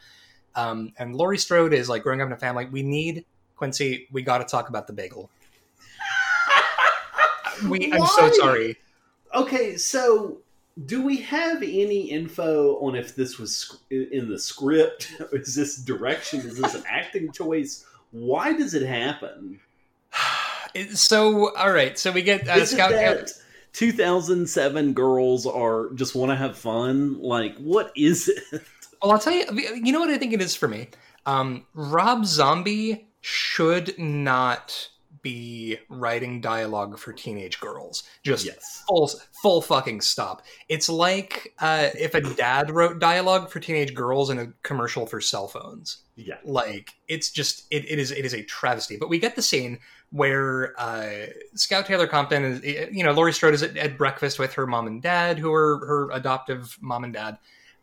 um, 0.56 0.94
and 0.98 1.16
Laurie 1.16 1.38
Strode 1.38 1.74
is 1.74 1.90
like 1.90 2.04
growing 2.04 2.22
up 2.22 2.28
in 2.28 2.34
a 2.34 2.38
family. 2.38 2.66
We 2.66 2.84
need 2.84 3.26
Quincy. 3.56 4.08
We 4.12 4.22
got 4.22 4.40
to 4.40 4.46
talk 4.46 4.70
about 4.70 4.88
the 4.88 4.94
bagel. 4.94 5.30
We, 7.70 7.94
I'm 7.94 8.08
so 8.08 8.32
sorry. 8.32 8.78
Okay, 9.36 9.78
so 9.78 10.40
do 10.86 11.02
we 11.04 11.18
have 11.18 11.62
any 11.62 12.10
info 12.10 12.76
on 12.80 12.96
if 12.96 13.16
this 13.16 13.38
was 13.38 13.78
in 13.90 14.30
the 14.30 14.40
script? 14.40 15.14
Is 15.34 15.54
this 15.56 15.78
direction? 15.78 16.40
Is 16.42 16.58
this 16.58 16.76
an 16.76 16.84
acting 16.88 17.32
choice? 17.32 17.86
Why 18.12 18.54
does 18.54 18.74
it 18.74 18.86
happen? 18.88 19.60
It- 20.74 20.96
So 20.98 21.54
all 21.56 21.72
right, 21.74 22.00
so 22.00 22.12
we 22.14 22.22
get 22.22 22.48
uh, 22.48 22.66
Scout. 22.66 22.92
that 22.92 23.30
2007 23.74 24.94
girls 24.94 25.46
are 25.46 25.90
just 25.96 26.16
want 26.16 26.32
to 26.32 26.36
have 26.36 26.58
fun? 26.58 27.22
Like, 27.22 27.58
what 27.58 27.92
is 27.96 28.30
it? 28.30 28.62
Well, 29.02 29.12
I'll 29.12 29.20
tell 29.20 29.34
you. 29.34 29.46
You 29.84 29.92
know 29.92 30.00
what 30.00 30.10
I 30.10 30.18
think 30.18 30.32
it 30.34 30.42
is 30.42 30.56
for 30.56 30.68
me. 30.68 30.88
Um, 31.26 31.66
Rob 31.74 32.26
Zombie 32.26 33.08
should 33.20 33.98
not 34.00 34.90
be 35.22 35.78
writing 35.90 36.42
dialogue 36.42 36.98
for 36.98 37.14
teenage 37.14 37.60
girls. 37.60 38.04
Just 38.24 38.46
Yes. 38.46 38.84
full 38.88 39.10
full 39.42 39.62
fucking 39.62 40.02
stop. 40.02 40.44
It's 40.70 40.90
like 40.90 41.54
uh, 41.60 41.90
if 41.98 42.16
a 42.16 42.22
dad 42.22 42.72
wrote 42.72 43.00
dialogue 43.00 43.50
for 43.50 43.60
teenage 43.60 43.94
girls 43.94 44.30
in 44.30 44.40
a 44.40 44.48
commercial 44.64 45.06
for 45.06 45.22
cell 45.22 45.48
phones. 45.48 45.98
Yeah. 46.16 46.38
Like 46.44 46.92
it's 47.08 47.32
just 47.32 47.66
it, 47.72 47.90
it 47.90 48.00
is 48.00 48.12
it 48.12 48.26
is 48.26 48.34
a 48.34 48.44
travesty. 48.44 48.98
But 48.98 49.10
we 49.10 49.20
get 49.20 49.36
the 49.36 49.42
scene 49.42 49.80
where 50.12 50.74
uh, 50.80 51.28
Scout 51.56 51.86
Taylor 51.86 52.08
Compton 52.08 52.44
is 52.44 52.64
you 52.92 53.04
know 53.04 53.12
Laurie 53.12 53.34
Strode 53.34 53.54
is 53.54 53.64
at, 53.64 53.78
at 53.78 53.98
breakfast 53.98 54.40
with 54.40 54.54
her 54.54 54.68
mom 54.68 54.88
and 54.88 55.02
dad, 55.02 55.40
who 55.40 55.52
are 55.54 55.86
her 55.86 56.10
adoptive 56.12 56.78
mom 56.82 57.04
and 57.04 57.14
dad, 57.14 57.38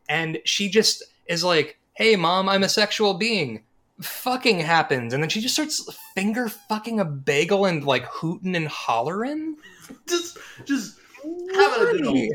and 0.09 0.39
she 0.45 0.69
just 0.69 1.03
is 1.27 1.43
like, 1.43 1.79
"Hey, 1.95 2.17
mom, 2.17 2.49
I'm 2.49 2.63
a 2.65 2.69
sexual 2.69 3.15
being." 3.15 3.63
Fucking 4.01 4.61
happens, 4.61 5.13
and 5.13 5.23
then 5.23 5.29
she 5.31 5.41
just 5.41 5.55
starts 5.55 5.89
finger 6.15 6.49
fucking 6.49 7.01
a 7.01 7.05
bagel 7.05 7.65
and 7.67 7.85
like 7.85 8.05
hooting 8.05 8.55
and 8.55 8.69
hollering. 8.69 9.57
Just, 10.07 10.39
just 10.65 10.99
having 11.55 11.89
a 11.89 11.93
good 11.93 12.07
old 12.07 12.17
time. 12.17 12.29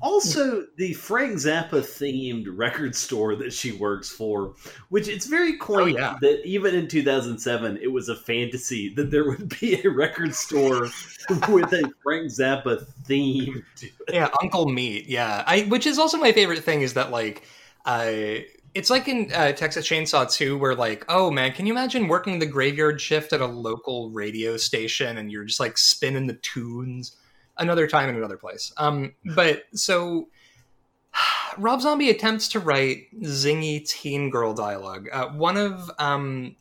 Also, 0.00 0.66
the 0.76 0.92
Frank 0.94 1.32
Zappa 1.32 1.80
themed 1.82 2.46
record 2.56 2.94
store 2.94 3.34
that 3.36 3.52
she 3.52 3.72
works 3.72 4.08
for, 4.08 4.54
which 4.88 5.08
it's 5.08 5.26
very 5.26 5.56
quaint 5.56 5.96
Oh, 5.96 6.00
yeah. 6.00 6.16
that 6.20 6.44
even 6.46 6.74
in 6.76 6.86
2007, 6.86 7.76
it 7.82 7.88
was 7.90 8.08
a 8.08 8.14
fantasy 8.14 8.94
that 8.94 9.10
there 9.10 9.24
would 9.28 9.48
be 9.60 9.80
a 9.84 9.90
record 9.90 10.32
store 10.34 10.82
with 11.48 11.72
a 11.72 11.92
Frank 12.04 12.26
Zappa 12.30 12.86
theme. 13.04 13.64
yeah, 14.12 14.28
Uncle 14.40 14.66
Meat. 14.68 15.06
Yeah, 15.06 15.42
I 15.46 15.62
which 15.62 15.86
is 15.86 15.98
also 15.98 16.18
my 16.18 16.32
favorite 16.32 16.62
thing 16.64 16.82
is 16.82 16.94
that 16.94 17.10
like, 17.10 17.42
uh, 17.84 18.38
it's 18.74 18.90
like 18.90 19.08
in 19.08 19.32
uh, 19.32 19.52
Texas 19.52 19.88
Chainsaw 19.88 20.30
2 20.32 20.56
where 20.58 20.74
like, 20.74 21.04
oh 21.08 21.30
man, 21.30 21.52
can 21.52 21.66
you 21.66 21.72
imagine 21.72 22.08
working 22.08 22.38
the 22.38 22.46
graveyard 22.46 23.00
shift 23.00 23.32
at 23.32 23.40
a 23.40 23.46
local 23.46 24.10
radio 24.10 24.56
station 24.56 25.18
and 25.18 25.30
you're 25.32 25.44
just 25.44 25.60
like 25.60 25.76
spinning 25.76 26.26
the 26.26 26.34
tunes? 26.34 27.16
Another 27.58 27.86
time 27.86 28.08
in 28.08 28.16
another 28.16 28.36
place. 28.36 28.72
Um, 28.76 29.14
but 29.34 29.64
so. 29.74 30.28
Rob 31.58 31.80
Zombie 31.80 32.10
attempts 32.10 32.46
to 32.48 32.60
write 32.60 33.08
zingy 33.22 33.84
teen 33.86 34.30
girl 34.30 34.54
dialogue. 34.54 35.08
Uh, 35.12 35.26
one 35.30 35.56
of 35.56 35.90
um, 35.98 36.54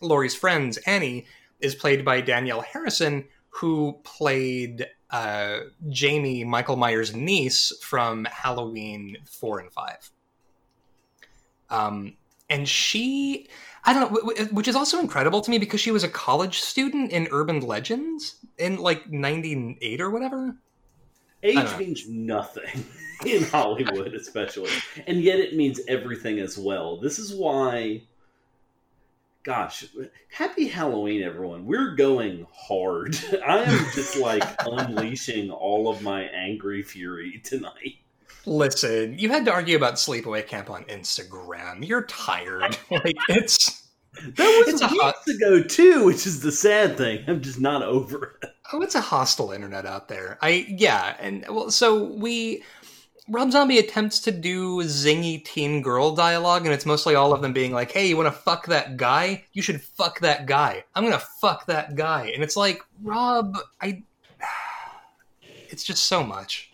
Laurie's 0.00 0.36
friends, 0.36 0.76
Annie, 0.86 1.26
is 1.58 1.74
played 1.74 2.04
by 2.04 2.20
Danielle 2.20 2.60
Harrison, 2.60 3.24
who 3.48 3.98
played 4.04 4.86
uh, 5.10 5.58
Jamie, 5.88 6.44
Michael 6.44 6.76
Myers' 6.76 7.14
niece 7.14 7.72
from 7.82 8.26
Halloween 8.26 9.16
4 9.24 9.58
and 9.58 9.72
5. 9.72 10.10
Um, 11.70 12.16
and 12.50 12.68
she, 12.68 13.48
I 13.84 13.92
don't 13.92 14.12
know, 14.12 14.20
wh- 14.20 14.40
wh- 14.40 14.52
which 14.52 14.68
is 14.68 14.76
also 14.76 14.98
incredible 14.98 15.40
to 15.42 15.50
me 15.50 15.58
because 15.58 15.80
she 15.80 15.90
was 15.90 16.04
a 16.04 16.08
college 16.08 16.60
student 16.60 17.12
in 17.12 17.28
Urban 17.30 17.60
Legends 17.60 18.36
in 18.56 18.76
like 18.76 19.10
98 19.10 20.00
or 20.00 20.10
whatever. 20.10 20.56
Age 21.42 21.78
means 21.78 22.08
nothing 22.08 22.84
in 23.26 23.44
Hollywood, 23.44 24.14
especially, 24.14 24.70
and 25.06 25.20
yet 25.20 25.38
it 25.38 25.54
means 25.54 25.80
everything 25.86 26.40
as 26.40 26.58
well. 26.58 27.00
This 27.00 27.18
is 27.18 27.34
why. 27.34 28.02
Gosh, 29.44 29.84
happy 30.30 30.66
Halloween, 30.66 31.22
everyone. 31.22 31.64
We're 31.64 31.94
going 31.94 32.46
hard. 32.52 33.16
I 33.46 33.58
am 33.62 33.86
just 33.94 34.18
like 34.18 34.44
unleashing 34.66 35.50
all 35.50 35.88
of 35.88 36.02
my 36.02 36.22
angry 36.22 36.82
fury 36.82 37.40
tonight. 37.44 37.96
Listen, 38.48 39.18
you 39.18 39.28
had 39.28 39.44
to 39.44 39.52
argue 39.52 39.76
about 39.76 39.94
Sleepaway 39.94 40.46
Camp 40.46 40.70
on 40.70 40.84
Instagram. 40.84 41.86
You're 41.86 42.04
tired. 42.04 42.78
like, 42.90 43.16
it's. 43.28 43.84
That 44.36 44.64
was 44.66 44.74
It's 44.74 44.82
a 44.82 44.88
weeks 44.88 45.00
hot- 45.00 45.14
ago, 45.28 45.62
too, 45.62 46.04
which 46.06 46.26
is 46.26 46.40
the 46.40 46.50
sad 46.50 46.96
thing. 46.96 47.22
I'm 47.28 47.40
just 47.40 47.60
not 47.60 47.82
over 47.82 48.38
it. 48.42 48.50
Oh, 48.72 48.82
it's 48.82 48.94
a 48.96 49.00
hostile 49.00 49.52
internet 49.52 49.86
out 49.86 50.08
there. 50.08 50.38
I 50.42 50.66
yeah, 50.68 51.14
and 51.20 51.44
well, 51.48 51.70
so 51.70 52.04
we 52.14 52.64
Rob 53.28 53.52
Zombie 53.52 53.78
attempts 53.78 54.18
to 54.20 54.32
do 54.32 54.78
zingy 54.78 55.44
teen 55.44 55.82
girl 55.82 56.14
dialogue, 56.14 56.64
and 56.64 56.74
it's 56.74 56.86
mostly 56.86 57.14
all 57.14 57.32
of 57.32 57.42
them 57.42 57.52
being 57.52 57.72
like, 57.72 57.92
"Hey, 57.92 58.08
you 58.08 58.16
want 58.16 58.26
to 58.26 58.32
fuck 58.40 58.66
that 58.66 58.96
guy? 58.96 59.44
You 59.52 59.62
should 59.62 59.80
fuck 59.80 60.20
that 60.20 60.46
guy. 60.46 60.84
I'm 60.94 61.04
gonna 61.04 61.22
fuck 61.40 61.66
that 61.66 61.94
guy." 61.94 62.32
And 62.34 62.42
it's 62.42 62.56
like, 62.56 62.82
Rob, 63.02 63.56
I. 63.80 64.02
It's 65.70 65.84
just 65.84 66.06
so 66.06 66.24
much. 66.24 66.67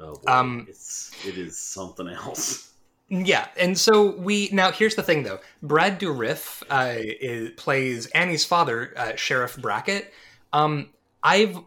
Oh, 0.00 0.14
boy. 0.14 0.32
Um, 0.32 0.66
it's, 0.68 1.12
it 1.26 1.36
is 1.36 1.58
something 1.58 2.08
else. 2.08 2.72
Yeah, 3.10 3.48
and 3.58 3.76
so 3.76 4.16
we 4.16 4.50
now 4.52 4.70
here's 4.70 4.94
the 4.94 5.02
thing 5.02 5.24
though. 5.24 5.40
Brad 5.64 5.98
Dourif 5.98 6.62
uh, 6.70 6.94
is, 6.96 7.50
plays 7.56 8.06
Annie's 8.06 8.44
father, 8.44 8.94
uh, 8.96 9.16
Sheriff 9.16 9.56
Brackett. 9.56 10.12
Um, 10.52 10.90
I've 11.22 11.58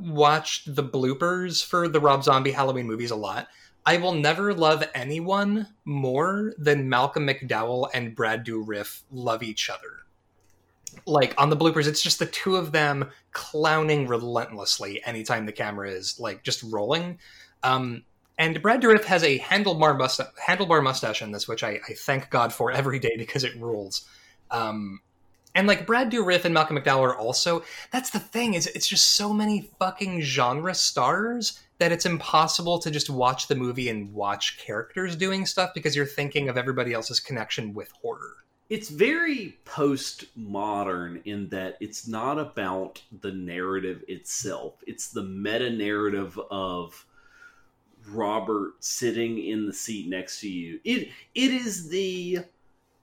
watched 0.00 0.74
the 0.74 0.82
bloopers 0.82 1.62
for 1.62 1.86
the 1.86 2.00
Rob 2.00 2.24
Zombie 2.24 2.50
Halloween 2.50 2.86
movies 2.86 3.10
a 3.10 3.16
lot. 3.16 3.48
I 3.84 3.98
will 3.98 4.14
never 4.14 4.52
love 4.52 4.84
anyone 4.94 5.68
more 5.84 6.54
than 6.58 6.88
Malcolm 6.88 7.26
McDowell 7.26 7.88
and 7.94 8.16
Brad 8.16 8.44
Dourif 8.44 9.02
love 9.12 9.42
each 9.42 9.70
other. 9.70 10.06
Like 11.04 11.34
on 11.38 11.50
the 11.50 11.56
bloopers, 11.56 11.86
it's 11.86 12.02
just 12.02 12.18
the 12.18 12.26
two 12.26 12.56
of 12.56 12.72
them 12.72 13.10
clowning 13.32 14.08
relentlessly 14.08 15.04
anytime 15.04 15.44
the 15.44 15.52
camera 15.52 15.90
is 15.90 16.18
like 16.18 16.42
just 16.42 16.62
rolling. 16.64 17.18
Um, 17.66 18.04
and 18.38 18.60
Brad 18.60 18.82
Dourif 18.82 19.04
has 19.04 19.22
a 19.22 19.38
handlebar, 19.38 19.96
musta- 19.96 20.30
handlebar 20.46 20.82
mustache 20.82 21.22
in 21.22 21.32
this, 21.32 21.48
which 21.48 21.64
I, 21.64 21.80
I 21.88 21.94
thank 21.94 22.30
God 22.30 22.52
for 22.52 22.70
every 22.70 22.98
day 22.98 23.14
because 23.16 23.44
it 23.44 23.56
rules. 23.56 24.06
Um, 24.50 25.00
and 25.54 25.66
like 25.66 25.86
Brad 25.86 26.12
Dourif 26.12 26.44
and 26.44 26.52
Malcolm 26.52 26.76
McDowell 26.76 27.00
are 27.00 27.16
also. 27.16 27.64
That's 27.90 28.10
the 28.10 28.20
thing 28.20 28.54
is, 28.54 28.66
it's 28.66 28.86
just 28.86 29.16
so 29.16 29.32
many 29.32 29.70
fucking 29.78 30.20
genre 30.20 30.74
stars 30.74 31.60
that 31.78 31.92
it's 31.92 32.04
impossible 32.06 32.78
to 32.80 32.90
just 32.90 33.08
watch 33.08 33.48
the 33.48 33.54
movie 33.54 33.88
and 33.88 34.12
watch 34.12 34.58
characters 34.58 35.16
doing 35.16 35.46
stuff 35.46 35.70
because 35.74 35.96
you're 35.96 36.06
thinking 36.06 36.48
of 36.50 36.58
everybody 36.58 36.92
else's 36.92 37.20
connection 37.20 37.72
with 37.74 37.90
horror. 38.02 38.36
it's 38.68 38.88
very 38.88 39.56
postmodern 39.64 41.22
in 41.24 41.48
that 41.50 41.76
it's 41.80 42.08
not 42.08 42.38
about 42.38 43.00
the 43.20 43.32
narrative 43.32 44.02
itself. 44.08 44.74
It's 44.86 45.08
the 45.08 45.22
meta 45.22 45.70
narrative 45.70 46.38
of 46.50 47.06
Robert 48.08 48.74
sitting 48.80 49.38
in 49.38 49.66
the 49.66 49.72
seat 49.72 50.08
next 50.08 50.40
to 50.40 50.48
you. 50.48 50.80
It 50.84 51.08
it 51.34 51.50
is 51.52 51.88
the 51.88 52.40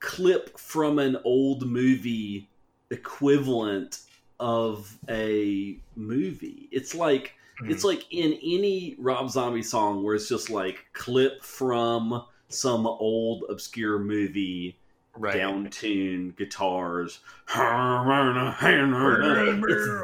clip 0.00 0.58
from 0.58 0.98
an 0.98 1.16
old 1.24 1.66
movie 1.66 2.48
equivalent 2.90 4.00
of 4.40 4.96
a 5.08 5.78
movie. 5.96 6.68
It's 6.70 6.94
like 6.94 7.34
hmm. 7.58 7.70
it's 7.70 7.84
like 7.84 8.04
in 8.12 8.38
any 8.42 8.96
Rob 8.98 9.30
Zombie 9.30 9.62
song 9.62 10.02
where 10.02 10.14
it's 10.14 10.28
just 10.28 10.50
like 10.50 10.84
clip 10.92 11.42
from 11.42 12.24
some 12.48 12.86
old 12.86 13.44
obscure 13.48 13.98
movie 13.98 14.78
right. 15.16 15.34
down 15.34 15.70
tune 15.70 16.34
guitars. 16.36 17.20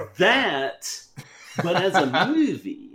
It's 0.09 0.19
that, 0.19 1.03
but 1.63 1.77
as 1.77 1.95
a 1.95 2.27
movie. 2.29 2.90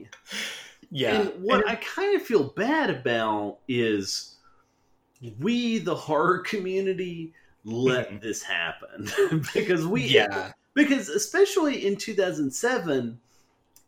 Yeah. 0.95 1.21
And 1.21 1.43
what 1.43 1.67
I 1.67 1.75
kind 1.75 2.15
of 2.15 2.21
feel 2.21 2.43
bad 2.55 2.89
about 2.89 3.57
is 3.67 4.35
we, 5.39 5.79
the 5.79 5.93
horror 5.95 6.39
community, 6.39 7.33
let 7.65 8.09
Mhm. 8.11 8.21
this 8.21 8.41
happen 8.41 9.09
because 9.53 9.85
we, 9.85 10.03
yeah. 10.03 10.53
because 10.73 11.09
especially 11.09 11.85
in 11.85 11.97
2007, 11.97 13.19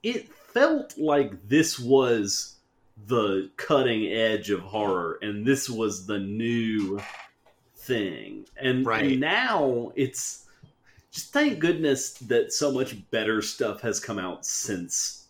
it 0.03 0.27
felt 0.33 0.97
like 0.97 1.47
this 1.47 1.79
was 1.79 2.55
the 3.05 3.51
cutting 3.55 4.07
edge 4.11 4.49
of 4.49 4.59
horror 4.59 5.17
and 5.21 5.45
this 5.45 5.69
was 5.69 6.07
the 6.07 6.19
new 6.19 6.99
thing. 7.77 8.45
And, 8.57 8.85
Right. 8.85 9.05
and 9.13 9.21
now 9.21 9.93
it's 9.95 10.45
just 11.11 11.31
thank 11.31 11.59
goodness 11.59 12.13
that 12.13 12.51
so 12.51 12.69
much 12.71 13.09
better 13.11 13.41
stuff 13.41 13.79
has 13.81 13.99
come 14.01 14.19
out 14.19 14.45
since 14.45 15.26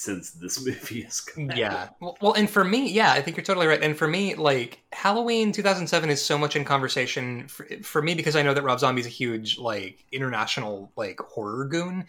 since 0.00 0.30
this 0.30 0.64
movie 0.66 1.06
come 1.26 1.50
out. 1.50 1.56
Yeah. 1.58 1.88
Well, 2.00 2.16
well, 2.22 2.32
and 2.32 2.48
for 2.48 2.64
me, 2.64 2.90
yeah, 2.90 3.12
I 3.12 3.20
think 3.20 3.36
you're 3.36 3.44
totally 3.44 3.66
right. 3.66 3.82
And 3.82 3.96
for 3.96 4.08
me, 4.08 4.34
like 4.34 4.82
Halloween 4.92 5.52
2007 5.52 6.08
is 6.08 6.24
so 6.24 6.38
much 6.38 6.56
in 6.56 6.64
conversation 6.64 7.46
for, 7.48 7.66
for 7.82 8.00
me 8.00 8.14
because 8.14 8.34
I 8.34 8.42
know 8.42 8.54
that 8.54 8.62
Rob 8.62 8.80
Zombie's 8.80 9.04
a 9.04 9.10
huge 9.10 9.58
like 9.58 10.06
international 10.10 10.90
like 10.96 11.20
horror 11.20 11.66
goon. 11.66 12.06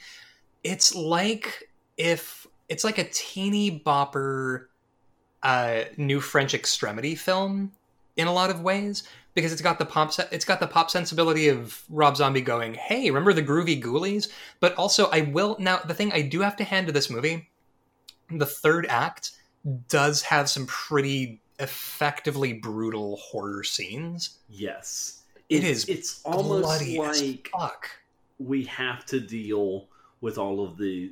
It's 0.64 0.96
like 0.96 1.70
if 1.98 2.48
it's 2.70 2.86
like 2.86 2.98
a 2.98 3.04
teeny 3.04 3.82
bopper 3.86 4.68
uh 5.44 5.84
new 5.98 6.22
French 6.22 6.54
extremity 6.54 7.16
film 7.16 7.74
in 8.16 8.28
a 8.28 8.34
lot 8.34 8.52
of 8.52 8.62
ways 8.62 9.04
because 9.34 9.52
it's 9.52 9.62
got 9.62 9.80
the 9.80 9.86
pop 9.86 10.14
se- 10.14 10.30
it's 10.32 10.46
got 10.46 10.62
the 10.62 10.68
pop 10.68 10.92
sensibility 10.92 11.50
of 11.50 11.84
Rob 11.90 12.16
Zombie 12.16 12.42
going, 12.42 12.74
"Hey, 12.74 13.10
remember 13.10 13.34
the 13.34 13.44
groovie 13.44 13.82
goolies?" 13.82 14.30
But 14.62 14.76
also 14.76 15.08
I 15.08 15.22
will 15.22 15.58
now 15.60 15.80
the 15.80 15.94
thing 15.94 16.14
I 16.14 16.22
do 16.22 16.40
have 16.42 16.56
to 16.58 16.64
hand 16.64 16.88
to 16.88 16.94
this 16.94 17.10
movie 17.10 17.51
the 18.40 18.46
third 18.46 18.86
act 18.88 19.32
does 19.88 20.22
have 20.24 20.50
some 20.50 20.66
pretty 20.68 21.42
effectively 21.60 22.54
brutal 22.54 23.18
horror 23.18 23.64
scenes. 23.64 24.40
Yes. 24.50 25.24
It 25.50 25.64
It's- 25.64 25.86
it's 25.90 26.22
almost 26.24 26.66
like 26.98 27.50
fuck. 27.52 27.90
we 28.40 28.64
have 28.66 29.06
to 29.08 29.20
deal 29.20 29.88
with 30.22 30.38
all 30.38 30.64
of 30.64 30.78
the 30.78 31.12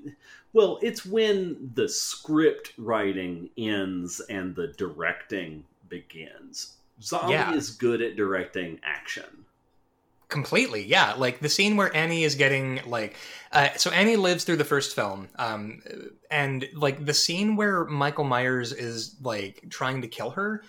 well 0.53 0.80
it's 0.82 1.05
when 1.05 1.72
the 1.76 1.89
script 1.89 2.74
writing 2.78 3.49
ends 3.57 4.20
and 4.30 4.55
the 4.55 4.67
directing 4.78 5.63
begins 5.89 6.78
zombie 7.01 7.34
Yeah. 7.34 7.53
is 7.53 7.72
good 7.72 8.01
at 8.01 8.15
directing 8.15 8.80
action 8.84 9.45
Completely, 10.30 10.86
yeah. 10.86 11.13
Like 11.13 11.39
the 11.39 11.49
scene 11.49 11.75
where 11.75 11.95
Annie 11.95 12.23
is 12.23 12.36
getting 12.36 12.82
like, 12.86 13.15
uh, 13.51 13.69
so 13.75 13.89
Annie 13.91 14.15
lives 14.15 14.43
through 14.43 14.57
the 14.57 14.65
first 14.65 14.95
film, 14.95 15.27
um, 15.38 15.82
and 16.30 16.67
like 16.73 17.03
the 17.03 17.13
scene 17.13 17.55
where 17.55 17.86
Michael 17.86 18.23
Myers 18.23 18.71
is 18.71 19.15
like 19.21 19.65
trying 19.69 20.01
to 20.03 20.07
kill 20.07 20.30
her, 20.32 20.63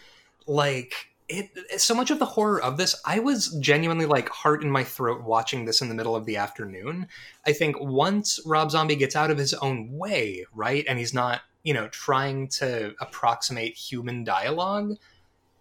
like 0.46 0.94
it. 1.28 1.50
So 1.80 1.94
much 1.94 2.10
of 2.10 2.18
the 2.18 2.24
horror 2.24 2.60
of 2.62 2.78
this, 2.78 3.00
I 3.04 3.18
was 3.18 3.48
genuinely 3.60 4.06
like 4.06 4.30
heart 4.30 4.64
in 4.64 4.70
my 4.70 4.82
throat 4.82 5.22
watching 5.22 5.66
this 5.66 5.82
in 5.82 5.88
the 5.90 5.94
middle 5.94 6.16
of 6.16 6.24
the 6.24 6.38
afternoon. 6.38 7.06
I 7.46 7.52
think 7.52 7.78
once 7.78 8.40
Rob 8.46 8.70
Zombie 8.70 8.96
gets 8.96 9.14
out 9.14 9.30
of 9.30 9.38
his 9.38 9.52
own 9.54 9.92
way, 9.92 10.46
right, 10.54 10.84
and 10.88 10.98
he's 10.98 11.12
not 11.14 11.42
you 11.62 11.74
know, 11.74 11.88
trying 11.88 12.48
to 12.48 12.94
approximate 13.00 13.74
human 13.74 14.24
dialogue. 14.24 14.96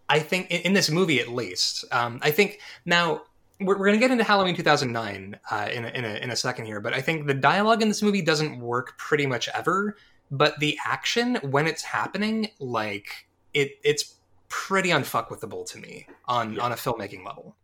I 0.07 0.19
think 0.19 0.49
in, 0.49 0.73
this 0.73 0.89
movie, 0.89 1.19
at 1.19 1.29
least, 1.29 1.85
um, 1.91 2.19
I 2.23 2.31
think 2.31 2.59
now 2.85 3.23
we're, 3.60 3.78
we're 3.78 3.86
going 3.88 3.93
to 3.93 3.99
get 3.99 4.12
into 4.12 4.24
Halloween 4.24 4.55
2009 4.55 5.38
uh, 5.51 5.70
in, 5.72 5.86
a, 5.86 5.88
in, 5.89 6.05
a, 6.05 6.14
in 6.16 6.32
a 6.32 6.36
second 6.36 6.66
here, 6.66 6.80
but 6.80 6.93
I 6.93 7.01
think 7.01 7.28
the 7.28 7.34
dialogue 7.34 7.82
in 7.82 7.88
this 7.88 8.01
movie 8.01 8.22
doesn't 8.22 8.60
work 8.60 8.97
pretty 8.97 9.26
much 9.26 9.49
ever. 9.53 9.95
But 10.32 10.60
the 10.60 10.78
action, 10.86 11.36
when 11.41 11.66
it's 11.68 11.82
happening, 11.84 12.49
like 12.60 13.28
it, 13.53 13.80
it's 13.84 14.16
pretty 14.47 14.89
unfuckwithable 14.89 15.68
to 15.72 15.78
me 15.80 16.07
on 16.26 16.53
Yeah. 16.53 16.62
on 16.64 16.72
a 16.72 16.76
filmmaking 16.76 17.26
level. 17.26 17.55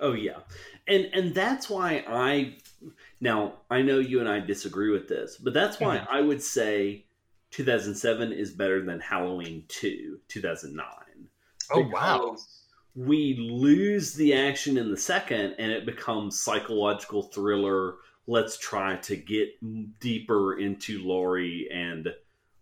Oh 0.00 0.14
yeah, 0.14 0.38
and 0.88 1.04
and 1.12 1.34
that's 1.34 1.70
why 1.70 2.02
I 2.08 2.56
now 3.20 3.54
I 3.70 3.82
know 3.82 3.98
you 4.00 4.20
and 4.20 4.28
I 4.28 4.40
disagree 4.40 4.90
with 4.90 5.06
this, 5.06 5.36
but 5.36 5.52
that's 5.54 5.78
why 5.80 5.98
Mhm. 5.98 6.06
I 6.10 6.20
would 6.22 6.42
say 6.42 7.04
2007 7.50 8.32
is 8.32 8.50
better 8.50 8.82
than 8.84 8.98
Halloween 8.98 9.64
2 9.68 10.18
2009. 10.28 10.84
Oh 11.70 11.82
wow! 11.92 12.36
We 12.94 13.36
lose 13.38 14.12
the 14.14 14.34
action 14.34 14.76
in 14.76 14.90
the 14.90 14.96
second, 14.96 15.54
and 15.58 15.72
it 15.72 15.86
becomes 15.86 16.38
psychological 16.40 17.22
thriller. 17.24 17.96
Let's 18.26 18.58
try 18.58 18.96
to 18.96 19.16
get 19.16 19.48
deeper 20.00 20.58
into 20.58 21.02
Laurie 21.02 21.68
and 21.72 22.14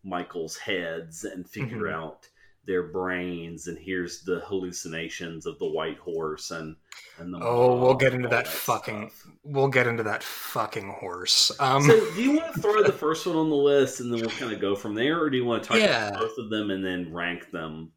Michael's 0.05 0.57
heads 0.57 1.25
and 1.25 1.49
figure 1.49 1.83
Mhm. 1.89 1.93
out 1.93 2.29
their 2.67 2.85
brains. 2.85 3.67
And 3.67 3.77
here's 3.79 4.23
the 4.23 4.41
hallucinations 4.41 5.47
of 5.47 5.59
the 5.59 5.67
white 5.67 5.99
horse 5.99 6.51
and 6.53 6.77
and 7.19 7.35
the 7.35 7.39
Oh, 7.43 7.77
we'll 7.79 7.95
get 7.95 8.15
into 8.15 8.27
all 8.29 8.31
that 8.31 8.47
fucking- 8.49 9.11
stuff. 9.11 9.33
We'll 9.43 9.69
get 9.69 9.87
into 9.87 10.03
that 10.05 10.23
fucking 10.23 10.89
horse. 10.89 11.51
Um, 11.61 11.83
So, 11.83 11.99
do 12.15 12.23
you 12.23 12.33
want 12.37 12.55
to 12.55 12.61
throw 12.61 12.83
the 12.83 12.93
first 12.93 13.27
one 13.27 13.37
on 13.37 13.51
the 13.51 13.57
list, 13.57 14.01
and 14.01 14.13
then 14.13 14.21
we'll 14.21 14.31
kind 14.31 14.53
of 14.53 14.61
go 14.61 14.75
from 14.75 14.95
there, 14.95 15.21
or 15.21 15.29
do 15.29 15.37
you 15.37 15.45
want 15.45 15.63
to 15.63 15.69
talk 15.69 15.79
Yeah. 15.79 16.09
about 16.09 16.21
both 16.21 16.39
of 16.39 16.49
them 16.51 16.71
and 16.71 16.85
then 16.85 17.13
rank 17.13 17.51
them? 17.51 17.93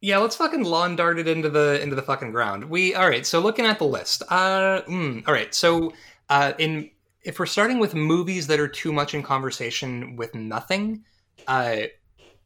Yeah, 0.00 0.18
let's 0.18 0.36
fucking 0.36 0.62
lawn 0.62 0.96
dart 0.96 1.18
it 1.18 1.26
into 1.26 1.48
the 1.48 1.80
into 1.82 1.96
the 1.96 2.02
fucking 2.02 2.30
ground. 2.30 2.64
We 2.64 2.94
all 2.94 3.08
right. 3.08 3.26
So 3.26 3.40
looking 3.40 3.64
at 3.64 3.78
the 3.78 3.86
list, 3.86 4.22
uh, 4.28 4.82
mm, 4.82 5.26
all 5.26 5.34
right. 5.34 5.54
So 5.54 5.92
uh, 6.28 6.52
in 6.58 6.90
if 7.22 7.38
we're 7.38 7.46
starting 7.46 7.78
with 7.78 7.94
movies 7.94 8.46
that 8.46 8.60
are 8.60 8.68
too 8.68 8.92
much 8.92 9.14
in 9.14 9.22
conversation 9.22 10.16
with 10.16 10.34
nothing, 10.34 11.04
uh, 11.48 11.78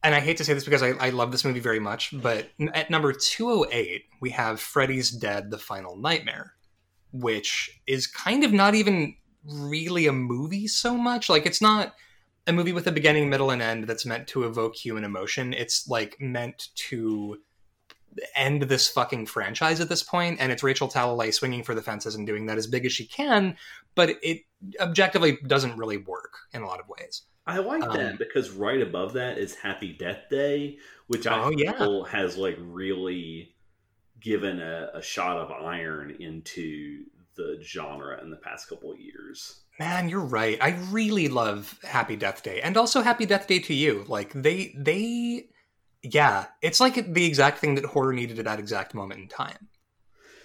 and 0.03 0.15
I 0.15 0.19
hate 0.19 0.37
to 0.37 0.43
say 0.43 0.53
this 0.53 0.65
because 0.65 0.81
I, 0.81 0.91
I 0.91 1.09
love 1.09 1.31
this 1.31 1.45
movie 1.45 1.59
very 1.59 1.79
much, 1.79 2.13
but 2.21 2.49
n- 2.59 2.71
at 2.73 2.89
number 2.89 3.13
two 3.13 3.49
hundred 3.49 3.73
eight 3.73 4.05
we 4.21 4.29
have 4.31 4.59
Freddy's 4.59 5.11
Dead: 5.11 5.51
The 5.51 5.57
Final 5.57 5.97
Nightmare, 5.97 6.53
which 7.11 7.81
is 7.85 8.07
kind 8.07 8.43
of 8.43 8.53
not 8.53 8.75
even 8.75 9.15
really 9.45 10.07
a 10.07 10.13
movie 10.13 10.67
so 10.67 10.97
much. 10.97 11.29
Like 11.29 11.45
it's 11.45 11.61
not 11.61 11.93
a 12.47 12.53
movie 12.53 12.73
with 12.73 12.87
a 12.87 12.91
beginning, 12.91 13.29
middle, 13.29 13.51
and 13.51 13.61
end 13.61 13.85
that's 13.85 14.05
meant 14.05 14.27
to 14.29 14.43
evoke 14.43 14.75
human 14.75 15.03
emotion. 15.03 15.53
It's 15.53 15.87
like 15.87 16.19
meant 16.19 16.69
to 16.75 17.37
end 18.35 18.63
this 18.63 18.89
fucking 18.89 19.25
franchise 19.25 19.79
at 19.79 19.87
this 19.89 20.03
point, 20.03 20.39
and 20.41 20.51
it's 20.51 20.63
Rachel 20.63 20.89
Talalay 20.89 21.33
swinging 21.33 21.63
for 21.63 21.73
the 21.75 21.81
fences 21.81 22.15
and 22.15 22.27
doing 22.27 22.47
that 22.47 22.57
as 22.57 22.67
big 22.67 22.85
as 22.85 22.91
she 22.91 23.05
can, 23.05 23.55
but 23.95 24.15
it 24.21 24.41
objectively 24.79 25.37
doesn't 25.47 25.77
really 25.77 25.97
work 25.97 26.33
in 26.53 26.61
a 26.61 26.67
lot 26.67 26.79
of 26.79 26.89
ways. 26.89 27.21
I 27.47 27.59
like 27.59 27.83
Um, 27.83 27.93
that 27.97 28.17
because 28.19 28.51
right 28.51 28.81
above 28.81 29.13
that 29.13 29.37
is 29.37 29.55
Happy 29.55 29.93
Death 29.93 30.23
Day, 30.29 30.77
which 31.07 31.25
I 31.25 31.41
Oh, 31.43 31.51
yeah. 31.55 32.03
has 32.09 32.37
like 32.37 32.57
really 32.59 33.55
given 34.19 34.59
a, 34.59 34.91
a 34.93 35.01
shot 35.01 35.37
of 35.37 35.49
iron 35.51 36.15
into 36.19 37.05
the 37.35 37.59
genre 37.63 38.21
in 38.21 38.29
the 38.29 38.37
past 38.37 38.67
couple 38.67 38.91
of 38.91 38.99
years. 38.99 39.61
Man, 39.81 40.09
you're 40.09 40.19
right. 40.19 40.59
I 40.61 40.77
really 40.91 41.27
love 41.27 41.79
Happy 41.83 42.15
Death 42.15 42.43
Day, 42.43 42.61
and 42.61 42.77
also 42.77 43.01
Happy 43.01 43.25
Death 43.25 43.47
Day 43.47 43.57
to 43.61 43.73
you. 43.73 44.05
Like 44.07 44.31
they, 44.31 44.75
they, 44.77 45.47
yeah, 46.03 46.45
it's 46.61 46.79
like 46.79 47.11
the 47.11 47.25
exact 47.25 47.57
thing 47.57 47.73
that 47.73 47.85
horror 47.85 48.13
needed 48.13 48.37
at 48.37 48.45
that 48.45 48.59
exact 48.59 48.93
moment 48.93 49.21
in 49.21 49.27
time. 49.27 49.69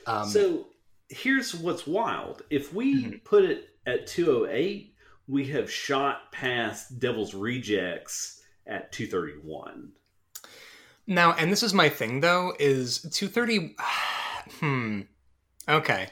Um, 0.06 0.26
so 0.30 0.68
here's 1.10 1.54
what's 1.54 1.86
wild. 1.86 2.44
If 2.48 2.72
we 2.72 3.04
Mhm. 3.04 3.24
put 3.24 3.44
it 3.44 3.68
at 3.84 4.06
208, 4.06 4.94
we 5.28 5.48
have 5.48 5.70
shot 5.70 6.32
past 6.32 6.98
Devil's 6.98 7.34
Rejects 7.34 8.40
at 8.66 8.90
231. 8.90 9.92
Now, 11.06 11.34
and 11.34 11.52
this 11.52 11.62
is 11.62 11.74
my 11.74 11.90
thing 11.90 12.20
though, 12.20 12.54
is 12.58 13.02
230 13.12 13.76
hmm. 14.60 15.02
Okay. 15.68 16.08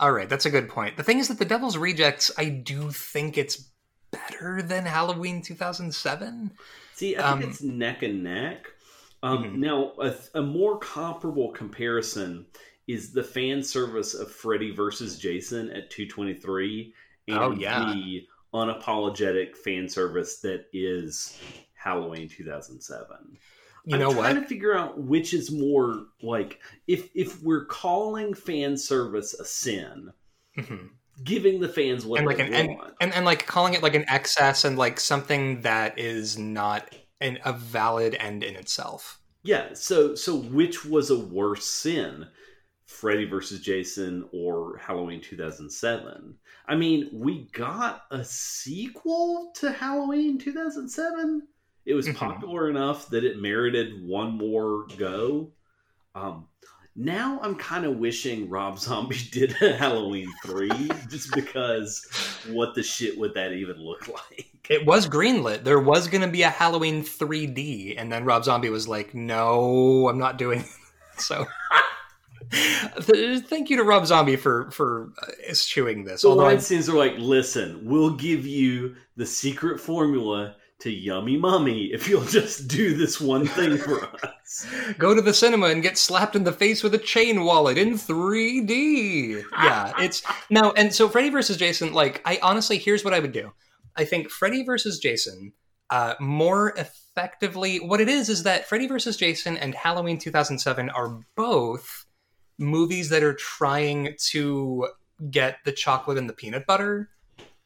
All 0.00 0.12
right, 0.12 0.28
that's 0.28 0.46
a 0.46 0.50
good 0.50 0.68
point. 0.68 0.96
The 0.96 1.02
thing 1.02 1.18
is 1.18 1.28
that 1.28 1.38
The 1.38 1.44
Devil's 1.44 1.76
Rejects, 1.76 2.30
I 2.38 2.48
do 2.48 2.90
think 2.90 3.36
it's 3.36 3.70
better 4.12 4.62
than 4.62 4.86
Halloween 4.86 5.42
2007. 5.42 6.52
See, 6.94 7.16
I 7.16 7.32
think 7.32 7.44
Um, 7.44 7.50
it's 7.50 7.62
neck 7.62 8.02
and 8.02 8.22
neck. 8.22 8.66
Um, 9.22 9.44
Mhm. 9.44 9.54
Now, 9.56 9.92
a, 10.00 10.14
a 10.34 10.42
more 10.42 10.78
comparable 10.78 11.50
comparison 11.52 12.46
is 12.86 13.12
the 13.12 13.24
fan 13.24 13.62
service 13.62 14.14
of 14.14 14.30
Freddy 14.30 14.70
versus 14.70 15.18
Jason 15.18 15.70
at 15.70 15.90
223 15.90 16.94
and 17.26 17.38
Oh, 17.38 17.50
yeah. 17.50 17.92
the 17.92 18.26
unapologetic 18.54 19.56
fan 19.56 19.88
service 19.88 20.38
that 20.40 20.66
is 20.72 21.38
Halloween 21.74 22.28
2007. 22.28 23.36
You 23.88 23.94
I'm 23.94 24.00
know 24.00 24.12
trying 24.12 24.34
what? 24.36 24.42
to 24.42 24.46
figure 24.46 24.76
out 24.76 25.00
which 25.00 25.32
is 25.32 25.50
more 25.50 26.08
like 26.22 26.60
if 26.86 27.08
if 27.14 27.42
we're 27.42 27.64
calling 27.64 28.34
fan 28.34 28.76
service 28.76 29.32
a 29.34 29.44
sin, 29.46 30.12
Mhm. 30.58 30.90
giving 31.24 31.58
the 31.58 31.68
fans 31.70 32.04
what 32.04 32.18
And 32.18 32.26
like 32.26 32.36
they 32.36 32.46
an 32.48 32.52
and, 32.54 32.68
want. 32.76 32.94
and 33.00 33.14
and 33.14 33.24
like 33.24 33.46
calling 33.46 33.72
it 33.72 33.82
like 33.82 33.94
an 33.94 34.04
excess 34.08 34.64
and 34.66 34.76
like 34.76 35.00
something 35.00 35.62
that 35.62 35.98
is 35.98 36.36
not 36.36 36.94
an, 37.22 37.38
a 37.46 37.52
valid 37.54 38.14
end 38.20 38.44
in 38.44 38.56
itself. 38.56 39.20
Yeah, 39.42 39.72
so 39.72 40.14
so 40.14 40.36
which 40.36 40.84
was 40.84 41.08
a 41.10 41.18
worse 41.18 41.64
sin? 41.66 42.26
Freddy 42.84 43.24
versus 43.24 43.60
Jason 43.60 44.28
or 44.32 44.76
Halloween 44.78 45.20
2007? 45.22 46.34
I 46.66 46.74
mean, 46.76 47.08
we 47.12 47.48
got 47.52 48.04
a 48.10 48.22
sequel 48.24 49.52
to 49.56 49.72
Halloween 49.72 50.38
2007. 50.38 51.46
It 51.88 51.94
was 51.94 52.06
Mhm. 52.06 52.16
popular 52.16 52.68
enough 52.68 53.08
that 53.08 53.24
it 53.24 53.40
merited 53.40 54.06
one 54.06 54.32
more 54.36 54.86
go. 54.98 55.52
Um, 56.14 56.46
now 56.94 57.40
I'm 57.42 57.54
kind 57.54 57.86
of 57.86 57.96
wishing 57.96 58.50
Rob 58.50 58.78
Zombie 58.86 59.16
did 59.32 59.56
a 59.62 59.74
Halloween 59.74 60.30
3 60.44 60.68
just 61.10 61.32
because 61.34 62.04
what 62.50 62.74
the 62.74 62.82
shit 62.82 63.16
would 63.18 63.32
that 63.34 63.52
even 63.52 63.76
look 63.78 64.06
like? 64.30 64.46
It 64.68 64.84
was 64.84 65.08
greenlit. 65.08 65.64
There 65.64 65.78
was 65.80 66.08
going 66.08 66.20
to 66.20 66.28
be 66.28 66.42
a 66.42 66.50
Halloween 66.50 67.02
3D, 67.02 67.94
and 67.96 68.12
then 68.12 68.24
Rob 68.26 68.44
Zombie 68.44 68.68
was 68.68 68.86
like, 68.86 69.14
"No, 69.14 70.08
I'm 70.10 70.18
not 70.18 70.36
doing." 70.36 70.60
it." 71.14 71.20
so, 71.22 71.46
th- 72.50 73.44
thank 73.44 73.70
you 73.70 73.76
to 73.78 73.84
Rob 73.84 74.04
Zombie 74.06 74.36
for 74.36 74.70
for 74.70 75.12
uh, 75.22 75.30
eschewing 75.48 76.04
this. 76.04 76.20
So 76.22 76.30
Although 76.30 76.44
Weinstein's 76.44 76.88
are 76.90 76.96
like, 76.98 77.14
listen, 77.18 77.80
we'll 77.84 78.14
give 78.14 78.46
you 78.46 78.96
the 79.16 79.24
secret 79.26 79.80
formula 79.80 80.56
to 80.80 80.90
Yummy 80.90 81.36
Mummy 81.36 81.86
if 81.86 82.08
you'll 82.08 82.24
just 82.26 82.68
do 82.68 82.96
this 82.96 83.20
one 83.20 83.46
thing 83.46 83.78
for 83.78 84.04
us. 84.22 84.66
go 84.98 85.14
to 85.14 85.20
the 85.20 85.34
cinema 85.34 85.66
and 85.66 85.82
get 85.82 85.98
slapped 85.98 86.36
in 86.36 86.44
the 86.44 86.52
face 86.52 86.82
with 86.82 86.94
a 86.94 86.98
chain 86.98 87.44
wallet 87.44 87.78
in 87.78 87.94
3D. 87.94 89.42
Yeah, 89.52 89.92
it's 89.98 90.22
now 90.50 90.72
and 90.72 90.94
so 90.94 91.08
Freddy 91.08 91.30
versus 91.30 91.56
Jason. 91.56 91.92
Like, 91.92 92.22
I 92.24 92.38
honestly, 92.42 92.78
here's 92.78 93.04
what 93.04 93.14
I 93.14 93.20
would 93.20 93.32
do. 93.32 93.52
I 93.96 94.04
think 94.04 94.30
Freddy 94.30 94.64
versus 94.64 94.98
Jason 94.98 95.52
uh, 95.90 96.14
more 96.20 96.70
effectively. 96.76 97.78
What 97.78 98.00
it 98.00 98.08
is 98.08 98.28
is 98.28 98.42
that 98.44 98.68
Freddy 98.68 98.86
versus 98.86 99.16
Jason 99.16 99.56
and 99.56 99.74
Halloween 99.74 100.18
2007 100.18 100.90
are 100.90 101.18
both 101.36 102.04
movies 102.58 103.08
that 103.08 103.22
are 103.22 103.34
trying 103.34 104.14
to 104.30 104.88
get 105.30 105.58
the 105.64 105.72
chocolate 105.72 106.18
and 106.18 106.28
the 106.28 106.32
peanut 106.34 106.66
butter. 106.66 107.10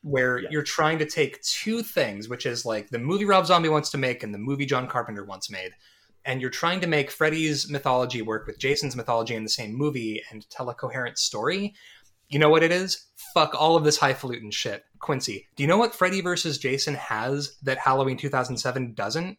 Where 0.02 0.38
Yeah. 0.38 0.48
you're 0.50 0.62
trying 0.62 0.98
to 0.98 1.06
take 1.06 1.40
two 1.42 1.82
things, 1.82 2.28
which 2.28 2.44
is 2.46 2.64
like 2.64 2.90
the 2.90 2.98
movie 2.98 3.24
Rob 3.24 3.46
Zombie 3.46 3.68
wants 3.68 3.90
to 3.90 3.98
make 3.98 4.22
and 4.22 4.34
the 4.34 4.38
movie 4.38 4.66
John 4.66 4.88
Carpenter 4.88 5.24
once 5.24 5.48
made, 5.50 5.72
and 6.24 6.40
you're 6.40 6.50
trying 6.50 6.80
to 6.80 6.86
make 6.86 7.10
Freddy's 7.10 7.70
mythology 7.70 8.20
work 8.22 8.46
with 8.46 8.58
Jason's 8.58 8.96
mythology 8.96 9.34
in 9.34 9.42
the 9.44 9.48
same 9.48 9.72
movie 9.74 10.22
and 10.30 10.48
tell 10.50 10.68
a 10.70 10.74
coherent 10.74 11.18
story, 11.18 11.74
you 12.28 12.38
know 12.38 12.48
what 12.48 12.62
it 12.62 12.72
is? 12.72 13.06
Fuck 13.34 13.54
all 13.54 13.76
of 13.76 13.84
this 13.84 13.98
highfalutin 13.98 14.50
shit. 14.50 14.84
Quincy, 15.00 15.46
do 15.56 15.62
you 15.62 15.66
know 15.68 15.76
what 15.76 15.94
Freddy 15.94 16.20
versus 16.20 16.58
Jason 16.58 16.94
has 16.94 17.56
that 17.62 17.78
Halloween 17.78 18.16
2007 18.16 18.94
doesn't? 18.94 19.36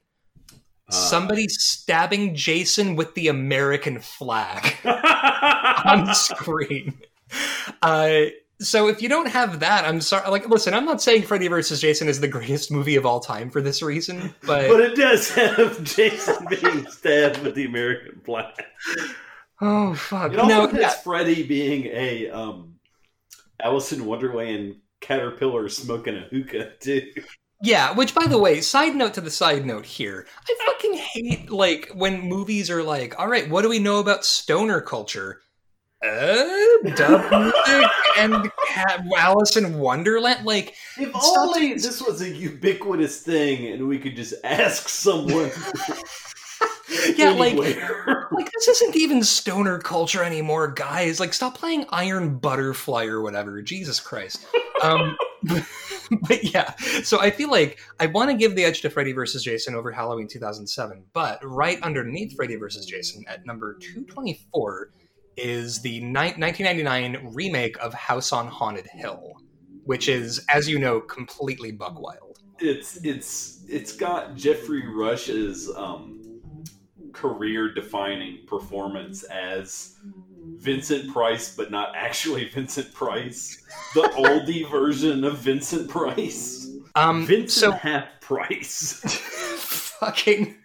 Uh, 0.52 0.92
Somebody 0.92 1.48
stabbing 1.48 2.36
Jason 2.36 2.96
with 2.96 3.16
the 3.16 3.30
American 3.30 4.00
flag 4.00 4.76
on 5.86 6.14
screen. 6.14 7.00
Uh, 7.82 8.26
so 8.66 8.88
if 8.88 9.02
you 9.02 9.10
don't 9.10 9.28
have 9.28 9.60
that, 9.60 9.86
I'm 9.86 10.02
sorry. 10.02 10.30
Like, 10.30 10.48
listen, 10.50 10.74
I'm 10.74 10.86
not 10.86 11.02
saying 11.02 11.24
Freddy 11.24 11.48
versus 11.48 11.82
Jason 11.82 12.08
is 12.08 12.20
the 12.20 12.28
greatest 12.28 12.72
movie 12.72 12.96
of 12.96 13.06
all 13.06 13.20
time 13.20 13.50
for 13.50 13.62
this 13.62 13.82
reason, 13.82 14.34
but, 14.42 14.68
but 14.70 14.82
it 14.82 14.96
does 14.96 15.30
have 15.32 15.84
Jason 15.84 16.48
being 16.50 16.88
stabbed 16.90 17.40
with 17.40 17.56
the 17.56 17.66
American 17.66 18.20
flag. 18.22 18.54
oh 19.62 19.94
fuck, 19.96 20.34
It 20.34 20.40
also 20.40 20.54
no, 20.54 20.68
has 20.68 20.80
yeah, 20.80 20.90
Freddy 20.90 21.44
being 21.44 21.86
a 21.88 22.30
um, 22.30 22.76
Alice 23.62 23.92
in 23.94 24.06
Wonderland 24.06 24.78
caterpillar 25.02 25.70
smoking 25.70 26.16
a 26.16 26.22
hookah 26.22 26.72
too. 26.80 27.12
Yeah, 27.62 27.94
which 27.94 28.14
by 28.14 28.28
the 28.28 28.38
way, 28.38 28.60
side 28.60 28.94
note 28.94 29.14
to 29.14 29.22
the 29.22 29.32
side 29.32 29.66
note 29.66 29.86
here, 29.86 30.28
I 30.50 30.56
fucking 30.66 30.94
hate 30.96 31.50
like 31.50 31.92
when 31.94 32.28
movies 32.28 32.70
are 32.70 32.84
like, 32.84 33.18
all 33.18 33.28
right, 33.28 33.50
what 33.50 33.62
do 33.62 33.70
we 33.70 33.80
know 33.80 34.00
about 34.00 34.26
stoner 34.26 34.82
culture? 34.82 35.43
Uh, 36.04 36.90
dub 36.96 37.32
music 37.32 37.92
and 38.18 38.52
Alice 39.18 39.56
in 39.56 39.80
Wonderland. 39.80 40.46
Like, 40.46 40.76
if 40.98 41.10
only 41.16 41.74
this 41.74 42.02
was 42.02 42.22
a 42.22 42.30
ubiquitous 42.30 43.22
thing 43.22 43.68
and 43.68 43.88
we 43.88 43.98
could 44.00 44.16
just 44.16 44.34
ask 44.44 44.90
someone. 44.90 45.50
yeah, 47.16 47.30
like, 47.30 47.56
like 47.56 48.52
this 48.52 48.68
isn't 48.68 48.98
even 48.98 49.24
stoner 49.24 49.80
culture 49.80 50.24
anymore, 50.24 50.68
guys. 50.68 51.22
Like, 51.22 51.34
stop 51.34 51.58
playing 51.58 51.86
Iron 51.90 52.38
Butterfly 52.38 53.06
or 53.06 53.22
whatever. 53.22 53.62
Jesus 53.62 54.02
Christ. 54.02 54.46
Um, 54.82 55.16
but 56.28 56.44
yeah, 56.44 56.76
so 57.04 57.22
I 57.22 57.32
feel 57.32 57.50
like 57.50 57.80
I 58.02 58.08
want 58.08 58.30
to 58.30 58.36
give 58.36 58.56
the 58.56 58.66
edge 58.66 58.82
to 58.82 58.90
Freddy 58.90 59.14
vs. 59.14 59.44
Jason 59.44 59.74
over 59.74 59.92
Halloween 59.92 60.28
2007, 60.28 61.06
but 61.14 61.40
right 61.44 61.82
underneath 61.82 62.36
Freddy 62.36 62.56
vs. 62.58 62.86
Jason 62.86 63.24
at 63.28 63.46
number 63.46 63.76
224 63.76 64.92
is 65.38 65.82
the 65.82 66.00
ni- 66.00 66.34
1999 66.36 67.32
remake 67.34 67.78
of 67.82 67.94
House 67.94 68.32
on 68.32 68.48
Haunted 68.48 68.88
Hill, 68.88 69.34
which 69.86 70.08
is, 70.08 70.46
as 70.50 70.70
you 70.70 70.80
know, 70.80 71.00
completely 71.00 71.72
buck 71.72 72.00
wild. 72.00 72.40
It's 72.60 73.04
it's 73.04 73.64
it's 73.68 73.96
got 73.96 74.36
Geoffrey 74.36 74.88
Rush's 74.88 75.70
um, 75.76 76.42
career-defining 77.14 78.46
performance 78.48 79.24
as 79.24 79.96
Vincent 80.58 81.12
Price, 81.12 81.56
but 81.56 81.72
not 81.72 81.94
actually 81.96 82.46
Vincent 82.54 82.94
Price. 82.94 83.64
The 83.94 84.02
oldie 84.02 84.70
version 84.72 85.24
of 85.24 85.38
Vincent 85.40 85.90
Price. 85.90 86.70
Um, 86.96 87.26
Vincent 87.26 87.52
so, 87.52 87.72
half 87.72 88.06
Price. 88.22 89.00
fucking. 90.00 90.56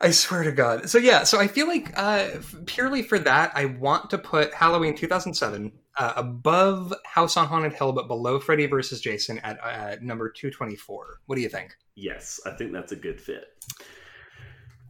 I 0.00 0.10
swear 0.10 0.42
to 0.42 0.52
God. 0.52 0.88
So 0.88 0.98
yeah, 0.98 1.24
so 1.24 1.40
I 1.40 1.46
feel 1.46 1.66
like 1.66 1.92
uh, 1.96 2.28
purely 2.66 3.02
for 3.02 3.18
that, 3.20 3.52
I 3.54 3.66
want 3.66 4.10
to 4.10 4.18
put 4.18 4.52
Halloween 4.52 4.94
2007 4.94 5.72
uh, 5.96 6.12
above 6.16 6.92
House 7.04 7.36
on 7.36 7.46
Haunted 7.46 7.72
Hill, 7.72 7.92
but 7.92 8.08
below 8.08 8.38
Freddy 8.38 8.66
vs. 8.66 9.00
Jason 9.00 9.38
at 9.38 9.58
uh, 9.62 9.96
number 10.00 10.28
224. 10.30 11.20
What 11.26 11.36
do 11.36 11.42
you 11.42 11.48
think? 11.48 11.76
Yes, 11.94 12.40
I 12.44 12.50
think 12.50 12.72
that's 12.72 12.92
a 12.92 12.96
good 12.96 13.20
fit. 13.20 13.44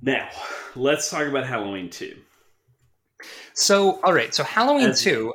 Now, 0.03 0.29
let's 0.75 1.11
talk 1.11 1.27
about 1.27 1.47
Halloween 1.47 1.91
2. 1.91 2.17
So, 3.55 4.01
all 4.03 4.13
right, 4.13 4.35
so 4.35 4.43
Halloween 4.43 4.91
As... 4.91 5.03
2, 5.03 5.33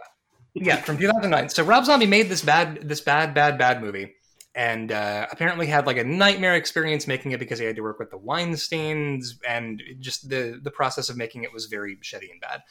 yeah, 0.56 0.78
from 0.78 0.98
2009. 0.98 1.50
So 1.50 1.64
Rob 1.64 1.86
Zombie 1.86 2.06
made 2.06 2.30
this 2.30 2.42
bad, 2.42 2.88
this 2.88 3.02
bad, 3.02 3.34
bad, 3.34 3.58
bad 3.58 3.82
movie 3.82 4.14
and 4.56 4.92
uh, 4.92 5.28
apparently 5.32 5.68
had 5.68 5.86
like 5.86 5.98
a 5.98 6.04
nightmare 6.04 6.56
experience 6.56 7.08
making 7.08 7.32
it 7.32 7.40
because 7.40 7.60
he 7.60 7.66
had 7.66 7.76
to 7.76 7.82
work 7.82 8.00
with 8.00 8.12
the 8.12 8.18
Weinsteins, 8.18 9.36
and 9.48 9.82
just 10.00 10.30
the 10.30 10.60
the 10.62 10.72
process 10.72 11.10
of 11.10 11.18
making 11.18 11.44
it 11.44 11.54
was 11.54 11.66
very 11.66 11.98
shitty 11.98 12.32
and 12.32 12.42
bad. 12.42 12.62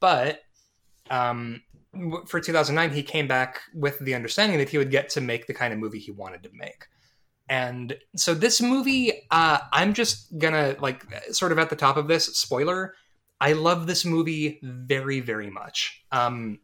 But 0.00 0.40
um, 1.10 1.62
for 2.26 2.40
2009, 2.40 2.94
he 2.94 3.02
came 3.02 3.26
back 3.26 3.60
with 3.74 3.98
the 3.98 4.14
understanding 4.14 4.58
that 4.58 4.68
he 4.68 4.78
would 4.78 4.90
get 4.90 5.08
to 5.10 5.20
make 5.20 5.46
the 5.46 5.54
kind 5.54 5.72
of 5.72 5.78
movie 5.78 5.98
he 5.98 6.12
wanted 6.12 6.42
to 6.44 6.50
make. 6.52 6.86
And 7.48 7.96
so 8.16 8.32
this 8.34 8.62
movie, 8.62 9.26
uh, 9.30 9.58
I'm 9.72 9.92
just 9.92 10.38
gonna 10.38 10.76
like 10.80 11.04
sort 11.32 11.52
of 11.52 11.58
at 11.58 11.68
the 11.68 11.76
top 11.76 11.96
of 11.96 12.08
this 12.08 12.26
spoiler. 12.26 12.94
I 13.40 13.52
love 13.52 13.86
this 13.86 14.04
movie 14.04 14.60
very, 14.62 15.20
very 15.20 15.50
much. 15.50 16.02
Um, 16.10 16.60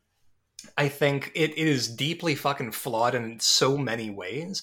I 0.76 0.88
think 0.88 1.32
it, 1.34 1.56
is 1.56 1.88
deeply 1.88 2.34
fucking 2.34 2.72
flawed 2.72 3.14
in 3.14 3.40
so 3.40 3.76
many 3.76 4.10
ways. 4.10 4.62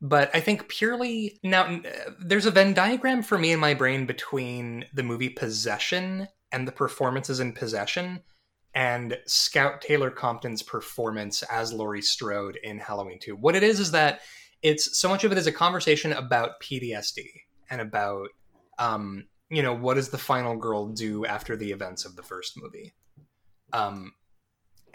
But 0.00 0.30
I 0.34 0.40
think 0.40 0.68
purely 0.68 1.38
now, 1.42 1.80
there's 2.20 2.46
a 2.46 2.50
Venn 2.50 2.74
diagram 2.74 3.22
for 3.22 3.38
me 3.38 3.52
in 3.52 3.60
my 3.60 3.74
brain 3.74 4.04
between 4.04 4.84
the 4.92 5.02
movie 5.02 5.30
Possession 5.30 6.28
and 6.52 6.68
the 6.68 6.72
performances 6.72 7.40
in 7.40 7.52
Possession 7.52 8.20
and 8.74 9.16
Scout 9.26 9.80
Taylor 9.80 10.10
Compton's 10.10 10.62
performance 10.62 11.42
as 11.44 11.72
Laurie 11.72 12.02
Strode 12.02 12.58
in 12.62 12.78
Halloween 12.78 13.18
2. 13.18 13.34
What 13.36 13.56
it 13.56 13.62
is 13.62 13.80
is 13.80 13.90
that 13.92 14.20
it's 14.62 15.00
so 15.00 15.08
much 15.08 15.24
of 15.24 15.32
it 15.32 15.38
is 15.38 15.46
a 15.46 15.52
conversation 15.52 16.12
about 16.12 16.60
PTSD 16.62 17.24
and 17.70 17.80
about, 17.80 18.28
um, 18.78 19.24
you 19.48 19.62
know, 19.62 19.74
what 19.74 19.94
does 19.94 20.10
the 20.10 20.18
final 20.18 20.56
girl 20.56 20.88
do 20.88 21.24
after 21.24 21.56
the 21.56 21.72
events 21.72 22.04
of 22.04 22.16
the 22.16 22.22
first 22.22 22.60
movie? 22.60 22.92
Um, 23.72 24.12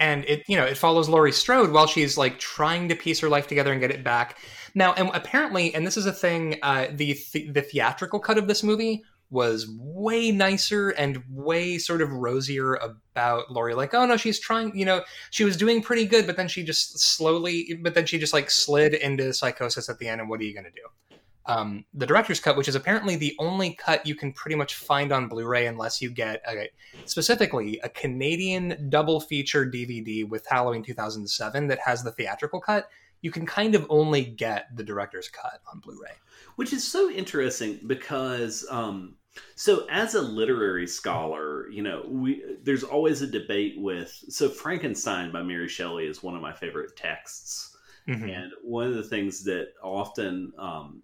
and 0.02 0.26
it 0.26 0.43
you 0.47 0.58
know 0.58 0.66
it 0.66 0.78
follows 0.78 1.08
Laurie 1.08 1.32
Strode 1.32 1.72
while 1.72 1.88
she's 1.88 2.18
like 2.18 2.39
trying 2.39 2.89
to 2.89 2.95
piece 2.95 3.20
her 3.22 3.30
life 3.30 3.47
together 3.47 3.72
and 3.72 3.80
get 3.80 3.91
it 3.91 4.04
back. 4.04 4.38
Now, 4.74 4.93
and 4.93 5.10
apparently, 5.14 5.74
and 5.74 5.86
this 5.86 5.95
is 5.95 6.06
a 6.06 6.12
thing, 6.12 6.58
uh, 6.64 6.88
the 6.91 7.14
th- 7.14 7.54
the 7.54 7.62
theatrical 7.62 8.20
cut 8.20 8.38
of 8.38 8.47
this 8.47 8.64
movie 8.64 9.04
was 9.30 9.66
way 9.80 10.32
nicer 10.32 10.89
and 10.89 11.24
way 11.30 11.78
sort 11.78 12.02
of 12.02 12.12
rosier 12.12 12.76
about 12.76 13.49
Laurie. 13.52 13.76
Like, 13.76 13.93
oh 13.93 14.06
no, 14.06 14.18
she's 14.18 14.39
trying. 14.39 14.78
You 14.78 14.86
know, 14.86 15.04
she 15.30 15.43
was 15.43 15.56
doing 15.56 15.82
pretty 15.82 16.06
good, 16.06 16.26
but 16.26 16.36
then 16.36 16.47
she 16.47 16.64
just 16.64 16.99
slowly, 16.99 17.80
but 17.82 17.93
then 17.93 18.06
she 18.06 18.18
just 18.18 18.34
like 18.34 18.49
slid 18.49 18.93
into 18.93 19.34
psychosis 19.34 19.88
at 19.88 19.99
the 19.99 20.08
end. 20.08 20.20
And 20.20 20.30
what 20.30 20.41
are 20.41 20.43
you 20.43 20.54
going 20.54 20.66
to 20.66 20.72
do? 20.72 21.11
Um, 21.47 21.85
the 21.93 22.05
director's 22.05 22.39
cut, 22.39 22.55
which 22.55 22.67
is 22.67 22.75
apparently 22.75 23.15
the 23.15 23.35
only 23.39 23.73
cut 23.73 24.05
you 24.05 24.15
can 24.15 24.31
pretty 24.31 24.55
much 24.55 24.75
find 24.75 25.11
on 25.11 25.27
Blu-ray 25.27 25.65
unless 25.65 26.01
you 26.01 26.11
get 26.11 26.41
a, 26.47 26.69
specifically 27.05 27.79
a 27.83 27.89
Canadian 27.89 28.89
double 28.89 29.19
feature 29.19 29.65
DVD 29.65 30.27
with 30.27 30.45
Halloween 30.47 30.83
2007 30.83 31.67
that 31.67 31.79
has 31.79 32.03
the 32.03 32.11
theatrical 32.11 32.61
cut. 32.61 32.89
You 33.21 33.31
can 33.31 33.45
kind 33.45 33.75
of 33.75 33.85
only 33.89 34.23
get 34.23 34.75
the 34.75 34.83
director's 34.83 35.29
cut 35.29 35.61
on 35.71 35.79
Blu-ray, 35.79 36.13
which 36.55 36.73
is 36.73 36.87
so 36.87 37.09
interesting 37.09 37.79
because. 37.87 38.65
Um, 38.69 39.15
so, 39.55 39.87
as 39.89 40.15
a 40.15 40.21
literary 40.21 40.85
scholar, 40.85 41.69
you 41.69 41.81
know, 41.81 42.03
we 42.05 42.43
there's 42.63 42.83
always 42.83 43.21
a 43.21 43.27
debate 43.27 43.75
with. 43.77 44.11
So, 44.27 44.49
Frankenstein 44.49 45.31
by 45.31 45.41
Mary 45.41 45.69
Shelley 45.69 46.05
is 46.05 46.21
one 46.21 46.35
of 46.35 46.41
my 46.41 46.51
favorite 46.51 46.97
texts, 46.97 47.77
mm-hmm. 48.09 48.25
and 48.25 48.51
one 48.61 48.87
of 48.87 48.95
the 48.95 49.03
things 49.03 49.41
that 49.45 49.69
often 49.81 50.51
um, 50.59 51.01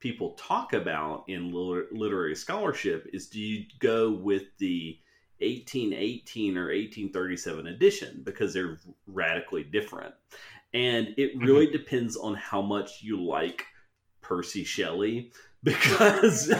people 0.00 0.32
talk 0.32 0.72
about 0.72 1.24
in 1.28 1.52
literary 1.52 2.36
scholarship 2.36 3.08
is 3.12 3.28
do 3.28 3.40
you 3.40 3.64
go 3.80 4.10
with 4.10 4.44
the 4.58 4.98
1818 5.40 6.56
or 6.56 6.66
1837 6.66 7.66
edition 7.66 8.22
because 8.24 8.52
they're 8.52 8.78
radically 9.06 9.64
different 9.64 10.14
and 10.74 11.08
it 11.16 11.34
mm-hmm. 11.36 11.44
really 11.44 11.66
mm-hmm. 11.66 11.76
depends 11.76 12.16
on 12.16 12.34
how 12.34 12.62
much 12.62 13.02
you 13.02 13.22
like 13.22 13.64
percy 14.20 14.64
shelley 14.64 15.32
because 15.62 16.52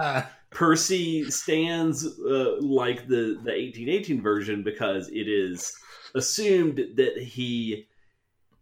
percy 0.50 1.30
stands 1.30 2.04
uh, 2.06 2.56
like 2.60 3.06
the 3.06 3.38
the 3.44 3.52
1818 3.52 4.22
version 4.22 4.62
because 4.62 5.08
it 5.08 5.28
is 5.28 5.72
assumed 6.14 6.80
that 6.96 7.16
he 7.18 7.86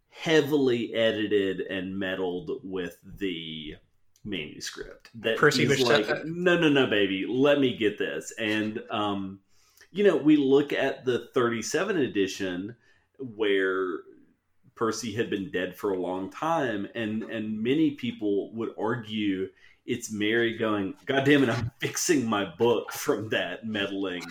heavily 0.09 0.93
edited 0.93 1.61
and 1.61 1.97
meddled 1.97 2.59
with 2.63 2.97
the 3.19 3.75
manuscript 4.23 5.09
that 5.15 5.37
Percy 5.37 5.65
he's 5.65 5.81
like, 5.81 6.07
no, 6.25 6.57
no, 6.57 6.69
no, 6.69 6.87
baby, 6.87 7.25
let 7.27 7.59
me 7.59 7.75
get 7.75 7.97
this. 7.97 8.33
And 8.37 8.81
um, 8.91 9.39
you 9.91 10.03
know, 10.03 10.15
we 10.15 10.37
look 10.37 10.73
at 10.73 11.05
the 11.05 11.29
37 11.33 11.97
edition 11.97 12.75
where 13.17 13.99
Percy 14.75 15.11
had 15.13 15.29
been 15.29 15.51
dead 15.51 15.75
for 15.75 15.91
a 15.91 15.99
long 15.99 16.29
time, 16.29 16.87
and 16.95 17.23
and 17.23 17.61
many 17.61 17.91
people 17.91 18.53
would 18.53 18.69
argue 18.79 19.49
it's 19.85 20.11
Mary 20.11 20.57
going, 20.57 20.93
God 21.05 21.25
damn 21.25 21.43
it, 21.43 21.49
I'm 21.49 21.71
fixing 21.79 22.25
my 22.25 22.45
book 22.45 22.93
from 22.93 23.29
that 23.29 23.65
meddling, 23.65 24.23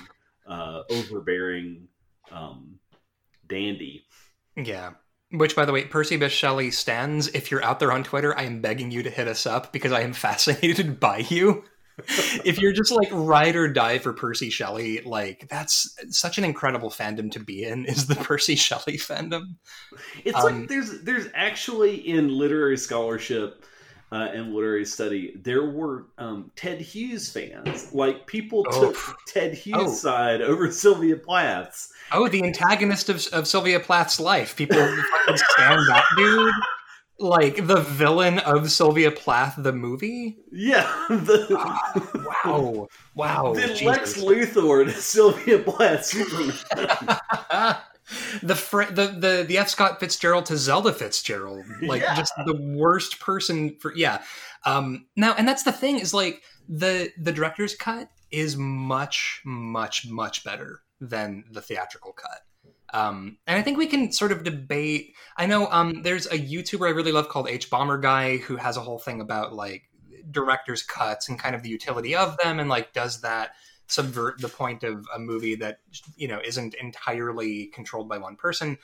uh, 0.46 0.82
overbearing 0.88 1.88
um, 2.30 2.78
dandy. 3.48 4.06
Yeah. 4.56 4.92
Which, 5.30 5.54
by 5.54 5.64
the 5.64 5.72
way, 5.72 5.84
Percy 5.84 6.18
Bysshe 6.18 6.30
Shelley 6.30 6.70
stands. 6.70 7.28
If 7.28 7.50
you're 7.50 7.62
out 7.62 7.80
there 7.80 7.92
on 7.92 8.02
Twitter, 8.02 8.36
I 8.36 8.44
am 8.44 8.60
begging 8.60 8.90
you 8.90 9.02
to 9.02 9.10
hit 9.10 9.28
us 9.28 9.46
up 9.46 9.72
because 9.72 9.92
I 9.92 10.00
am 10.00 10.12
fascinated 10.14 10.98
by 10.98 11.18
you. 11.28 11.64
if 12.44 12.60
you're 12.60 12.72
just 12.72 12.92
like 12.92 13.08
ride 13.10 13.56
or 13.56 13.66
die 13.66 13.98
for 13.98 14.12
Percy 14.12 14.50
Shelley, 14.50 15.00
like 15.00 15.48
that's 15.50 15.96
such 16.10 16.38
an 16.38 16.44
incredible 16.44 16.90
fandom 16.90 17.30
to 17.32 17.40
be 17.40 17.64
in. 17.64 17.84
Is 17.86 18.06
the 18.06 18.14
Percy 18.16 18.54
Shelley 18.54 18.96
fandom? 18.96 19.56
It's 20.24 20.38
um, 20.38 20.60
like 20.60 20.68
there's 20.68 21.00
there's 21.02 21.26
actually 21.34 21.96
in 22.08 22.28
literary 22.28 22.76
scholarship 22.76 23.64
uh, 24.10 24.28
and 24.32 24.54
literary 24.54 24.86
study, 24.86 25.34
there 25.36 25.70
were 25.70 26.06
um, 26.16 26.50
Ted 26.56 26.80
Hughes 26.80 27.30
fans. 27.30 27.92
Like 27.92 28.26
people 28.26 28.64
oh. 28.68 28.92
took 28.92 29.18
Ted 29.26 29.54
Hughes' 29.54 29.78
oh. 29.78 29.94
side 29.94 30.40
over 30.40 30.70
Sylvia 30.70 31.16
Plath's. 31.16 31.92
Oh, 32.12 32.28
the 32.28 32.42
antagonist 32.44 33.08
of, 33.08 33.26
of 33.32 33.46
Sylvia 33.46 33.80
Plath's 33.80 34.18
life. 34.20 34.56
People 34.56 34.76
fucking 35.26 35.36
stand 35.36 35.80
that 35.88 36.04
dude. 36.16 36.52
Like 37.20 37.66
the 37.66 37.80
villain 37.80 38.38
of 38.40 38.70
Sylvia 38.70 39.10
Plath, 39.10 39.54
the 39.58 39.72
movie. 39.72 40.38
Yeah. 40.52 40.86
The, 41.08 41.46
oh, 42.44 42.88
wow. 43.16 43.44
Wow. 43.46 43.54
The 43.54 43.68
Jesus. 43.68 43.82
Lex 43.82 44.18
Luthor 44.22 44.84
to 44.84 44.92
Sylvia 45.00 45.58
Plath 45.58 46.04
Superman. 46.04 46.54
the 48.42 48.54
fr- 48.54 48.84
the 48.84 49.06
the 49.08 49.44
the 49.46 49.58
F. 49.58 49.68
Scott 49.68 49.98
Fitzgerald 50.00 50.46
to 50.46 50.56
Zelda 50.56 50.92
Fitzgerald, 50.92 51.64
like 51.82 52.02
Yeah. 52.02 52.14
just 52.14 52.32
the 52.46 52.54
worst 52.76 53.18
person 53.20 53.76
for 53.80 53.92
yeah. 53.94 54.22
Um, 54.64 55.06
now, 55.16 55.34
and 55.36 55.46
that's 55.48 55.62
the 55.64 55.72
thing 55.72 55.98
is 55.98 56.14
like 56.14 56.42
the 56.68 57.10
the 57.20 57.32
director's 57.32 57.74
cut 57.74 58.08
is 58.30 58.56
much 58.56 59.40
much 59.44 60.06
much 60.08 60.44
better 60.44 60.80
than 61.00 61.44
the 61.50 61.60
theatrical 61.60 62.12
cut. 62.12 62.40
Um, 62.92 63.38
and 63.46 63.58
I 63.58 63.62
think 63.62 63.76
we 63.76 63.86
can 63.86 64.12
sort 64.12 64.32
of 64.32 64.44
debate. 64.44 65.14
I 65.36 65.46
know 65.46 65.68
um, 65.70 66.02
there's 66.02 66.26
a 66.26 66.38
YouTuber 66.38 66.86
I 66.86 66.90
really 66.90 67.12
love 67.12 67.28
called 67.28 67.46
Hbomberguy 67.46 68.40
who 68.40 68.56
has 68.56 68.76
a 68.76 68.80
whole 68.80 68.98
thing 68.98 69.20
about 69.20 69.52
like 69.52 69.88
director's 70.30 70.82
cuts 70.82 71.28
and 71.28 71.38
kind 71.38 71.54
of 71.54 71.62
the 71.62 71.68
utility 71.68 72.14
of 72.14 72.36
them, 72.38 72.58
and 72.58 72.68
like 72.68 72.92
does 72.92 73.20
that 73.20 73.50
subvert 73.86 74.40
the 74.40 74.48
point 74.48 74.84
of 74.84 75.06
a 75.14 75.18
movie 75.18 75.54
that 75.56 75.80
you 76.16 76.28
know 76.28 76.40
isn't 76.44 76.74
entirely 76.74 77.66
controlled 77.66 78.08
by 78.08 78.18
one 78.18 78.36
person. 78.36 78.78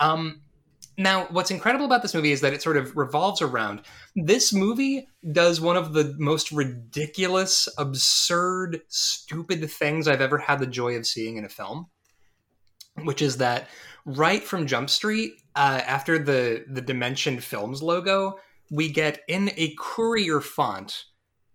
Um, 0.00 0.42
now, 0.98 1.26
what's 1.30 1.50
incredible 1.50 1.84
about 1.84 2.00
this 2.02 2.14
movie 2.14 2.32
is 2.32 2.40
that 2.40 2.54
it 2.54 2.62
sort 2.62 2.78
of 2.78 2.96
revolves 2.96 3.42
around 3.42 3.82
this 4.14 4.52
movie 4.52 5.06
does 5.30 5.60
one 5.60 5.76
of 5.76 5.92
the 5.92 6.14
most 6.18 6.50
ridiculous, 6.50 7.68
absurd, 7.76 8.80
stupid 8.88 9.70
things 9.70 10.08
I've 10.08 10.22
ever 10.22 10.38
had 10.38 10.58
the 10.58 10.66
joy 10.66 10.96
of 10.96 11.06
seeing 11.06 11.36
in 11.36 11.44
a 11.44 11.50
film, 11.50 11.88
which 13.04 13.20
is 13.20 13.36
that 13.38 13.68
right 14.06 14.42
from 14.42 14.66
Jump 14.66 14.88
Street, 14.88 15.34
uh, 15.54 15.82
after 15.86 16.18
the 16.18 16.64
the 16.68 16.80
Dimension 16.80 17.40
Films 17.40 17.82
logo, 17.82 18.38
we 18.70 18.90
get 18.90 19.20
in 19.28 19.50
a 19.56 19.74
courier 19.78 20.40
font 20.40 21.04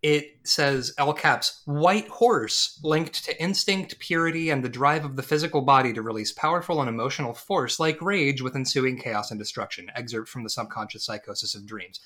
it 0.01 0.39
says 0.43 0.93
L 0.97 1.13
caps 1.13 1.61
white 1.65 2.07
horse 2.07 2.79
linked 2.83 3.23
to 3.25 3.41
instinct, 3.41 3.99
purity, 3.99 4.49
and 4.49 4.63
the 4.63 4.69
drive 4.69 5.05
of 5.05 5.15
the 5.15 5.23
physical 5.23 5.61
body 5.61 5.93
to 5.93 6.01
release 6.01 6.31
powerful 6.31 6.81
and 6.81 6.89
emotional 6.89 7.33
force 7.33 7.79
like 7.79 8.01
rage 8.01 8.41
with 8.41 8.55
ensuing 8.55 8.99
chaos 8.99 9.31
and 9.31 9.39
destruction. 9.39 9.91
Excerpt 9.95 10.27
from 10.27 10.43
the 10.43 10.49
subconscious 10.49 11.05
psychosis 11.05 11.53
of 11.55 11.65
dreams. 11.65 11.99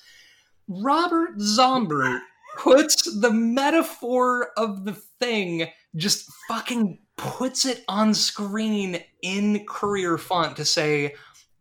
Robert 0.68 1.38
Zombert 1.38 2.20
puts 2.58 3.20
the 3.20 3.32
metaphor 3.32 4.50
of 4.56 4.84
the 4.84 4.92
thing, 4.92 5.68
just 5.94 6.30
fucking 6.48 6.98
puts 7.16 7.64
it 7.64 7.84
on 7.88 8.12
screen 8.12 9.02
in 9.22 9.64
courier 9.66 10.18
font 10.18 10.56
to 10.56 10.64
say, 10.64 11.14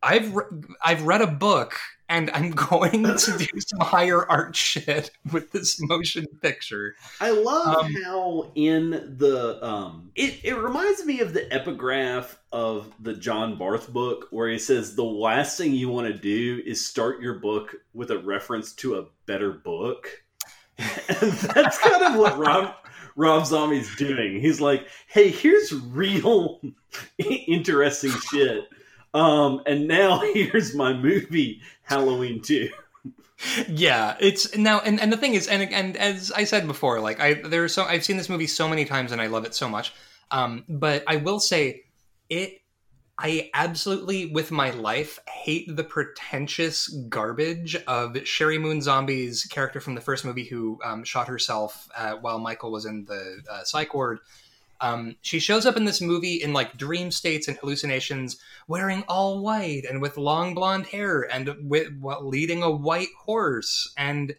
I've 0.04 0.36
re- 0.36 0.46
I've 0.84 1.04
read 1.04 1.22
a 1.22 1.28
book 1.28 1.78
and 2.10 2.30
I'm 2.32 2.52
going 2.52 3.04
to 3.18 3.38
do 3.38 3.60
some 3.60 3.80
higher 3.80 4.30
art 4.30 4.56
shit 4.56 5.12
with 5.32 5.52
this 5.52 5.80
motion 5.82 6.26
picture. 6.42 6.96
I 7.20 7.32
love 7.32 7.78
Um, 7.78 7.94
how 8.04 8.52
in 8.56 8.92
the 9.18 9.60
um 9.66 10.12
it, 10.16 10.40
it 10.44 10.56
reminds 10.58 11.04
me 11.06 11.20
of 11.20 11.34
the 11.34 11.52
epigraph 11.54 12.38
of 12.52 12.92
the 13.00 13.14
John 13.14 13.58
Barth 13.58 13.92
book 13.92 14.28
where 14.32 14.50
he 14.50 14.60
says 14.60 14.96
the 14.96 15.04
last 15.04 15.58
thing 15.58 15.74
you 15.74 15.90
want 15.90 16.08
to 16.08 16.14
do 16.14 16.62
is 16.66 16.86
start 16.86 17.22
your 17.22 17.36
book 17.40 17.76
with 17.94 18.12
a 18.12 18.20
reference 18.20 18.74
to 18.74 18.96
a 18.96 19.06
better 19.26 19.52
book. 19.52 20.24
And 21.08 21.32
that's 21.32 21.78
kind 21.78 22.04
of 22.04 22.20
what 22.20 22.38
Rob 22.38 22.74
Rob 23.16 23.46
Zombie's 23.46 23.96
doing. 23.96 24.42
He's 24.42 24.60
like, 24.60 24.88
"Hey, 25.08 25.30
here's 25.30 25.72
real 25.72 26.60
interesting 27.18 28.12
shit." 28.30 28.66
Um, 29.16 29.62
and 29.66 29.88
now 29.88 30.20
here's 30.34 30.76
my 30.76 30.94
movie 30.94 31.62
Halloween 31.84 32.42
2. 32.42 32.70
Yeah, 33.68 34.16
it's 34.20 34.56
now 34.58 34.80
and, 34.80 35.00
and 35.00 35.12
the 35.12 35.18
thing 35.18 35.34
is 35.34 35.48
and 35.48 35.62
and 35.74 35.98
as 35.98 36.32
I 36.32 36.46
said 36.46 36.68
before, 36.68 37.02
like 37.02 37.20
I 37.20 37.34
there's 37.34 37.74
so 37.74 37.84
I've 37.84 38.06
seen 38.06 38.16
this 38.16 38.30
movie 38.30 38.48
so 38.48 38.68
many 38.68 38.86
times 38.86 39.12
and 39.12 39.22
I 39.22 39.28
love 39.28 39.46
it 39.46 39.54
so 39.54 39.68
much. 39.68 39.94
Um, 40.32 40.64
but 40.70 41.04
I 41.06 41.18
will 41.18 41.40
say 41.40 41.84
it 42.30 42.62
I 43.18 43.50
absolutely 43.54 44.28
with 44.28 44.52
my 44.52 44.72
life 44.72 45.20
hate 45.28 45.74
the 45.74 45.84
pretentious 45.84 46.88
garbage 46.88 47.76
of 47.88 48.14
Sheri 48.14 48.60
Moon 48.60 48.82
Zombie's 48.82 49.44
character 49.46 49.80
from 49.80 49.96
the 49.96 50.02
first 50.02 50.26
movie 50.26 50.46
who 50.46 50.80
um, 50.84 51.04
shot 51.04 51.28
herself 51.28 51.88
uh, 51.96 52.16
while 52.16 52.40
Michael 52.40 52.72
was 52.72 52.86
in 52.86 53.06
the 53.06 53.42
uh, 53.50 53.64
psych 53.64 53.94
ward. 53.94 54.20
Um, 54.86 55.16
she 55.22 55.40
shows 55.40 55.66
up 55.66 55.78
in 55.78 55.86
this 55.86 56.00
movie 56.00 56.36
in 56.36 56.54
like 56.54 56.78
dream 56.78 57.10
states 57.10 57.48
and 57.48 57.58
hallucinations, 57.58 58.38
wearing 58.68 59.04
all 59.08 59.42
white 59.42 59.84
and 59.90 60.00
with 60.00 60.16
long 60.16 60.54
blonde 60.54 60.86
hair 60.86 61.22
and 61.34 61.56
with 61.64 61.92
well, 62.00 62.28
leading 62.28 62.62
a 62.62 62.70
white 62.70 63.08
horse, 63.18 63.92
and 63.98 64.36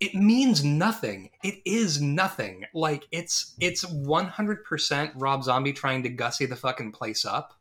it 0.00 0.14
means 0.14 0.64
nothing. 0.64 1.28
It 1.44 1.56
is 1.66 2.00
nothing. 2.00 2.64
Like 2.72 3.06
it's 3.12 3.54
it's 3.60 3.86
one 3.86 4.28
hundred 4.28 4.64
percent 4.64 5.12
Rob 5.14 5.44
Zombie 5.44 5.74
trying 5.74 6.02
to 6.04 6.08
gussy 6.08 6.46
the 6.46 6.56
fucking 6.56 6.92
place 6.92 7.26
up. 7.26 7.52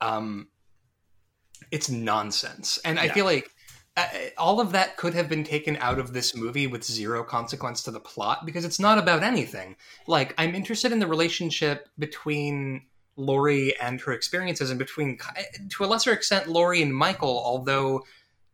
Um, 0.00 0.48
it's 1.70 1.90
nonsense, 1.90 2.78
and 2.86 2.98
I 2.98 3.08
feel 3.08 3.26
like 3.26 3.50
all 4.36 4.60
of 4.60 4.72
that 4.72 4.96
could 4.96 5.14
have 5.14 5.28
been 5.28 5.44
taken 5.44 5.76
out 5.76 5.98
of 5.98 6.12
this 6.12 6.34
movie 6.34 6.66
with 6.66 6.82
zero 6.82 7.22
consequence 7.22 7.82
to 7.84 7.90
the 7.90 8.00
plot 8.00 8.44
because 8.44 8.64
it's 8.64 8.80
not 8.80 8.98
about 8.98 9.22
anything. 9.22 9.76
Like, 10.06 10.34
I'm 10.36 10.54
interested 10.54 10.90
in 10.90 10.98
the 10.98 11.06
relationship 11.06 11.88
between 11.98 12.86
Laurie 13.16 13.72
and 13.80 14.00
her 14.00 14.12
experiences, 14.12 14.70
and 14.70 14.78
between, 14.78 15.18
to 15.68 15.84
a 15.84 15.86
lesser 15.86 16.12
extent, 16.12 16.48
Laurie 16.48 16.82
and 16.82 16.94
Michael, 16.94 17.40
although, 17.44 18.02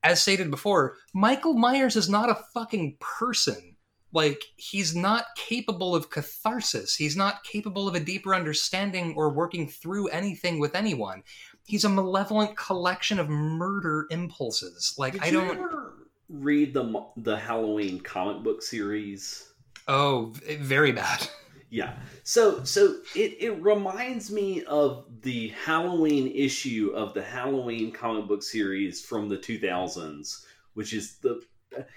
as 0.03 0.21
stated 0.21 0.51
before, 0.51 0.97
Michael 1.15 1.55
Myers 1.55 1.97
is 1.97 2.11
not 2.11 2.29
a 2.29 2.43
fucking 2.53 2.99
person. 3.01 3.77
Like, 4.13 4.43
he's 4.57 4.95
not 4.95 5.27
capable 5.37 5.95
of 5.95 6.11
catharsis. 6.11 6.97
He's 6.97 7.17
not 7.17 7.45
capable 7.45 7.87
of 7.87 7.95
a 7.95 8.01
deeper 8.01 8.35
understanding 8.35 9.15
or 9.17 9.33
working 9.33 9.69
through 9.69 10.09
anything 10.09 10.59
with 10.59 10.75
anyone 10.75 11.23
he's 11.71 11.85
a 11.85 11.89
malevolent 11.89 12.57
collection 12.57 13.21
of 13.21 13.29
murder 13.29 14.07
impulses. 14.11 14.95
Like 14.99 15.13
Did 15.13 15.23
I 15.23 15.31
don't. 15.31 15.57
ever 15.57 15.95
read 16.29 16.75
the 16.75 17.05
the 17.17 17.37
Halloween 17.37 18.01
comic 18.01 18.43
book 18.43 18.61
series? 18.61 19.53
Oh, 19.89 20.33
very 20.59 20.93
bad. 20.93 21.29
Yeah. 21.73 21.95
So 22.25 22.65
so 22.65 22.97
it, 23.15 23.37
it 23.39 23.63
reminds 23.63 24.33
me 24.33 24.65
of 24.65 25.05
the 25.23 25.55
Halloween 25.65 26.27
issue 26.35 26.91
of 26.97 27.15
the 27.15 27.23
Halloween 27.23 27.93
comic 27.93 28.27
book 28.27 28.43
series 28.43 29.05
from 29.05 29.29
the 29.29 29.37
2000s, 29.37 30.45
which 30.75 30.93
is 30.93 31.19
the 31.19 31.41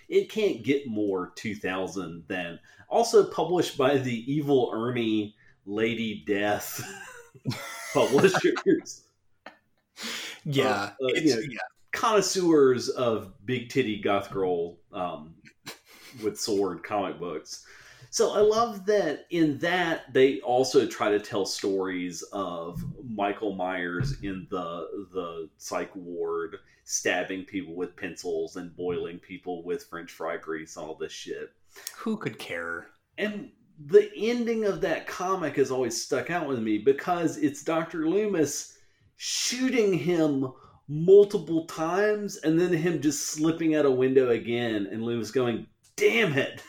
it 0.07 0.29
can't 0.29 0.61
get 0.61 0.85
more 0.85 1.31
2000 1.37 2.23
than 2.27 2.59
also 2.87 3.23
published 3.25 3.75
by 3.75 3.97
the 3.97 4.31
Evil 4.31 4.69
Ernie 4.71 5.33
Lady 5.65 6.23
Death 6.27 6.87
publishers. 7.95 9.05
Yeah, 10.45 10.69
uh, 10.71 10.91
it's 11.01 11.35
yeah. 11.35 11.41
yeah. 11.49 11.59
connoisseurs 11.91 12.89
of 12.89 13.33
big 13.45 13.69
titty 13.69 14.01
goth 14.01 14.31
girl 14.31 14.77
um, 14.91 15.35
with 16.23 16.39
sword 16.39 16.83
comic 16.83 17.19
books. 17.19 17.65
So 18.09 18.33
I 18.33 18.41
love 18.41 18.85
that 18.85 19.25
in 19.31 19.57
that 19.59 20.13
they 20.13 20.39
also 20.41 20.85
try 20.85 21.09
to 21.09 21.19
tell 21.19 21.47
stories 21.47 22.21
of 22.31 22.83
Michael 23.03 23.55
Myers 23.55 24.21
in 24.21 24.45
the 24.51 25.07
the 25.13 25.49
psych 25.57 25.89
ward 25.95 26.57
stabbing 26.83 27.45
people 27.45 27.75
with 27.75 27.95
pencils 27.95 28.55
and 28.55 28.75
boiling 28.75 29.17
people 29.17 29.63
with 29.63 29.85
French 29.85 30.11
fry 30.11 30.37
grease, 30.37 30.77
all 30.77 30.95
this 30.95 31.11
shit. 31.11 31.51
Who 31.97 32.17
could 32.17 32.37
care? 32.37 32.87
And 33.17 33.49
the 33.87 34.11
ending 34.15 34.65
of 34.65 34.81
that 34.81 35.07
comic 35.07 35.55
has 35.55 35.71
always 35.71 35.99
stuck 35.99 36.29
out 36.29 36.47
with 36.47 36.59
me 36.59 36.77
because 36.77 37.37
it's 37.37 37.63
Dr. 37.63 38.07
Loomis 38.07 38.77
shooting 39.17 39.93
him 39.93 40.51
multiple 40.87 41.65
times 41.65 42.37
and 42.37 42.59
then 42.59 42.73
him 42.73 43.01
just 43.01 43.27
slipping 43.27 43.75
out 43.75 43.85
a 43.85 43.91
window 43.91 44.29
again 44.29 44.87
and 44.91 45.03
Loomis 45.03 45.31
going, 45.31 45.67
damn 45.95 46.33
it. 46.33 46.61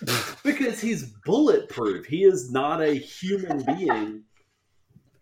because 0.44 0.80
he's 0.80 1.04
bulletproof. 1.24 2.06
He 2.06 2.24
is 2.24 2.50
not 2.50 2.80
a 2.80 2.92
human 2.94 3.64
being. 3.76 4.22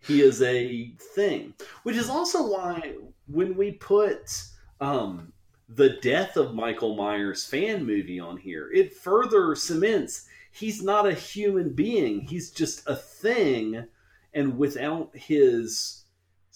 He 0.01 0.21
is 0.21 0.41
a 0.41 0.93
thing. 1.15 1.53
Which 1.83 1.95
is 1.95 2.09
also 2.09 2.47
why 2.47 2.95
when 3.27 3.57
we 3.57 3.71
put 3.73 4.43
um, 4.79 5.33
the 5.67 5.97
death 6.01 6.37
of 6.37 6.53
Michael 6.53 6.95
Myers 6.95 7.45
fan 7.45 7.85
movie 7.85 8.19
on 8.19 8.37
here, 8.37 8.71
it 8.71 8.93
further 8.93 9.55
cements 9.55 10.27
he's 10.57 10.81
not 10.81 11.07
a 11.07 11.13
human 11.13 11.73
being. 11.73 12.21
He's 12.21 12.51
just 12.51 12.87
a 12.87 12.95
thing. 12.95 13.85
And 14.33 14.57
without 14.57 15.11
his 15.13 16.03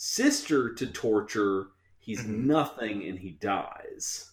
sister 0.04 0.74
to 0.74 0.88
torture, 0.88 1.68
he's 1.99 2.22
Mhm. 2.24 2.45
nothing 2.45 3.04
and 3.08 3.20
he 3.20 3.30
dies. 3.30 4.32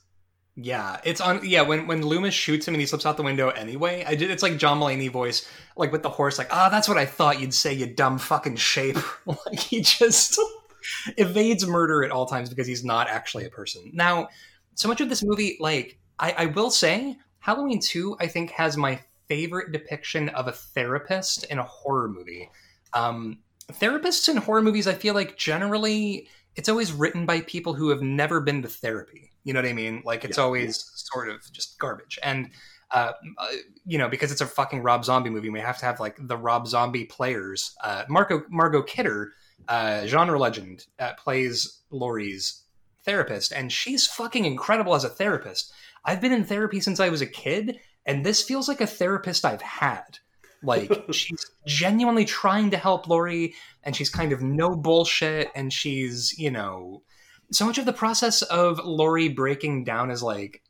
Yeah, 0.57 0.99
it's 1.05 1.21
on. 1.21 1.41
Yeah, 1.45 1.61
when 1.63 1.87
when 1.87 2.01
Loomis 2.05 2.33
shoots 2.33 2.67
him 2.67 2.73
and 2.75 2.81
he 2.81 2.87
slips 2.87 3.05
out 3.05 3.19
the 3.19 3.23
window 3.23 3.51
anyway, 3.51 4.03
I 4.05 4.15
did. 4.15 4.31
It's 4.31 4.43
like 4.43 4.57
John 4.57 4.81
Mulaney 4.81 5.11
voice, 5.11 5.47
like 5.77 5.93
with 5.93 6.03
the 6.03 6.09
horse, 6.09 6.39
like, 6.39 6.49
ah, 6.51 6.71
that's 6.71 6.89
what 6.89 6.97
I 6.97 7.05
thought 7.05 7.39
you'd 7.39 7.53
say, 7.55 7.75
you 7.75 7.87
dumb 7.87 8.19
fucking 8.19 8.57
shape. 8.57 8.97
like 9.27 9.61
he 9.61 9.83
just 9.83 10.41
evades 11.19 11.67
murder 11.67 12.03
at 12.03 12.11
all 12.11 12.25
times 12.27 12.49
because 12.49 12.67
he's 12.67 12.83
not 12.83 13.07
actually 13.09 13.45
a 13.45 13.51
person. 13.51 13.91
Now, 13.93 14.31
so 14.75 14.89
much 14.89 15.01
of 15.03 15.11
this 15.11 15.23
movie, 15.23 15.59
like, 15.61 15.99
I, 16.19 16.33
I 16.33 16.47
will 16.47 16.71
say, 16.71 17.19
Halloween 17.41 17.79
Two, 17.79 18.17
I 18.19 18.27
think 18.27 18.51
has 18.53 18.77
my 18.79 19.01
favorite 19.29 19.71
depiction 19.71 20.31
of 20.31 20.49
a 20.49 20.53
therapist 20.53 21.45
in 21.45 21.59
a 21.59 21.65
horror 21.65 22.09
movie. 22.09 22.51
Um, 22.95 23.41
therapists 23.73 24.29
in 24.29 24.37
horror 24.39 24.63
movies, 24.63 24.87
I 24.87 24.95
feel 24.95 25.15
like 25.15 25.37
generally 25.37 26.29
it's 26.57 26.69
always 26.69 26.93
written 26.93 27.27
by 27.27 27.43
people 27.43 27.75
who 27.75 27.89
have 27.91 28.03
never 28.03 28.41
been 28.41 28.63
to 28.63 28.69
therapy. 28.69 29.31
You 29.45 29.53
know 29.53 29.61
what 29.63 29.69
I 29.69 29.73
mean? 29.73 30.03
Like 30.05 30.25
it's 30.25 30.39
Yeah. 30.39 30.45
always 30.45 30.91
sort 31.13 31.29
of 31.29 31.41
just 31.53 31.79
garbage. 31.79 32.19
And 32.23 32.51
uh, 32.91 33.13
uh, 33.37 33.47
you 33.85 33.99
know, 33.99 34.09
because 34.09 34.33
it's 34.33 34.41
a 34.41 34.47
fucking 34.47 34.83
Rob 34.83 35.05
Zombie 35.05 35.29
movie, 35.29 35.51
we 35.51 35.61
have 35.61 35.77
to 35.79 35.85
have 35.85 36.01
like 36.01 36.17
the 36.19 36.37
Rob 36.39 36.67
Zombie 36.67 37.05
players. 37.05 37.77
Uh, 37.85 38.05
Marco 38.09 38.43
Margot 38.49 38.83
Kidder, 38.83 39.33
uh, 39.69 40.07
genre 40.07 40.39
legend, 40.39 40.87
uh, 40.99 41.13
plays 41.19 41.83
Laurie's 41.91 42.63
therapist, 43.05 43.53
and 43.53 43.71
she's 43.71 44.07
fucking 44.07 44.47
incredible 44.47 44.95
as 44.95 45.05
a 45.05 45.09
therapist. 45.11 45.71
I've 46.05 46.21
been 46.23 46.33
in 46.33 46.45
therapy 46.45 46.81
since 46.81 46.99
I 46.99 47.11
was 47.11 47.21
a 47.21 47.27
kid, 47.27 47.79
and 48.07 48.25
this 48.25 48.43
feels 48.43 48.69
like 48.69 48.81
a 48.81 48.87
therapist 48.87 49.45
I've 49.45 49.61
had. 49.63 50.19
Like 50.63 50.91
she's 51.13 51.51
genuinely 51.67 52.25
trying 52.25 52.71
to 52.71 52.77
help 52.77 53.09
Laurie, 53.09 53.55
and 53.83 53.95
she's 53.95 54.11
kind 54.11 54.33
of 54.33 54.43
no 54.43 54.77
bullshit, 54.77 55.51
and 55.55 55.73
she's 55.73 56.37
you 56.39 56.51
know, 56.51 57.03
so 57.51 57.65
much 57.65 57.79
of 57.79 57.87
the 57.87 57.93
process 57.93 58.43
of 58.43 58.81
Laurie 58.85 59.29
breaking 59.29 59.85
down 59.85 60.11
is 60.11 60.23
like 60.23 60.63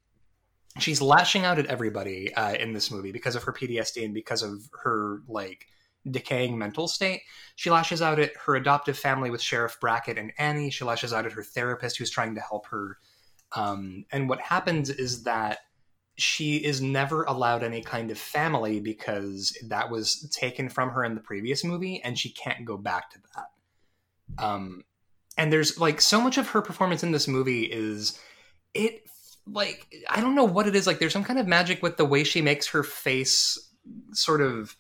she's 0.79 1.01
lashing 1.01 1.45
out 1.45 1.59
at 1.59 1.67
everybody 1.67 2.33
uh, 2.35 2.55
in 2.55 2.73
this 2.73 2.91
movie 2.91 3.13
because 3.13 3.35
of 3.35 3.43
her 3.43 3.53
PTSD 3.53 4.05
and 4.05 4.15
because 4.15 4.43
of 4.43 4.69
her 4.83 5.23
like 5.29 5.67
decaying 6.11 6.59
mental 6.59 6.89
state. 6.89 7.23
She 7.57 7.71
lashes 7.71 8.03
out 8.03 8.19
at 8.19 8.33
her 8.45 8.57
adoptive 8.57 8.99
family 8.99 9.31
with 9.31 9.43
Sheriff 9.43 9.79
Brackett 9.81 10.19
and 10.19 10.33
Annie. 10.39 10.71
She 10.71 10.85
lashes 10.85 11.13
out 11.13 11.27
at 11.27 11.33
her 11.33 11.43
therapist 11.43 11.99
who's 11.99 12.11
trying 12.11 12.35
to 12.37 12.41
help 12.41 12.67
her. 12.67 12.99
Um, 13.55 14.05
and 14.13 14.29
what 14.29 14.41
happens 14.41 14.91
is 14.91 15.25
that 15.25 15.59
she 16.19 16.57
is 16.57 16.81
never 16.81 17.23
allowed 17.25 17.63
any 17.63 17.81
kind 17.81 18.11
of 18.11 18.19
family 18.19 18.81
because 18.81 19.57
that 19.69 19.91
was 19.91 20.29
taken 20.37 20.69
from 20.69 20.91
her 20.91 21.05
in 21.05 21.15
the 21.15 21.21
previous 21.21 21.65
movie 21.65 22.03
and 22.03 22.19
she 22.19 22.31
can't 22.31 22.65
go 22.65 22.77
back 22.77 23.11
to 23.11 23.19
that. 23.35 24.45
Um, 24.45 24.85
and 25.37 25.53
there's 25.53 25.79
like 25.79 26.01
so 26.01 26.21
much 26.21 26.37
of 26.37 26.49
her 26.49 26.61
performance 26.61 27.03
in 27.03 27.13
this 27.13 27.29
movie 27.29 27.63
is 27.63 28.19
it 28.75 29.03
like 29.47 29.87
I 30.11 30.21
don't 30.21 30.35
know 30.35 30.45
what 30.45 30.67
it 30.67 30.75
is 30.75 30.87
like 30.87 30.99
there's 30.99 31.13
some 31.13 31.25
kind 31.25 31.39
of 31.39 31.47
magic 31.47 31.83
with 31.83 31.97
the 31.97 32.05
way 32.05 32.25
she 32.25 32.43
makes 32.43 32.67
her 32.69 32.83
face 32.83 33.73
sort 34.13 34.41
of 34.41 34.77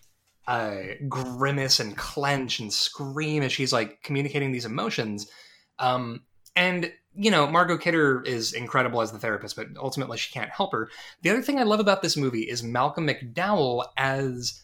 uh, 0.49 0.81
grimace 1.09 1.79
and 1.79 1.97
clench 1.97 2.59
and 2.59 2.73
scream 2.73 3.43
as 3.43 3.53
she's 3.53 3.73
like 3.73 4.03
communicating 4.03 4.51
these 4.51 4.65
emotions. 4.65 5.31
Um, 5.79 6.23
and 6.59 6.93
you 7.15 7.31
know, 7.31 7.47
Margot 7.49 7.79
Kidder 7.79 8.23
is 8.23 8.53
incredible 8.53 9.01
as 9.01 9.11
the 9.11 9.19
therapist, 9.19 9.57
but 9.57 9.67
ultimately 9.77 10.19
she 10.19 10.33
can't 10.33 10.51
help 10.51 10.73
her. 10.73 10.89
The 11.23 11.31
other 11.31 11.43
thing 11.43 11.59
I 11.59 11.65
love 11.65 11.81
about 11.81 12.03
this 12.03 12.17
movie 12.17 12.43
is 12.43 12.63
Malcolm 12.63 13.09
McDowell 13.09 13.87
as 13.97 14.63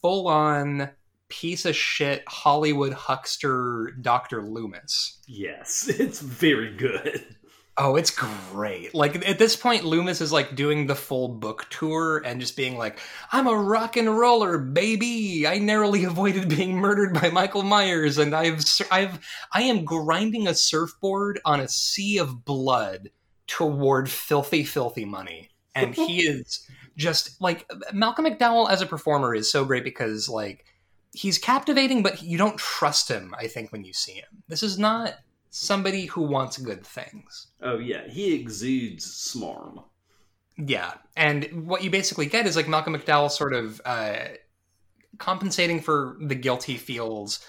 full 0.00 0.28
on 0.28 0.90
piece 1.28 1.64
of 1.64 1.74
shit 1.74 2.22
Hollywood 2.28 2.92
huckster 2.92 3.92
Dr. 4.00 4.42
Loomis. 4.42 5.18
Yes, 5.26 5.88
it's 5.88 6.20
very 6.20 6.76
good. 6.76 7.24
Oh, 7.78 7.96
it's 7.96 8.10
great. 8.10 8.94
Like 8.94 9.28
at 9.28 9.38
this 9.38 9.54
point, 9.54 9.84
Loomis 9.84 10.22
is 10.22 10.32
like 10.32 10.54
doing 10.54 10.86
the 10.86 10.94
full 10.94 11.28
book 11.28 11.66
tour 11.68 12.22
and 12.24 12.40
just 12.40 12.56
being 12.56 12.78
like, 12.78 12.98
I'm 13.32 13.46
a 13.46 13.54
rock 13.54 13.98
and 13.98 14.18
roller, 14.18 14.56
baby. 14.56 15.46
I 15.46 15.58
narrowly 15.58 16.04
avoided 16.06 16.48
being 16.48 16.76
murdered 16.76 17.12
by 17.12 17.28
Michael 17.28 17.62
Myers, 17.62 18.16
and 18.16 18.34
I've 18.34 18.64
I've 18.90 19.18
I 19.52 19.62
am 19.62 19.84
grinding 19.84 20.48
a 20.48 20.54
surfboard 20.54 21.38
on 21.44 21.60
a 21.60 21.68
sea 21.68 22.18
of 22.18 22.46
blood 22.46 23.10
toward 23.46 24.08
filthy, 24.08 24.64
filthy 24.64 25.04
money. 25.04 25.50
And 25.74 25.94
he 25.94 26.20
is 26.26 26.66
just 26.96 27.40
like 27.42 27.70
Malcolm 27.92 28.24
McDowell 28.24 28.70
as 28.70 28.80
a 28.80 28.86
performer 28.86 29.34
is 29.34 29.52
so 29.52 29.66
great 29.66 29.84
because 29.84 30.30
like 30.30 30.64
he's 31.12 31.36
captivating, 31.36 32.02
but 32.02 32.22
you 32.22 32.38
don't 32.38 32.58
trust 32.58 33.10
him, 33.10 33.34
I 33.38 33.48
think, 33.48 33.70
when 33.70 33.84
you 33.84 33.92
see 33.92 34.12
him. 34.12 34.42
This 34.48 34.62
is 34.62 34.78
not 34.78 35.14
somebody 35.56 36.04
who 36.04 36.20
wants 36.22 36.58
good 36.58 36.86
things. 36.86 37.48
Oh 37.62 37.78
yeah, 37.78 38.06
he 38.06 38.34
exudes 38.34 39.06
smarm. 39.06 39.84
Yeah, 40.58 40.92
and 41.16 41.66
what 41.66 41.82
you 41.82 41.90
basically 41.90 42.26
get 42.26 42.46
is 42.46 42.56
like 42.56 42.68
Malcolm 42.68 42.94
McDowell 42.94 43.30
sort 43.30 43.54
of 43.54 43.80
uh, 43.84 44.16
compensating 45.18 45.80
for 45.80 46.18
the 46.20 46.34
guilt 46.34 46.64
he 46.64 46.76
feels 46.76 47.40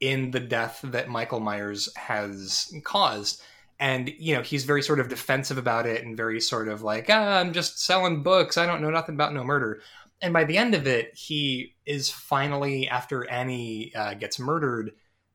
in 0.00 0.32
the 0.32 0.40
death 0.40 0.80
that 0.82 1.08
Michael 1.08 1.40
Myers 1.40 1.88
has 1.96 2.72
caused. 2.84 3.40
And 3.78 4.12
you 4.18 4.34
know 4.34 4.42
he's 4.42 4.64
very 4.64 4.82
sort 4.82 5.00
of 5.00 5.08
defensive 5.08 5.58
about 5.58 5.86
it, 5.86 6.04
and 6.04 6.16
very 6.16 6.40
sort 6.40 6.68
of 6.68 6.82
like, 6.82 7.06
ah, 7.10 7.38
"I'm 7.38 7.52
just 7.52 7.80
selling 7.80 8.22
books. 8.22 8.58
I 8.58 8.66
don't 8.66 8.82
know 8.82 8.90
nothing 8.90 9.14
about 9.14 9.34
no 9.34 9.44
murder." 9.44 9.80
And 10.20 10.32
by 10.32 10.44
the 10.44 10.56
end 10.56 10.74
of 10.74 10.86
it, 10.86 11.16
he 11.16 11.74
is 11.84 12.10
finally, 12.10 12.88
after 12.88 13.28
Annie 13.28 13.92
uh, 13.94 14.14
gets 14.14 14.38
murdered, 14.38 14.92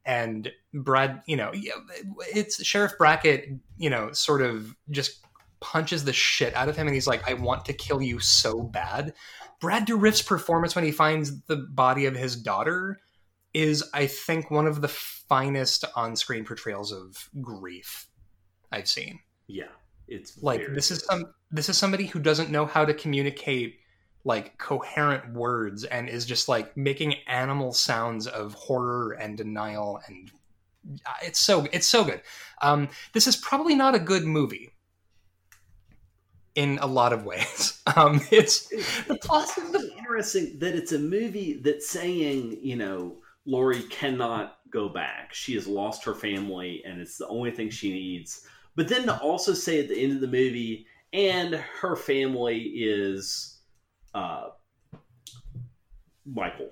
and 0.07 0.49
Brad, 0.73 1.21
you 1.27 1.35
know, 1.35 1.51
it's 1.53 2.65
Sheriff 2.65 2.93
Brackett, 2.97 3.49
you 3.77 3.89
know, 3.89 4.13
sort 4.13 4.41
of 4.41 4.73
just 4.89 5.19
punches 5.59 6.05
the 6.05 6.13
shit 6.13 6.55
out 6.55 6.69
of 6.69 6.77
him, 6.77 6.87
and 6.87 6.93
he's 6.95 7.07
like, 7.07 7.29
"I 7.29 7.33
want 7.33 7.65
to 7.65 7.73
kill 7.73 8.01
you 8.01 8.19
so 8.19 8.63
bad." 8.63 9.13
Brad 9.59 9.85
Dourif's 9.85 10.21
performance 10.21 10.75
when 10.75 10.85
he 10.85 10.91
finds 10.91 11.41
the 11.47 11.57
body 11.57 12.05
of 12.05 12.15
his 12.15 12.35
daughter 12.35 13.01
is, 13.53 13.83
I 13.93 14.07
think, 14.07 14.49
one 14.49 14.65
of 14.65 14.81
the 14.81 14.87
finest 14.87 15.83
on-screen 15.95 16.45
portrayals 16.45 16.91
of 16.91 17.29
grief 17.41 18.07
I've 18.71 18.87
seen. 18.87 19.19
Yeah, 19.47 19.65
it's 20.07 20.41
Like 20.41 20.73
this 20.73 20.89
is 20.89 21.03
some 21.03 21.25
this 21.51 21.67
is 21.67 21.77
somebody 21.77 22.05
who 22.05 22.19
doesn't 22.19 22.49
know 22.49 22.65
how 22.65 22.85
to 22.85 22.93
communicate 22.93 23.79
like 24.27 24.57
coherent 24.57 25.33
words 25.33 25.85
and 25.85 26.09
is 26.09 26.25
just 26.25 26.49
like 26.49 26.75
making 26.75 27.15
animal 27.27 27.71
sounds 27.71 28.27
of 28.27 28.53
horror 28.53 29.13
and 29.13 29.37
denial 29.37 30.01
and 30.05 30.29
uh, 31.05 31.13
it's 31.23 31.39
so 31.39 31.65
it's 31.71 31.87
so 31.87 32.03
good. 32.03 32.21
Um, 32.61 32.89
this 33.13 33.25
is 33.25 33.37
probably 33.37 33.73
not 33.73 33.95
a 33.95 33.99
good 33.99 34.25
movie 34.25 34.71
in 36.55 36.77
a 36.81 36.87
lot 36.87 37.13
of 37.13 37.23
ways. 37.23 37.81
Um, 37.95 38.21
it's 38.31 38.69
It's 39.09 39.29
also 39.29 39.61
interesting 39.97 40.59
that 40.59 40.75
it's 40.75 40.91
a 40.91 40.99
movie 40.99 41.61
that's 41.63 41.89
saying, 41.89 42.59
you 42.61 42.75
know, 42.75 43.15
Laurie 43.45 43.83
cannot 43.83 44.59
go 44.69 44.89
back. 44.89 45.33
She 45.33 45.55
has 45.55 45.67
lost 45.67 46.03
her 46.03 46.13
family, 46.13 46.83
and 46.85 46.99
it's 46.99 47.17
the 47.17 47.27
only 47.29 47.49
thing 47.49 47.69
she 47.69 47.91
needs. 47.91 48.45
But 48.75 48.89
then 48.89 49.05
to 49.05 49.17
also 49.21 49.53
say 49.53 49.79
at 49.79 49.87
the 49.87 49.97
end 49.97 50.11
of 50.11 50.19
the 50.19 50.27
movie, 50.27 50.85
and 51.13 51.55
her 51.55 51.95
family 51.95 52.59
is 52.59 53.56
uh, 54.17 54.49
Michael 56.25 56.71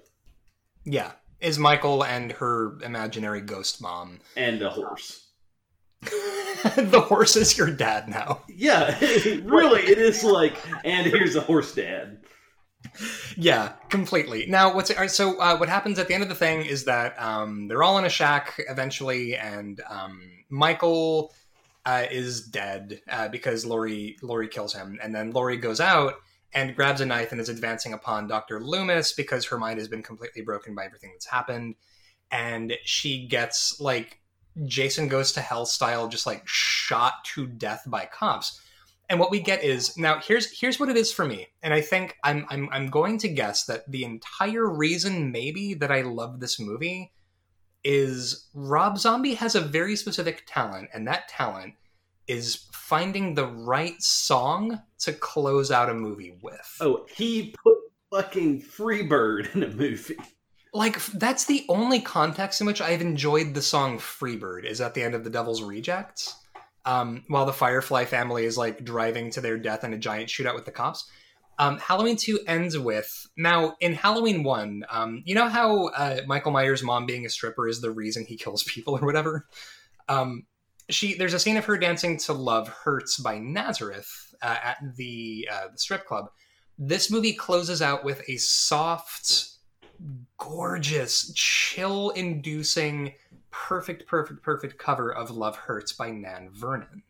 yeah, 0.86 1.12
is 1.40 1.58
Michael 1.60 2.04
and 2.06 2.32
her 2.34 2.78
imaginary 2.84 3.42
ghost 3.42 3.82
mom. 3.82 4.20
and 4.38 4.62
a 4.62 4.70
horse. 4.70 5.28
the 6.02 7.04
horse 7.08 7.36
is 7.36 7.58
your 7.58 7.72
dad 7.72 8.08
now. 8.08 8.44
Yeah, 8.48 8.98
really, 9.44 9.82
it 9.82 9.98
is 9.98 10.24
like, 10.24 10.56
and 10.86 11.08
here's 11.08 11.36
a 11.36 11.42
horse 11.42 11.74
dad. 11.74 12.20
Yeah, 13.36 13.74
completely. 13.90 14.46
Now, 14.46 14.74
what's 14.74 14.92
so? 15.14 15.40
Uh, 15.40 15.58
what 15.58 15.70
happens 15.70 15.98
at 15.98 16.08
the 16.08 16.14
end 16.14 16.22
of 16.22 16.30
the 16.30 16.36
thing 16.36 16.64
is 16.64 16.86
that 16.86 17.20
um, 17.20 17.68
they're 17.68 17.82
all 17.82 17.98
in 17.98 18.06
a 18.06 18.10
shack 18.10 18.62
eventually, 18.70 19.36
and 19.36 19.82
um, 19.90 20.22
Michael 20.50 21.34
uh, 21.86 22.06
is 22.12 22.42
dead 22.42 23.02
uh, 23.10 23.28
because 23.28 23.66
Laurie 23.66 24.18
Laurie 24.22 24.48
kills 24.48 24.74
him, 24.74 25.00
and 25.02 25.16
then 25.16 25.32
Laurie 25.32 25.58
goes 25.58 25.82
out 25.82 26.14
and 26.56 26.76
grabs 26.76 27.02
a 27.02 27.06
knife 27.06 27.32
and 27.32 27.42
is 27.42 27.50
advancing 27.50 27.94
upon 27.94 28.28
Doctor 28.28 28.62
Loomis 28.62 29.14
because 29.14 29.46
her 29.46 29.60
mind 29.60 29.78
has 29.78 29.90
been 29.90 30.02
completely 30.02 30.42
broken 30.42 30.74
by 30.74 30.86
everything 30.86 31.12
that's 31.14 31.28
happened, 31.28 31.76
and 32.32 32.74
she 32.84 33.28
gets 33.28 33.80
like 33.80 34.22
Jason 34.66 35.10
goes 35.10 35.34
to 35.34 35.42
hell 35.42 35.66
style, 35.66 36.08
just 36.08 36.26
like 36.26 36.42
shot 36.46 37.26
to 37.26 37.46
death 37.46 37.84
by 37.86 38.06
cops. 38.06 38.62
And 39.10 39.20
what 39.20 39.30
we 39.30 39.40
get 39.40 39.64
is 39.64 39.98
now 39.98 40.20
here's 40.20 40.60
here's 40.60 40.80
what 40.80 40.90
it 40.90 40.98
is 40.98 41.12
for 41.12 41.26
me. 41.26 41.48
And 41.62 41.74
i 41.74 41.82
think 41.82 42.16
i'm 42.24 42.46
i'm, 42.50 42.70
I'm 42.72 42.88
going 42.90 43.20
to 43.20 43.28
guess 43.28 43.66
that 43.66 43.90
the 43.92 44.04
entire 44.04 44.68
reason 44.68 45.32
maybe 45.32 45.74
that 45.76 45.92
i 45.92 46.02
love 46.02 46.40
this 46.40 46.60
movie 46.60 47.12
is 47.84 48.48
rob 48.56 48.98
zombie 48.98 49.36
has 49.36 49.54
a 49.54 49.62
very 49.62 49.96
specific 49.96 50.44
talent 50.48 50.90
and 50.92 51.08
that 51.08 51.28
talent 51.28 51.76
is 52.28 52.68
finding 52.72 53.34
the 53.34 53.48
right 53.48 53.96
song 54.02 54.82
to 55.00 55.14
close 55.14 55.72
out 55.72 55.90
a 55.90 55.94
movie 55.94 56.38
with. 56.42 56.78
Oh, 56.82 57.06
he 57.16 57.54
put 57.64 57.78
fucking 58.12 58.62
Freebird 58.62 59.54
in 59.56 59.64
a 59.64 59.70
movie. 59.70 60.16
like 60.74 61.04
that's 61.06 61.46
the 61.46 61.66
only 61.70 62.00
context 62.02 62.60
in 62.60 62.68
which 62.68 62.82
i've 62.82 63.02
enjoyed 63.02 63.54
the 63.54 63.62
song 63.62 63.98
freebird 63.98 64.66
is 64.66 64.82
at 64.82 64.94
the 64.94 65.02
end 65.02 65.16
of 65.16 65.24
the 65.24 65.30
devil's 65.30 65.62
rejects. 65.64 66.36
Um, 66.86 67.24
while 67.30 67.48
the 67.48 67.54
firefly 67.54 68.06
family 68.06 68.46
is 68.46 68.58
like 68.60 68.84
driving 68.86 69.32
to 69.32 69.42
their 69.42 69.58
death 69.58 69.84
in 69.84 69.94
a 69.94 69.98
giant 69.98 70.30
shootout 70.30 70.54
with 70.54 70.66
the 70.66 70.72
cops. 70.72 71.10
Um, 71.58 71.78
halloween 71.80 72.18
2 72.18 72.42
ends 72.48 72.78
with 72.78 73.28
now 73.38 73.76
in 73.80 73.94
halloween 73.94 74.44
1 74.44 74.84
um, 74.90 75.24
you 75.26 75.34
know 75.34 75.48
how 75.48 75.88
uh, 75.88 76.20
michael 76.28 76.52
myers 76.52 76.84
mom 76.84 77.06
being 77.06 77.26
a 77.26 77.30
stripper 77.30 77.68
is 77.68 77.80
the 77.82 77.92
reason 77.92 78.26
he 78.26 78.36
kills 78.38 78.64
people 78.68 78.98
or 78.98 79.06
whatever? 79.06 79.48
Um, 80.10 80.46
she 80.90 81.16
there's 81.16 81.34
a 81.34 81.40
scene 81.40 81.58
of 81.58 81.66
her 81.66 81.78
dancing 81.78 82.18
to 82.18 82.34
love 82.34 82.68
hurts 82.68 83.18
by 83.18 83.38
nazareth 83.38 84.36
uh, 84.42 84.58
at 84.64 84.78
the, 84.96 85.48
uh, 85.52 85.68
the 85.72 85.78
strip 85.78 86.06
club 86.06 86.30
this 86.78 87.10
movie 87.10 87.34
closes 87.34 87.82
out 87.82 88.04
with 88.04 88.22
a 88.28 88.38
soft 88.38 89.56
gorgeous, 90.38 91.32
chill 91.34 92.10
inducing, 92.12 93.14
perfect, 93.52 94.08
perfect, 94.08 94.44
perfect 94.44 94.78
cover 94.78 95.14
of 95.14 95.32
Love 95.32 95.56
Hurts 95.56 95.94
by 95.94 96.12
Nan 96.12 96.50
Vernon. 96.52 97.04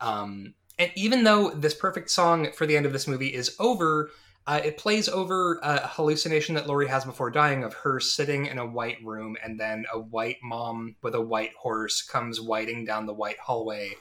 Um, 0.00 0.54
and 0.78 0.90
even 0.94 1.24
though 1.24 1.50
this 1.50 1.74
perfect 1.74 2.10
song 2.10 2.48
for 2.52 2.66
the 2.66 2.76
end 2.76 2.86
of 2.86 2.92
this 2.92 3.06
movie 3.06 3.34
is 3.34 3.54
over, 3.58 4.10
uh, 4.46 4.60
it 4.64 4.76
plays 4.76 5.08
over 5.08 5.60
a 5.62 5.86
hallucination 5.86 6.54
that 6.56 6.66
Laurie 6.66 6.88
has 6.88 7.04
before 7.04 7.30
dying 7.30 7.62
of 7.62 7.74
her 7.74 8.00
sitting 8.00 8.46
in 8.46 8.58
a 8.58 8.66
white 8.66 8.98
room, 9.04 9.36
and 9.42 9.58
then 9.58 9.84
a 9.92 9.98
white 9.98 10.38
mom 10.42 10.96
with 11.02 11.14
a 11.14 11.20
white 11.20 11.52
horse 11.58 12.02
comes 12.02 12.40
whiting 12.40 12.84
down 12.84 13.06
the 13.06 13.14
white 13.14 13.38
hallway, 13.38 13.92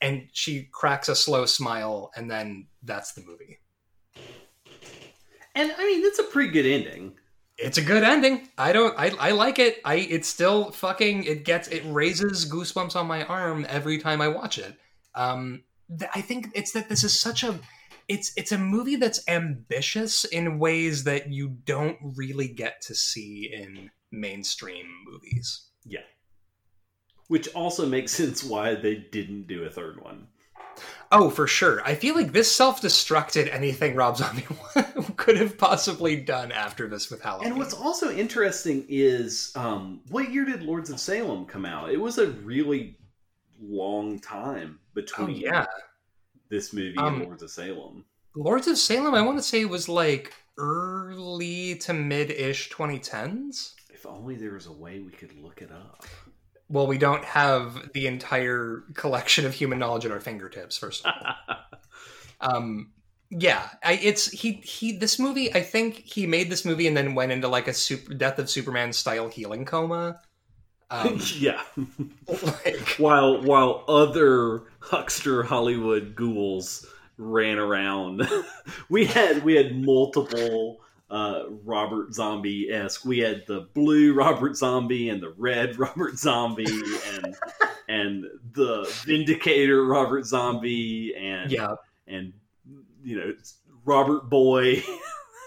and 0.00 0.28
she 0.32 0.68
cracks 0.72 1.08
a 1.08 1.14
slow 1.14 1.44
smile, 1.44 2.10
and 2.16 2.30
then 2.30 2.66
that's 2.82 3.12
the 3.12 3.22
movie. 3.22 3.58
And 5.54 5.72
I 5.76 5.86
mean, 5.86 6.02
that's 6.02 6.18
a 6.18 6.24
pretty 6.24 6.50
good 6.50 6.66
ending. 6.66 7.14
It's 7.56 7.78
a 7.78 7.82
good 7.82 8.02
ending. 8.02 8.48
I 8.58 8.72
don't. 8.72 8.98
I, 8.98 9.10
I 9.20 9.30
like 9.30 9.58
it. 9.58 9.80
I. 9.84 9.96
It's 9.96 10.26
still 10.26 10.72
fucking. 10.72 11.24
It 11.24 11.44
gets. 11.44 11.68
It 11.68 11.82
raises 11.86 12.50
goosebumps 12.50 12.96
on 12.96 13.06
my 13.06 13.24
arm 13.24 13.64
every 13.68 13.98
time 13.98 14.20
I 14.20 14.28
watch 14.28 14.58
it. 14.58 14.74
Um, 15.14 15.62
th- 15.96 16.10
I 16.14 16.20
think 16.20 16.48
it's 16.54 16.72
that 16.72 16.88
this 16.88 17.04
is 17.04 17.18
such 17.18 17.44
a 17.44 17.60
it's 18.08 18.32
it's 18.36 18.52
a 18.52 18.58
movie 18.58 18.96
that's 18.96 19.26
ambitious 19.28 20.24
in 20.24 20.58
ways 20.58 21.04
that 21.04 21.30
you 21.30 21.56
don't 21.64 21.96
really 22.16 22.48
get 22.48 22.80
to 22.82 22.94
see 22.94 23.50
in 23.52 23.90
mainstream 24.10 24.86
movies. 25.04 25.68
Yeah. 25.84 26.00
Which 27.28 27.48
also 27.54 27.86
makes 27.86 28.12
sense 28.16 28.44
why 28.44 28.74
they 28.74 28.96
didn't 28.96 29.46
do 29.46 29.64
a 29.64 29.70
third 29.70 30.02
one. 30.02 30.28
Oh, 31.12 31.30
for 31.30 31.46
sure. 31.46 31.80
I 31.84 31.94
feel 31.94 32.16
like 32.16 32.32
this 32.32 32.52
self-destructed 32.52 33.52
anything 33.52 33.94
Rob 33.94 34.16
Zombie 34.16 34.46
could 35.16 35.36
have 35.36 35.56
possibly 35.56 36.16
done 36.16 36.50
after 36.50 36.88
this 36.88 37.10
with 37.10 37.22
Halloween. 37.22 37.50
And 37.50 37.58
what's 37.58 37.74
also 37.74 38.10
interesting 38.10 38.84
is 38.88 39.52
um, 39.54 40.00
what 40.08 40.32
year 40.32 40.44
did 40.44 40.62
Lords 40.62 40.90
of 40.90 40.98
Salem 40.98 41.44
come 41.44 41.64
out? 41.64 41.90
It 41.90 42.00
was 42.00 42.18
a 42.18 42.28
really 42.28 42.98
long 43.60 44.18
time 44.18 44.80
between 44.94 45.36
oh, 45.36 45.38
yeah. 45.38 45.66
This 46.48 46.72
movie 46.72 46.96
um, 46.98 47.14
and 47.14 47.24
Lords 47.24 47.42
of 47.42 47.50
Salem. 47.50 48.04
Lords 48.36 48.66
of 48.66 48.78
Salem, 48.78 49.14
I 49.14 49.22
want 49.22 49.38
to 49.38 49.42
say 49.42 49.64
was 49.64 49.88
like 49.88 50.32
early 50.58 51.76
to 51.76 51.92
mid-ish 51.92 52.70
2010s. 52.70 53.74
If 53.90 54.06
only 54.06 54.36
there 54.36 54.52
was 54.52 54.66
a 54.66 54.72
way 54.72 55.00
we 55.00 55.12
could 55.12 55.36
look 55.40 55.62
it 55.62 55.70
up 55.70 56.04
well, 56.68 56.86
we 56.86 56.98
don't 56.98 57.24
have 57.24 57.90
the 57.92 58.06
entire 58.06 58.84
collection 58.94 59.44
of 59.44 59.52
human 59.52 59.78
knowledge 59.78 60.06
at 60.06 60.12
our 60.12 60.20
fingertips. 60.20 60.76
First 60.76 61.04
of 61.04 61.12
all, 61.14 61.56
um, 62.40 62.92
yeah, 63.30 63.68
I, 63.82 63.94
it's 63.94 64.30
he 64.30 64.52
he. 64.52 64.96
This 64.96 65.18
movie, 65.18 65.54
I 65.54 65.62
think 65.62 65.96
he 65.96 66.26
made 66.26 66.50
this 66.50 66.64
movie 66.64 66.86
and 66.86 66.96
then 66.96 67.14
went 67.14 67.32
into 67.32 67.48
like 67.48 67.68
a 67.68 67.72
super 67.72 68.14
death 68.14 68.38
of 68.38 68.48
Superman 68.48 68.92
style 68.92 69.28
healing 69.28 69.64
coma. 69.64 70.20
Um, 70.94 71.20
yeah, 71.38 71.60
like, 72.28 72.94
while 72.98 73.42
while 73.42 73.84
other 73.88 74.62
huckster 74.78 75.42
Hollywood 75.42 76.14
ghouls 76.14 76.86
ran 77.16 77.58
around, 77.58 78.28
we 78.88 79.06
had 79.06 79.42
we 79.44 79.54
had 79.56 79.76
multiple 79.76 80.78
uh, 81.10 81.44
Robert 81.64 82.14
Zombie 82.14 82.70
esque. 82.70 83.04
We 83.04 83.18
had 83.18 83.44
the 83.46 83.68
blue 83.74 84.14
Robert 84.14 84.56
Zombie 84.56 85.08
and 85.08 85.20
the 85.22 85.34
red 85.36 85.78
Robert 85.78 86.16
Zombie 86.16 86.64
and 87.14 87.36
and 87.88 88.24
the 88.52 88.84
Vindicator 89.04 89.84
Robert 89.84 90.26
Zombie 90.26 91.14
and 91.16 91.50
yeah 91.50 91.74
and 92.06 92.32
you 93.02 93.18
know 93.18 93.32
Robert 93.84 94.30
Boy. 94.30 94.82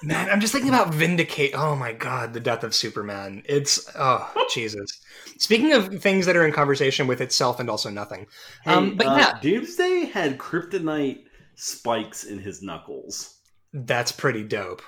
Man, 0.04 0.30
I'm 0.30 0.40
just 0.40 0.54
thinking 0.54 0.70
about 0.70 0.94
Vindicate. 0.94 1.54
Oh 1.56 1.76
my 1.76 1.92
god, 1.92 2.34
the 2.34 2.40
death 2.40 2.64
of 2.64 2.76
Superman. 2.76 3.44
It's 3.46 3.90
oh 3.96 4.32
Jesus. 4.54 5.02
Speaking 5.38 5.74
of 5.74 6.02
things 6.02 6.26
that 6.26 6.36
are 6.36 6.46
in 6.46 6.54
conversation 6.54 7.08
with 7.08 7.22
itself 7.22 7.60
and 7.60 7.70
also 7.70 7.90
nothing. 7.90 8.28
Hey, 8.64 8.74
um, 8.74 8.96
but 8.96 9.08
uh, 9.08 9.16
yeah, 9.18 9.40
Doomsday 9.42 10.06
had 10.06 10.38
kryptonite 10.38 11.26
spikes 11.56 12.24
in 12.24 12.40
his 12.40 12.62
knuckles. 12.62 13.40
That's 13.74 14.12
pretty 14.12 14.44
dope. 14.44 14.82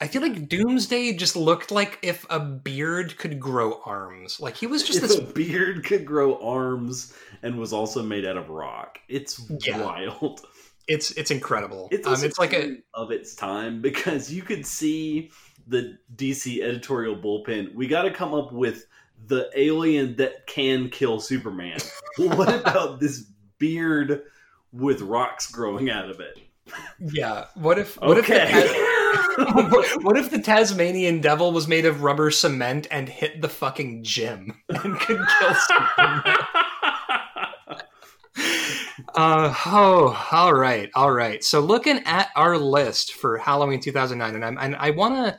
I 0.00 0.08
feel 0.08 0.20
like 0.20 0.48
Doomsday 0.48 1.12
just 1.14 1.36
looked 1.36 1.70
like 1.70 1.98
if 2.02 2.26
a 2.28 2.40
beard 2.40 3.16
could 3.18 3.38
grow 3.38 3.80
arms. 3.84 4.40
Like 4.40 4.56
he 4.56 4.66
was 4.66 4.82
just 4.82 5.00
if 5.00 5.08
this 5.08 5.18
a 5.18 5.22
beard 5.22 5.84
could 5.84 6.04
grow 6.04 6.40
arms 6.42 7.14
and 7.42 7.56
was 7.56 7.72
also 7.72 8.02
made 8.02 8.24
out 8.24 8.36
of 8.36 8.50
rock. 8.50 8.98
It's 9.08 9.40
yeah. 9.64 9.80
wild. 9.80 10.44
It's 10.88 11.12
it's 11.12 11.30
incredible. 11.30 11.88
It's, 11.90 12.06
um, 12.06 12.22
it's 12.24 12.38
like 12.38 12.52
a 12.52 12.78
of 12.94 13.10
its 13.10 13.34
time 13.34 13.80
because 13.80 14.32
you 14.32 14.42
could 14.42 14.66
see 14.66 15.30
the 15.66 15.98
DC 16.16 16.62
editorial 16.62 17.16
bullpen. 17.16 17.74
We 17.74 17.86
got 17.86 18.02
to 18.02 18.10
come 18.10 18.34
up 18.34 18.52
with 18.52 18.86
the 19.26 19.50
alien 19.56 20.16
that 20.16 20.46
can 20.46 20.88
kill 20.88 21.20
Superman. 21.20 21.78
what 22.16 22.52
about 22.54 23.00
this 23.00 23.24
beard 23.58 24.22
with 24.72 25.00
rocks 25.02 25.50
growing 25.50 25.90
out 25.90 26.10
of 26.10 26.20
it? 26.20 26.38
Yeah. 26.98 27.46
What 27.54 27.78
if? 27.78 28.00
What 28.00 28.18
okay. 28.18 28.50
if? 28.52 30.02
what 30.02 30.16
if 30.16 30.30
the 30.30 30.40
Tasmanian 30.40 31.20
devil 31.20 31.52
was 31.52 31.68
made 31.68 31.86
of 31.86 32.02
rubber 32.02 32.30
cement 32.30 32.86
and 32.90 33.08
hit 33.08 33.40
the 33.40 33.48
fucking 33.48 34.04
gym 34.04 34.62
and 34.68 34.98
could 35.00 35.20
kill 35.38 35.54
Superman? 35.54 36.36
Uh, 39.14 39.54
oh, 39.66 40.28
all 40.32 40.54
right, 40.54 40.90
all 40.94 41.12
right. 41.12 41.44
So 41.44 41.60
looking 41.60 41.98
at 42.06 42.30
our 42.34 42.56
list 42.56 43.12
for 43.12 43.38
Halloween 43.38 43.80
2009, 43.80 44.34
and 44.34 44.44
I'm 44.44 44.58
and 44.58 44.76
I 44.76 44.90
want 44.90 45.14
to, 45.14 45.38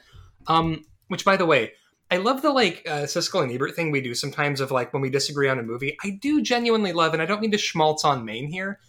um, 0.52 0.86
which 1.08 1.26
by 1.26 1.38
the 1.38 1.46
way, 1.46 1.74
I 2.12 2.18
love 2.18 2.44
the 2.44 2.52
like 2.52 2.84
uh, 2.88 3.04
Siskel 3.04 3.42
and 3.42 3.52
Ebert 3.52 3.76
thing 3.76 3.90
we 3.90 4.02
do 4.02 4.14
sometimes 4.14 4.62
of 4.62 4.70
like 4.70 4.94
when 4.94 5.02
we 5.02 5.10
disagree 5.10 5.50
on 5.50 5.58
a 5.58 5.64
movie. 5.64 5.98
I 6.04 6.12
do 6.12 6.42
genuinely 6.44 6.94
love, 6.94 7.14
and 7.14 7.22
I 7.22 7.26
don't 7.26 7.42
mean 7.42 7.52
to 7.52 7.58
schmaltz 7.58 8.06
on 8.06 8.26
Maine 8.26 8.52
here. 8.52 8.80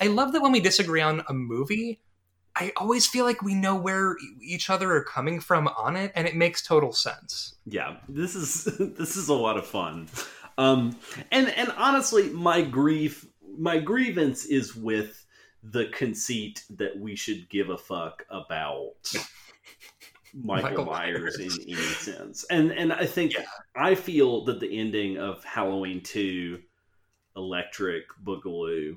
I 0.00 0.08
love 0.08 0.32
that 0.32 0.42
when 0.42 0.50
we 0.50 0.60
disagree 0.60 1.00
on 1.00 1.22
a 1.28 1.32
movie, 1.32 2.00
I 2.56 2.72
always 2.76 3.06
feel 3.06 3.24
like 3.24 3.42
we 3.42 3.54
know 3.54 3.76
where 3.76 4.16
each 4.42 4.68
other 4.68 4.92
are 4.96 5.04
coming 5.04 5.38
from 5.38 5.68
on 5.68 5.94
it, 5.94 6.10
and 6.16 6.26
it 6.26 6.34
makes 6.34 6.62
total 6.62 6.92
sense. 6.92 7.54
Yeah, 7.64 7.98
this 8.08 8.34
is 8.34 8.64
this 8.98 9.16
is 9.16 9.28
a 9.28 9.34
lot 9.34 9.56
of 9.56 9.66
fun, 9.66 10.08
um, 10.58 10.98
and 11.30 11.48
and 11.50 11.72
honestly, 11.76 12.30
my 12.30 12.62
grief, 12.62 13.24
my 13.56 13.78
grievance 13.78 14.44
is 14.44 14.74
with 14.74 15.24
the 15.62 15.86
conceit 15.86 16.64
that 16.70 16.98
we 16.98 17.14
should 17.14 17.48
give 17.48 17.70
a 17.70 17.78
fuck 17.78 18.24
about 18.30 18.94
Michael, 20.34 20.70
Michael 20.70 20.84
Myers, 20.86 21.38
Myers, 21.38 21.58
in 21.58 21.64
any 21.68 21.74
sense, 21.74 22.44
and 22.50 22.72
and 22.72 22.92
I 22.92 23.04
think 23.04 23.34
yeah. 23.34 23.44
I 23.76 23.94
feel 23.94 24.44
that 24.46 24.60
the 24.60 24.78
ending 24.78 25.18
of 25.18 25.44
Halloween 25.44 26.00
Two, 26.02 26.60
Electric 27.36 28.04
Boogaloo 28.24 28.96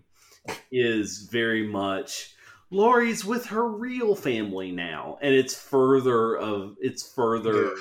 is 0.71 1.27
very 1.31 1.67
much 1.67 2.35
Laurie's 2.71 3.23
with 3.23 3.45
her 3.47 3.67
real 3.67 4.15
family 4.15 4.71
now, 4.71 5.17
and 5.21 5.33
it's 5.33 5.55
further 5.55 6.37
of 6.37 6.75
it's 6.81 7.03
further 7.13 7.65
yeah. 7.65 7.71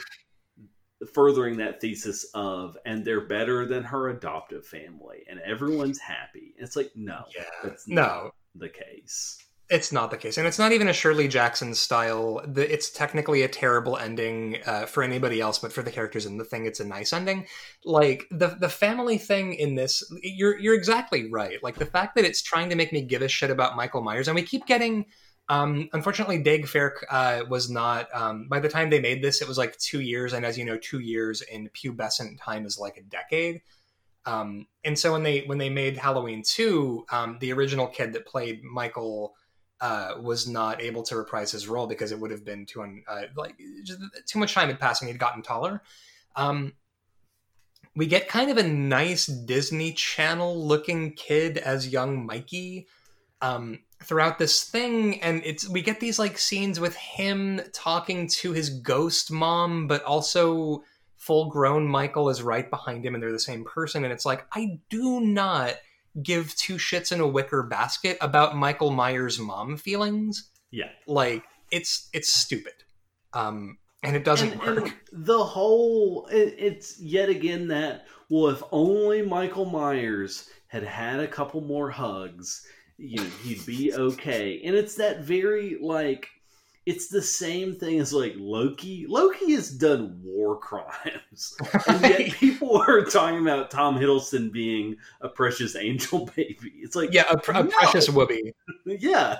Furthering 1.12 1.56
that 1.58 1.80
thesis 1.80 2.26
of, 2.34 2.76
and 2.86 3.04
they're 3.04 3.26
better 3.26 3.66
than 3.66 3.84
her 3.84 4.08
adoptive 4.08 4.66
family, 4.66 5.24
and 5.28 5.40
everyone's 5.40 5.98
happy. 5.98 6.54
It's 6.56 6.76
like 6.76 6.92
no, 6.94 7.24
yeah, 7.34 7.44
that's 7.62 7.88
no 7.88 8.32
the 8.54 8.68
case. 8.68 9.38
It's 9.70 9.92
not 9.92 10.10
the 10.10 10.18
case, 10.18 10.36
and 10.36 10.46
it's 10.46 10.58
not 10.58 10.72
even 10.72 10.88
a 10.88 10.92
Shirley 10.92 11.26
Jackson 11.26 11.74
style. 11.74 12.42
It's 12.54 12.90
technically 12.90 13.42
a 13.42 13.48
terrible 13.48 13.96
ending 13.96 14.58
uh, 14.66 14.84
for 14.84 15.02
anybody 15.02 15.40
else, 15.40 15.58
but 15.58 15.72
for 15.72 15.82
the 15.82 15.90
characters 15.90 16.26
in 16.26 16.36
the 16.36 16.44
thing, 16.44 16.66
it's 16.66 16.80
a 16.80 16.84
nice 16.84 17.14
ending. 17.14 17.46
Like 17.84 18.26
the 18.30 18.48
the 18.60 18.68
family 18.68 19.16
thing 19.16 19.54
in 19.54 19.74
this, 19.74 20.02
you're 20.22 20.58
you're 20.58 20.74
exactly 20.74 21.30
right. 21.30 21.62
Like 21.62 21.76
the 21.76 21.86
fact 21.86 22.14
that 22.16 22.26
it's 22.26 22.42
trying 22.42 22.68
to 22.68 22.76
make 22.76 22.92
me 22.92 23.02
give 23.02 23.22
a 23.22 23.28
shit 23.28 23.50
about 23.50 23.76
Michael 23.76 24.02
Myers, 24.02 24.28
and 24.28 24.34
we 24.34 24.42
keep 24.42 24.66
getting. 24.66 25.06
Um, 25.48 25.90
unfortunately, 25.92 26.42
Faerch 26.42 27.04
uh, 27.10 27.44
was 27.48 27.68
not. 27.68 28.08
Um, 28.14 28.48
by 28.48 28.60
the 28.60 28.68
time 28.68 28.88
they 28.90 29.00
made 29.00 29.22
this, 29.22 29.42
it 29.42 29.48
was 29.48 29.58
like 29.58 29.76
two 29.78 30.00
years, 30.00 30.32
and 30.32 30.44
as 30.44 30.56
you 30.56 30.64
know, 30.64 30.78
two 30.78 31.00
years 31.00 31.42
in 31.42 31.68
pubescent 31.70 32.38
time 32.42 32.64
is 32.64 32.78
like 32.78 32.96
a 32.96 33.02
decade. 33.02 33.60
Um, 34.26 34.66
and 34.84 34.98
so 34.98 35.12
when 35.12 35.22
they 35.22 35.40
when 35.42 35.58
they 35.58 35.68
made 35.68 35.98
Halloween 35.98 36.42
two, 36.42 37.04
um, 37.10 37.36
the 37.40 37.52
original 37.52 37.86
kid 37.86 38.14
that 38.14 38.26
played 38.26 38.62
Michael 38.62 39.34
uh, 39.80 40.14
was 40.20 40.48
not 40.48 40.80
able 40.80 41.02
to 41.02 41.16
reprise 41.16 41.52
his 41.52 41.68
role 41.68 41.86
because 41.86 42.10
it 42.10 42.18
would 42.18 42.30
have 42.30 42.44
been 42.44 42.64
too 42.64 42.82
un, 42.82 43.02
uh, 43.06 43.24
like 43.36 43.54
too 44.26 44.38
much 44.38 44.54
time 44.54 44.68
had 44.68 44.80
passed 44.80 45.02
and 45.02 45.10
he'd 45.10 45.18
gotten 45.18 45.42
taller. 45.42 45.82
Um, 46.36 46.72
we 47.94 48.06
get 48.06 48.28
kind 48.28 48.50
of 48.50 48.56
a 48.56 48.62
nice 48.62 49.26
Disney 49.26 49.92
Channel 49.92 50.66
looking 50.66 51.12
kid 51.12 51.58
as 51.58 51.88
young 51.88 52.24
Mikey 52.24 52.88
um, 53.40 53.80
throughout 54.04 54.38
this 54.38 54.64
thing, 54.64 55.22
and 55.22 55.42
it's 55.44 55.68
we 55.68 55.82
get 55.82 56.00
these 56.00 56.18
like 56.18 56.38
scenes 56.38 56.78
with 56.80 56.94
him 56.96 57.60
talking 57.72 58.28
to 58.28 58.52
his 58.52 58.70
ghost 58.70 59.30
mom, 59.30 59.86
but 59.86 60.02
also 60.04 60.82
full 61.16 61.48
grown 61.50 61.86
Michael 61.86 62.28
is 62.28 62.42
right 62.42 62.68
behind 62.68 63.04
him, 63.04 63.14
and 63.14 63.22
they're 63.22 63.32
the 63.32 63.38
same 63.38 63.64
person, 63.64 64.04
and 64.04 64.12
it's 64.12 64.26
like 64.26 64.46
I 64.52 64.80
do 64.90 65.20
not 65.20 65.74
give 66.22 66.54
two 66.56 66.74
shits 66.74 67.10
in 67.12 67.20
a 67.20 67.26
wicker 67.26 67.62
basket 67.62 68.16
about 68.20 68.56
Michael 68.56 68.90
Myers' 68.90 69.38
mom 69.38 69.76
feelings. 69.76 70.50
Yeah. 70.70 70.90
Like 71.06 71.44
it's 71.70 72.08
it's 72.12 72.32
stupid. 72.32 72.74
Um 73.32 73.78
and 74.02 74.14
it 74.14 74.24
doesn't 74.24 74.52
and, 74.52 74.60
work. 74.60 74.84
and 74.84 74.94
the 75.12 75.42
whole 75.42 76.26
it, 76.30 76.54
it's 76.58 77.00
yet 77.00 77.28
again 77.28 77.68
that 77.68 78.06
well, 78.30 78.48
if 78.48 78.62
only 78.72 79.22
Michael 79.22 79.64
Myers 79.64 80.48
had 80.68 80.82
had 80.82 81.20
a 81.20 81.28
couple 81.28 81.60
more 81.60 81.90
hugs, 81.90 82.66
you 82.98 83.16
know, 83.18 83.30
he'd 83.42 83.64
be 83.66 83.92
okay. 83.94 84.60
And 84.64 84.74
it's 84.76 84.94
that 84.96 85.20
very 85.20 85.78
like 85.80 86.28
it's 86.86 87.08
the 87.08 87.22
same 87.22 87.74
thing 87.74 87.98
as 87.98 88.12
like 88.12 88.34
Loki. 88.36 89.06
Loki 89.08 89.52
has 89.52 89.70
done 89.70 90.20
war 90.22 90.58
crimes, 90.60 91.56
and 91.88 92.00
yet 92.02 92.32
people 92.32 92.76
are 92.86 93.02
talking 93.04 93.40
about 93.40 93.70
Tom 93.70 93.96
Hiddleston 93.98 94.52
being 94.52 94.96
a 95.20 95.28
precious 95.28 95.76
angel 95.76 96.26
baby. 96.36 96.72
It's 96.76 96.94
like 96.96 97.12
yeah, 97.12 97.24
a, 97.30 97.38
pr- 97.38 97.52
a 97.52 97.64
precious 97.64 98.08
whoopee. 98.10 98.52
yeah. 98.84 99.38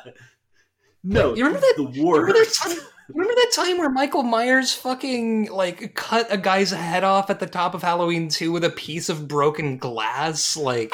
No, 1.06 1.34
You 1.34 1.44
remember 1.44 1.60
that- 1.60 1.74
the 1.92 2.02
war. 2.02 2.20
remember 2.20 2.38
that 2.44 2.52
time- 2.54 2.78
Remember 3.08 3.34
that 3.34 3.52
time 3.54 3.76
where 3.76 3.90
Michael 3.90 4.22
Myers 4.22 4.72
fucking 4.72 5.50
like 5.52 5.94
cut 5.94 6.26
a 6.32 6.38
guy's 6.38 6.70
head 6.70 7.04
off 7.04 7.28
at 7.28 7.38
the 7.38 7.46
top 7.46 7.74
of 7.74 7.82
Halloween 7.82 8.30
2 8.30 8.50
with 8.50 8.64
a 8.64 8.70
piece 8.70 9.10
of 9.10 9.28
broken 9.28 9.76
glass? 9.76 10.56
Like, 10.56 10.90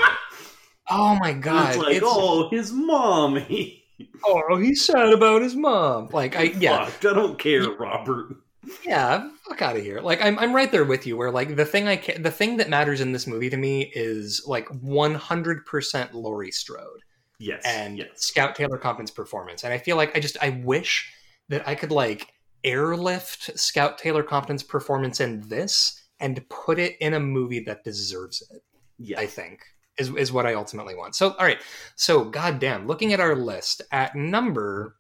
oh 0.90 1.16
my 1.20 1.32
god! 1.32 1.70
it's 1.70 1.78
like, 1.78 2.02
oh, 2.04 2.48
his 2.50 2.72
mommy. 2.72 3.84
oh, 4.24 4.56
he's 4.56 4.84
sad 4.84 5.12
about 5.12 5.42
his 5.42 5.54
mom. 5.54 6.08
Like, 6.12 6.36
I 6.36 6.42
yeah, 6.42 6.86
Fuck, 6.86 7.12
I 7.12 7.14
don't 7.14 7.38
care, 7.38 7.70
Robert. 7.70 8.36
yeah, 8.84 9.28
fuck 9.48 9.62
out 9.62 9.76
of 9.76 9.82
here. 9.82 10.00
Like, 10.00 10.22
I'm 10.22 10.38
I'm 10.38 10.54
right 10.54 10.70
there 10.70 10.84
with 10.84 11.06
you. 11.06 11.16
Where 11.16 11.30
like 11.30 11.56
the 11.56 11.64
thing 11.64 11.88
I 11.88 11.96
ca- 11.96 12.18
the 12.18 12.30
thing 12.30 12.56
that 12.58 12.68
matters 12.68 13.00
in 13.00 13.12
this 13.12 13.26
movie 13.26 13.50
to 13.50 13.56
me 13.56 13.90
is 13.94 14.44
like 14.46 14.68
100 14.68 15.66
percent 15.66 16.14
Laurie 16.14 16.50
Strode. 16.50 17.00
Yes, 17.38 17.62
and 17.64 17.98
yes. 17.98 18.08
Scout 18.16 18.54
Taylor 18.54 18.76
Compton's 18.76 19.10
performance. 19.10 19.64
And 19.64 19.72
I 19.72 19.78
feel 19.78 19.96
like 19.96 20.14
I 20.16 20.20
just 20.20 20.36
I 20.42 20.50
wish 20.64 21.10
that 21.48 21.66
I 21.66 21.74
could 21.74 21.90
like 21.90 22.28
airlift 22.62 23.58
Scout 23.58 23.96
Taylor 23.98 24.22
Compton's 24.22 24.62
performance 24.62 25.20
in 25.20 25.40
this 25.48 26.00
and 26.20 26.46
put 26.50 26.78
it 26.78 26.96
in 27.00 27.14
a 27.14 27.20
movie 27.20 27.60
that 27.60 27.82
deserves 27.82 28.42
it. 28.50 28.62
Yeah. 28.98 29.18
I 29.18 29.26
think 29.26 29.60
is 30.00 30.10
is 30.16 30.32
what 30.32 30.46
I 30.46 30.54
ultimately 30.54 30.94
want. 30.94 31.14
So 31.14 31.30
all 31.38 31.46
right. 31.46 31.60
So 31.96 32.24
goddamn, 32.24 32.86
looking 32.86 33.12
at 33.12 33.20
our 33.20 33.36
list 33.36 33.82
at 33.92 34.16
number 34.16 34.96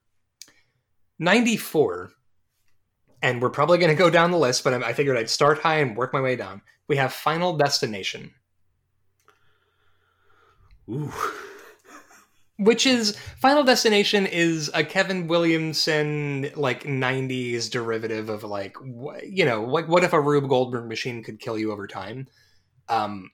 94 1.18 2.12
and 3.22 3.42
we're 3.42 3.50
probably 3.50 3.78
going 3.78 3.90
to 3.90 3.96
go 3.96 4.10
down 4.10 4.30
the 4.30 4.38
list, 4.38 4.64
but 4.64 4.74
I 4.74 4.88
I 4.88 4.92
figured 4.92 5.16
I'd 5.16 5.30
start 5.30 5.58
high 5.58 5.78
and 5.78 5.96
work 5.96 6.12
my 6.12 6.20
way 6.20 6.36
down. 6.36 6.62
We 6.88 6.96
have 6.96 7.12
Final 7.12 7.56
Destination. 7.56 8.32
Ooh. 10.88 11.12
which 12.58 12.84
is 12.84 13.16
Final 13.38 13.64
Destination 13.64 14.26
is 14.26 14.70
a 14.74 14.84
Kevin 14.84 15.28
Williamson 15.28 16.50
like 16.56 16.84
'90s 16.84 17.70
derivative 17.70 18.28
of 18.28 18.44
like 18.44 18.76
wh- 18.76 19.22
you 19.24 19.44
know 19.44 19.64
like 19.64 19.88
what 19.88 20.04
if 20.04 20.12
a 20.12 20.20
Rube 20.20 20.48
Goldberg 20.48 20.86
machine 20.86 21.22
could 21.22 21.40
kill 21.40 21.58
you 21.58 21.72
over 21.72 21.86
time, 21.86 22.26
um, 22.88 23.30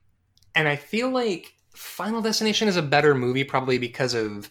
and 0.55 0.69
I 0.69 0.77
feel 0.77 1.11
like 1.11 1.56
Final 1.77 2.23
Destination 2.23 2.69
is 2.69 2.77
a 2.77 2.83
better 2.83 3.15
movie 3.15 3.45
probably 3.45 3.79
because 3.79 4.15
of 4.15 4.51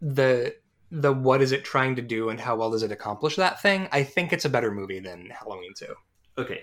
the 0.00 0.54
the 0.90 1.12
what 1.12 1.42
is 1.42 1.50
it 1.50 1.64
trying 1.64 1.96
to 1.96 2.02
do 2.02 2.28
and 2.28 2.38
how 2.40 2.54
well 2.56 2.70
does 2.70 2.82
it 2.82 2.92
accomplish 2.92 3.36
that 3.36 3.60
thing. 3.60 3.88
I 3.90 4.02
think 4.04 4.32
it's 4.32 4.44
a 4.44 4.50
better 4.50 4.70
movie 4.70 5.00
than 5.00 5.30
Halloween 5.30 5.72
Two. 5.76 5.94
Okay. 6.38 6.62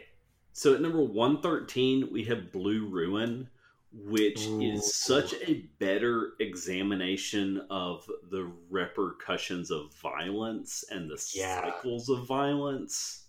So 0.54 0.74
at 0.74 0.82
number 0.82 1.02
113, 1.02 2.10
we 2.12 2.24
have 2.26 2.52
Blue 2.52 2.86
Ruin, 2.88 3.50
which 3.94 4.46
Ooh. 4.48 4.62
is 4.62 4.96
such 4.96 5.34
a 5.34 5.66
better 5.80 6.34
examination 6.40 7.62
of 7.70 8.06
the 8.30 8.52
repercussions 8.70 9.72
of 9.72 9.94
violence 9.96 10.84
and 10.90 11.10
the 11.10 11.22
Yeah. 11.34 11.62
cycles 11.62 12.10
of 12.10 12.26
violence. 12.28 13.28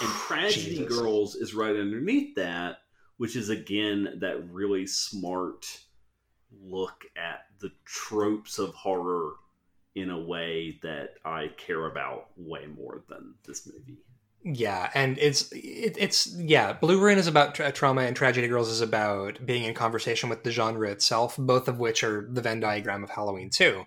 And 0.00 0.10
Tragedy 0.26 0.78
Jesus. 0.78 0.98
Girls 0.98 1.34
is 1.36 1.54
right 1.54 1.76
underneath 1.76 2.34
that, 2.36 2.78
which 3.18 3.36
is 3.36 3.48
again 3.48 4.18
that 4.20 4.50
really 4.50 4.86
smart 4.86 5.66
look 6.62 7.04
at 7.16 7.46
the 7.60 7.72
tropes 7.84 8.58
of 8.58 8.74
horror 8.74 9.34
in 9.94 10.10
a 10.10 10.18
way 10.18 10.78
that 10.82 11.14
I 11.24 11.48
care 11.56 11.86
about 11.86 12.28
way 12.36 12.66
more 12.66 13.02
than 13.08 13.34
this 13.46 13.66
movie. 13.66 13.98
Yeah, 14.44 14.90
and 14.94 15.18
it's 15.18 15.50
it, 15.52 15.96
it's 15.98 16.26
yeah. 16.36 16.72
Blue 16.74 17.00
Ruin 17.00 17.18
is 17.18 17.26
about 17.26 17.56
tra- 17.56 17.72
trauma, 17.72 18.02
and 18.02 18.14
Tragedy 18.14 18.46
Girls 18.46 18.68
is 18.68 18.80
about 18.80 19.44
being 19.44 19.64
in 19.64 19.74
conversation 19.74 20.28
with 20.28 20.44
the 20.44 20.52
genre 20.52 20.88
itself. 20.90 21.36
Both 21.36 21.66
of 21.66 21.80
which 21.80 22.04
are 22.04 22.28
the 22.30 22.42
Venn 22.42 22.60
diagram 22.60 23.02
of 23.02 23.10
Halloween 23.10 23.50
too. 23.50 23.86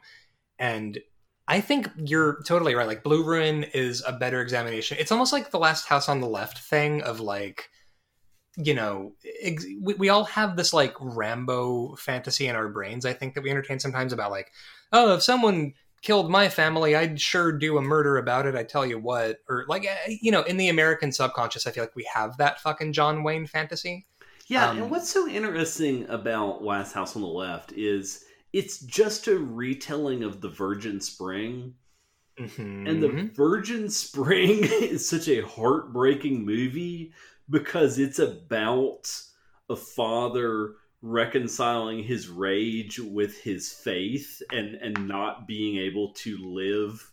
And 0.58 1.00
I 1.48 1.62
think 1.62 1.90
you're 1.96 2.44
totally 2.44 2.76
right. 2.76 2.88
Like 2.88 3.04
Blue 3.04 3.24
Ruin 3.24 3.64
is 3.64 4.04
a 4.06 4.12
better 4.12 4.42
examination. 4.42 4.98
It's 5.00 5.12
almost 5.12 5.32
like 5.32 5.50
the 5.50 5.60
Last 5.60 5.88
House 5.88 6.10
on 6.10 6.20
the 6.20 6.28
Left 6.28 6.60
thing 6.60 7.02
of 7.04 7.20
like, 7.20 7.70
you 8.62 8.74
know, 8.74 9.14
ex- 9.42 9.66
we, 9.82 9.94
we 9.96 10.10
all 10.10 10.26
have 10.26 10.56
this 10.56 10.74
like 10.74 10.94
Rambo 11.00 11.96
fantasy 11.96 12.48
in 12.48 12.56
our 12.56 12.68
brains. 12.68 13.06
I 13.06 13.14
think 13.14 13.34
that 13.34 13.44
we 13.44 13.50
entertain 13.50 13.80
sometimes 13.80 14.12
about 14.12 14.32
like, 14.32 14.52
oh, 14.92 15.16
if 15.16 15.24
someone 15.24 15.74
killed 16.02 16.30
my 16.30 16.50
family, 16.50 16.96
I'd 16.96 17.20
sure 17.20 17.52
do 17.52 17.78
a 17.78 17.82
murder 17.82 18.18
about 18.18 18.46
it. 18.46 18.56
I 18.56 18.64
tell 18.64 18.86
you 18.86 19.00
what, 19.00 19.38
or 19.48 19.66
like 19.68 19.86
eh, 19.86 20.18
you 20.22 20.32
know, 20.32 20.44
in 20.44 20.58
the 20.58 20.70
American 20.70 21.12
subconscious, 21.12 21.66
I 21.66 21.72
feel 21.72 21.84
like 21.84 21.96
we 21.96 22.10
have 22.14 22.38
that 22.38 22.60
fucking 22.60 22.94
John 22.94 23.24
Wayne 23.24 23.48
fantasy. 23.48 24.06
Yeah, 24.48 24.70
Um, 24.70 24.78
and 24.78 24.92
what's 24.92 25.10
so 25.10 25.28
interesting 25.28 26.10
about 26.10 26.64
Last 26.64 26.94
House 26.94 27.16
on 27.16 27.22
the 27.22 27.28
Left 27.28 27.72
is 27.74 28.26
it's 28.52 28.80
just 28.80 29.28
a 29.28 29.38
retelling 29.38 30.24
of 30.24 30.42
the 30.42 30.50
Virgin 30.50 31.00
Spring. 31.00 31.76
Mm-hmm. 32.40 32.88
And 32.88 33.04
the 33.04 33.30
Virgin 33.36 33.90
Spring 33.90 34.60
is 34.64 35.08
such 35.08 35.28
a 35.28 35.42
heartbreaking 35.42 36.46
movie 36.46 37.14
because 37.50 38.00
it's 38.00 38.20
about 38.20 39.12
a 39.70 39.76
father 39.76 40.74
reconciling 41.02 42.04
his 42.04 42.28
rage 42.28 43.00
with 43.00 43.40
his 43.42 43.72
faith 43.72 44.42
and 44.52 44.76
and 44.76 45.08
not 45.08 45.48
being 45.48 45.78
able 45.78 46.12
to 46.14 46.38
live 46.38 47.12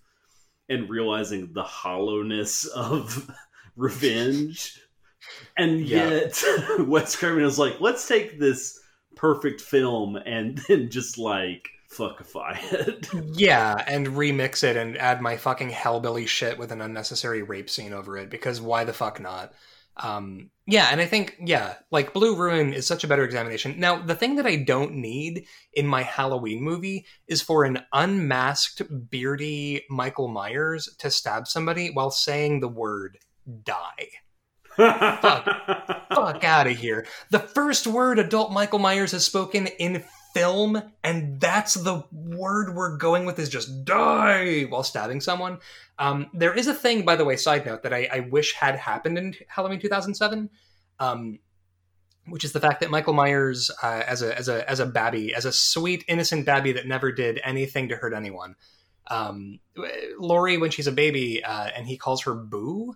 and 0.68 0.91
realizing 0.91 1.53
the 1.53 1.62
hollowness 1.62 2.64
of 2.66 3.30
revenge. 3.76 4.80
And 5.57 5.80
Yeah. 5.80 6.09
yet 6.09 6.43
Wes 6.80 7.14
Craven 7.16 7.45
is 7.45 7.59
like, 7.59 7.80
let's 7.80 8.09
take 8.09 8.39
this 8.41 8.80
perfect 9.14 9.61
film 9.61 10.16
and 10.16 10.59
then 10.68 10.91
just 10.91 11.18
like 11.18 11.68
fuckify 11.91 12.57
it. 12.72 13.09
Yeah, 13.39 13.76
and 13.87 14.09
remix 14.09 14.64
it 14.64 14.76
and 14.76 14.98
add 14.98 15.20
my 15.20 15.36
fucking 15.36 15.70
hellbilly 15.70 16.27
shit 16.27 16.59
with 16.59 16.73
an 16.73 16.81
unnecessary 16.82 17.43
rape 17.43 17.70
scene 17.70 17.93
over 17.93 18.16
it 18.19 18.28
because 18.31 18.60
why 18.60 18.82
the 18.85 18.93
fuck 18.93 19.20
not? 19.20 19.55
Um, 19.98 20.51
yeah, 20.66 20.89
and 20.90 21.01
I 21.01 21.06
think 21.06 21.36
yeah, 21.40 21.74
like 21.90 22.12
Blue 22.12 22.36
Ruin 22.36 22.74
is 22.74 22.86
such 22.86 23.05
a 23.05 23.09
better 23.09 23.24
examination. 23.24 23.78
Now, 23.78 24.02
the 24.02 24.14
thing 24.14 24.36
that 24.36 24.47
I 24.47 24.56
don't 24.56 24.97
need 24.97 25.47
in 25.73 25.86
my 25.86 26.02
Halloween 26.02 26.62
movie 26.62 27.06
is 27.28 27.40
for 27.40 27.64
an 27.64 27.78
unmasked, 27.93 28.82
beardy 29.10 29.85
Michael 29.89 30.28
Myers 30.28 30.94
to 30.98 31.10
stab 31.10 31.47
somebody 31.47 31.90
while 31.90 32.10
saying 32.10 32.60
the 32.60 32.68
word 32.68 33.18
"die." 33.64 34.09
Fuck 34.77 36.44
out 36.44 36.66
of 36.66 36.77
here. 36.77 37.06
The 37.31 37.39
first 37.39 37.86
word 37.86 38.18
adult 38.18 38.52
Michael 38.52 38.78
Myers 38.78 39.12
has 39.12 39.24
spoken 39.24 39.68
in 39.68 40.05
film, 40.36 40.82
and 41.02 41.40
that's 41.40 41.72
the 41.74 42.04
word 42.12 42.74
we're 42.74 42.98
going 42.98 43.24
with 43.24 43.38
is 43.38 43.48
just 43.48 43.86
die 43.86 44.64
while 44.64 44.82
stabbing 44.82 45.22
someone. 45.22 45.58
Um, 45.98 46.26
there 46.34 46.52
is 46.52 46.66
a 46.66 46.74
thing, 46.74 47.06
by 47.06 47.16
the 47.16 47.24
way, 47.24 47.36
side 47.36 47.64
note, 47.64 47.84
that 47.84 47.94
I, 47.94 48.06
I 48.12 48.20
wish 48.20 48.52
had 48.52 48.76
happened 48.76 49.16
in 49.16 49.34
Halloween 49.48 49.80
2007. 49.80 50.50
Um, 50.98 51.38
which 52.28 52.44
is 52.44 52.52
the 52.52 52.60
fact 52.60 52.80
that 52.80 52.90
Michael 52.90 53.14
Myers, 53.14 53.70
uh, 53.82 54.02
as 54.06 54.20
a 54.20 54.36
as 54.36 54.48
a 54.48 54.68
as 54.68 54.80
a 54.80 54.86
babby, 54.86 55.32
as 55.32 55.44
a 55.44 55.52
sweet 55.52 56.04
innocent 56.08 56.44
babby 56.44 56.72
that 56.72 56.86
never 56.86 57.12
did 57.12 57.40
anything 57.44 57.88
to 57.88 57.96
hurt 57.96 58.12
anyone, 58.12 58.56
um, 59.06 59.60
Laurie 60.18 60.58
when 60.58 60.70
she's 60.72 60.88
a 60.88 60.92
baby, 60.92 61.42
uh, 61.44 61.68
and 61.76 61.86
he 61.86 61.96
calls 61.96 62.24
her 62.24 62.34
Boo, 62.34 62.94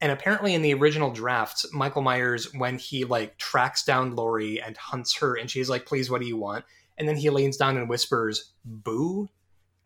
and 0.00 0.12
apparently 0.12 0.54
in 0.54 0.62
the 0.62 0.74
original 0.74 1.10
draft, 1.10 1.66
Michael 1.72 2.02
Myers, 2.02 2.52
when 2.54 2.78
he 2.78 3.04
like 3.04 3.36
tracks 3.38 3.84
down 3.84 4.14
Laurie 4.16 4.60
and 4.60 4.76
hunts 4.76 5.16
her, 5.16 5.36
and 5.36 5.50
she's 5.50 5.68
like, 5.68 5.86
"Please, 5.86 6.10
what 6.10 6.20
do 6.20 6.26
you 6.26 6.36
want?" 6.36 6.64
and 7.00 7.08
then 7.08 7.16
he 7.16 7.30
leans 7.30 7.56
down 7.56 7.78
and 7.78 7.88
whispers, 7.88 8.52
"Boo." 8.64 9.28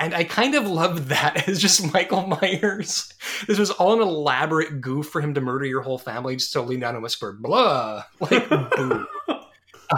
And 0.01 0.13
I 0.13 0.25
kind 0.25 0.57
of 0.57 0.67
love 0.67 1.09
that 1.09 1.49
as 1.49 1.63
just 1.63 1.95
Michael 1.95 2.27
Myers. 2.43 3.15
This 3.47 3.59
was 3.59 3.71
all 3.71 3.95
an 3.95 4.07
elaborate 4.07 4.81
goof 4.81 5.07
for 5.07 5.21
him 5.21 5.33
to 5.35 5.41
murder 5.41 5.65
your 5.65 5.81
whole 5.81 5.99
family 5.99 6.35
just 6.35 6.53
to 6.55 6.61
lean 6.61 6.81
down 6.81 6.95
and 6.95 7.03
whisper, 7.03 7.33
blah, 7.33 8.03
like 8.21 8.49
boo. 8.49 9.07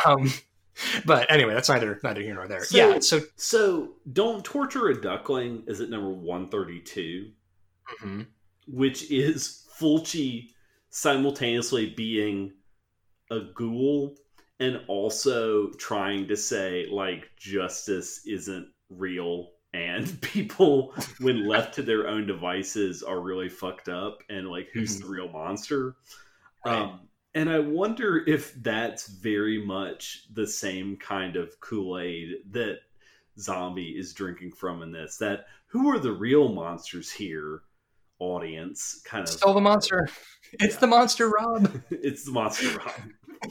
um, 0.07 0.31
but 1.07 1.31
anyway, 1.31 1.55
that's 1.55 1.71
neither 1.71 1.99
neither 2.05 2.21
here 2.21 2.35
nor 2.35 2.47
there. 2.47 2.65
So- 2.65 2.77
yeah, 2.77 2.99
so 3.01 3.21
so, 3.37 3.95
Don't 4.13 4.45
Torture 4.45 4.89
a 4.89 5.01
Duckling 5.01 5.65
is 5.67 5.81
at 5.81 5.89
number 5.89 6.11
132, 6.11 7.31
mhm. 8.03 8.27
which 8.69 9.11
is 9.11 9.66
Fulci 9.79 10.51
simultaneously 10.91 11.91
being 11.91 12.53
a 13.31 13.41
ghoul 13.55 14.17
and 14.59 14.81
also 14.89 15.71
trying 15.73 16.29
to 16.29 16.37
say, 16.37 16.87
like, 16.91 17.31
justice 17.37 18.27
isn't 18.27 18.69
real 18.89 19.51
and 19.77 20.21
people, 20.23 20.95
when 21.21 21.47
left 21.47 21.75
to 21.75 21.83
their 21.83 22.09
own 22.09 22.27
devices, 22.27 23.03
are 23.03 23.21
really 23.21 23.49
fucked 23.49 23.89
up 23.89 24.23
and 24.29 24.49
like 24.49 24.69
who's 24.73 25.01
the 25.01 25.07
real 25.07 25.29
monster. 25.29 25.97
Right. 26.65 26.83
Um, 26.83 27.01
and 27.35 27.51
I 27.51 27.59
wonder 27.59 28.25
if 28.27 28.55
that's 28.63 29.09
very 29.09 29.65
much 29.65 30.25
the 30.33 30.47
same 30.47 30.97
kind 30.97 31.37
of 31.37 31.61
Kool 31.61 31.99
Aid 31.99 32.37
that 32.53 32.79
Zombie 33.39 33.91
is 33.99 34.15
drinking 34.15 34.53
from 34.53 34.83
in 34.83 34.91
this. 34.91 35.19
That 35.19 35.47
who 35.67 35.91
are 35.91 35.99
the 35.99 36.13
real 36.13 36.49
monsters 36.49 37.13
here? 37.13 37.63
Audience 38.19 39.03
kind 39.05 39.23
of 39.25 39.29
Still 39.29 39.55
the 39.55 39.61
monster. 39.61 40.09
It's 40.55 40.75
Yeah. 40.75 40.81
the 40.81 40.87
monster, 40.87 41.29
Rob. 41.29 41.83
it's 41.91 42.25
the 42.25 42.31
monster 42.33 42.69
Rob. 42.79 42.93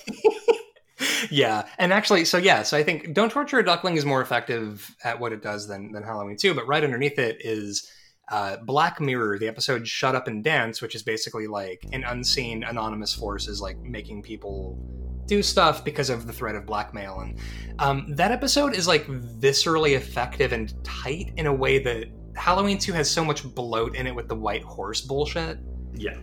yeah, 1.30 1.68
and 1.78 1.92
actually, 1.92 2.24
so 2.26 2.38
yeah, 2.38 2.64
so 2.64 2.78
I 2.78 2.84
think 2.84 3.14
"Don't 3.14 3.30
Torture 3.32 3.60
a 3.60 3.66
Duckling" 3.66 3.98
is 3.98 4.06
more 4.06 4.22
effective 4.22 4.96
at 5.04 5.20
what 5.20 5.34
it 5.34 5.42
does 5.42 5.68
than 5.68 5.92
than 5.92 6.04
Halloween 6.04 6.38
Two. 6.38 6.54
But 6.54 6.68
right 6.68 6.84
underneath 6.84 7.20
it 7.20 7.38
is 7.42 7.90
uh, 8.32 8.58
Black 8.64 9.02
Mirror, 9.02 9.40
the 9.40 9.48
episode 9.48 9.88
"Shut 9.88 10.16
Up 10.16 10.28
and 10.28 10.44
Dance," 10.44 10.82
which 10.82 10.96
is 10.96 11.04
basically 11.04 11.48
like 11.48 11.86
an 11.92 12.04
unseen 12.06 12.64
anonymous 12.64 13.14
force 13.14 13.48
is 13.48 13.60
like 13.62 13.78
making 13.80 14.24
people 14.24 14.80
do 15.28 15.42
stuff 15.44 15.84
because 15.84 16.10
of 16.10 16.28
the 16.28 16.34
threat 16.34 16.56
of 16.56 16.66
blackmail, 16.66 17.20
and 17.20 17.40
um, 17.80 18.16
that 18.16 18.32
episode 18.32 18.74
is 18.74 18.88
like 18.88 19.06
viscerally 19.08 19.96
effective 19.98 20.54
and 20.54 20.74
tight 20.86 21.34
in 21.36 21.46
a 21.46 21.54
way 21.54 21.78
that 21.80 22.06
Halloween 22.36 22.78
Two 22.78 22.94
has 22.94 23.10
so 23.10 23.24
much 23.24 23.44
bloat 23.56 23.96
in 23.96 24.08
it 24.08 24.16
with 24.16 24.28
the 24.28 24.36
white 24.36 24.64
horse 24.64 25.02
bullshit. 25.02 25.58
Yeah. 25.94 26.18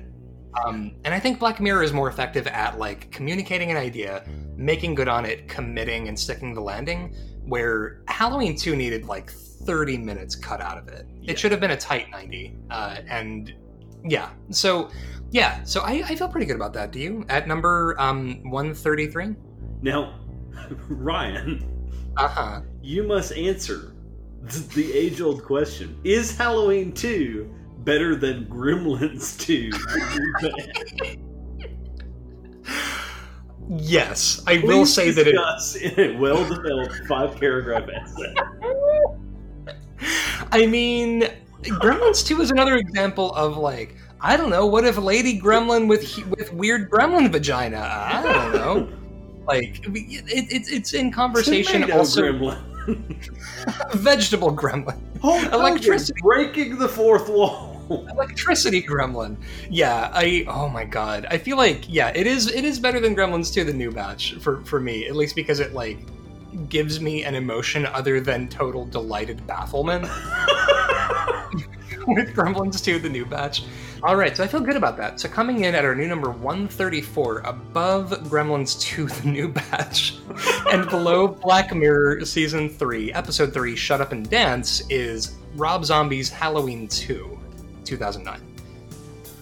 Um, 0.64 0.96
and 1.04 1.14
I 1.14 1.18
think 1.20 1.38
Black 1.38 1.60
Mirror 1.60 1.82
is 1.82 1.92
more 1.94 2.08
effective 2.08 2.46
at 2.46 2.78
like 2.78 3.10
communicating 3.10 3.70
an 3.70 3.76
idea, 3.78 4.24
making 4.56 4.94
good 4.94 5.08
on 5.08 5.24
it, 5.24 5.48
committing, 5.48 6.08
and 6.08 6.18
sticking 6.18 6.54
the 6.54 6.60
landing. 6.60 7.14
Where 7.46 8.02
Halloween 8.08 8.56
Two 8.56 8.76
needed 8.76 9.06
like 9.06 9.30
thirty 9.32 9.96
minutes 9.96 10.36
cut 10.36 10.60
out 10.60 10.76
of 10.78 10.88
it. 10.88 11.06
Yeah. 11.20 11.32
It 11.32 11.38
should 11.38 11.50
have 11.52 11.60
been 11.60 11.70
a 11.72 11.76
tight 11.76 12.10
ninety. 12.10 12.56
Uh, 12.70 12.96
and 13.08 13.52
yeah, 14.04 14.30
so 14.50 14.90
yeah, 15.30 15.62
so 15.64 15.80
I, 15.80 16.02
I 16.06 16.16
feel 16.16 16.28
pretty 16.28 16.46
good 16.46 16.56
about 16.56 16.74
that. 16.74 16.90
Do 16.92 17.00
you? 17.00 17.24
At 17.30 17.48
number 17.48 17.96
um 17.98 18.48
one 18.50 18.74
thirty 18.74 19.06
three. 19.08 19.34
Now, 19.80 20.20
Ryan, 20.88 21.66
Uh 22.16 22.28
huh. 22.28 22.60
you 22.82 23.02
must 23.04 23.32
answer 23.32 23.91
the 24.42 24.92
age 24.92 25.20
old 25.20 25.44
question 25.44 25.98
Is 26.04 26.36
Halloween 26.36 26.92
2 26.92 27.48
better 27.78 28.16
than 28.16 28.46
Gremlins 28.46 29.38
2? 29.38 29.70
Yes, 33.68 34.42
I 34.46 34.58
will 34.64 34.84
say 34.84 35.12
that 35.12 35.26
it. 35.28 35.98
in 35.98 36.16
a 36.16 36.18
well 36.18 36.46
developed 36.48 36.94
five 37.08 37.38
paragraph 37.38 37.88
essay. 37.88 38.34
I 40.50 40.66
mean, 40.66 41.28
Gremlins 41.62 42.26
2 42.26 42.40
is 42.40 42.50
another 42.50 42.76
example 42.76 43.32
of 43.34 43.56
like, 43.56 43.96
I 44.20 44.36
don't 44.36 44.50
know, 44.50 44.66
what 44.66 44.84
if 44.84 44.98
Lady 44.98 45.40
Gremlin 45.40 45.88
with 45.88 46.18
with 46.28 46.52
weird 46.52 46.90
gremlin 46.90 47.30
vagina? 47.30 47.78
I 47.78 48.22
don't 48.22 48.52
know. 48.52 48.92
Like, 49.44 49.84
it, 49.84 50.24
it, 50.28 50.68
it's 50.72 50.94
in 50.94 51.10
conversation 51.10 51.80
Tomato 51.80 51.98
also. 51.98 52.22
Gremlin. 52.22 52.71
Vegetable 53.94 54.54
gremlin. 54.54 54.98
Oh, 55.22 55.38
Hulk 55.38 55.42
Hogan 55.44 55.60
Electricity. 55.60 56.20
breaking 56.22 56.78
the 56.78 56.88
fourth 56.88 57.28
wall. 57.28 57.80
Electricity 58.10 58.82
gremlin. 58.82 59.36
Yeah, 59.68 60.10
I 60.12 60.44
oh 60.48 60.68
my 60.68 60.84
god. 60.84 61.26
I 61.30 61.38
feel 61.38 61.56
like 61.56 61.84
yeah, 61.88 62.12
it 62.14 62.26
is 62.26 62.50
it 62.50 62.64
is 62.64 62.78
better 62.78 63.00
than 63.00 63.14
Gremlins 63.14 63.52
2 63.52 63.64
the 63.64 63.72
new 63.72 63.90
batch 63.90 64.34
for 64.34 64.64
for 64.64 64.80
me, 64.80 65.06
at 65.06 65.16
least 65.16 65.36
because 65.36 65.60
it 65.60 65.74
like 65.74 65.98
gives 66.68 67.00
me 67.00 67.24
an 67.24 67.34
emotion 67.34 67.86
other 67.86 68.20
than 68.20 68.48
total 68.48 68.86
delighted 68.86 69.46
bafflement. 69.46 70.08
with 72.06 72.34
Gremlins 72.34 72.82
2, 72.82 72.98
the 72.98 73.08
new 73.08 73.24
batch. 73.24 73.64
All 74.02 74.16
right, 74.16 74.36
so 74.36 74.42
I 74.42 74.48
feel 74.48 74.60
good 74.60 74.76
about 74.76 74.96
that. 74.96 75.20
So 75.20 75.28
coming 75.28 75.64
in 75.64 75.74
at 75.74 75.84
our 75.84 75.94
new 75.94 76.08
number 76.08 76.30
134, 76.30 77.40
above 77.40 78.10
Gremlins 78.24 78.80
2, 78.80 79.06
the 79.22 79.28
new 79.28 79.48
batch, 79.48 80.18
and 80.70 80.88
below 80.88 81.28
Black 81.28 81.74
Mirror 81.74 82.24
Season 82.24 82.68
3, 82.68 83.12
Episode 83.12 83.52
3, 83.54 83.76
Shut 83.76 84.00
Up 84.00 84.12
and 84.12 84.28
Dance, 84.28 84.82
is 84.90 85.36
Rob 85.54 85.84
Zombie's 85.84 86.28
Halloween 86.28 86.88
2, 86.88 87.38
2009. 87.84 88.40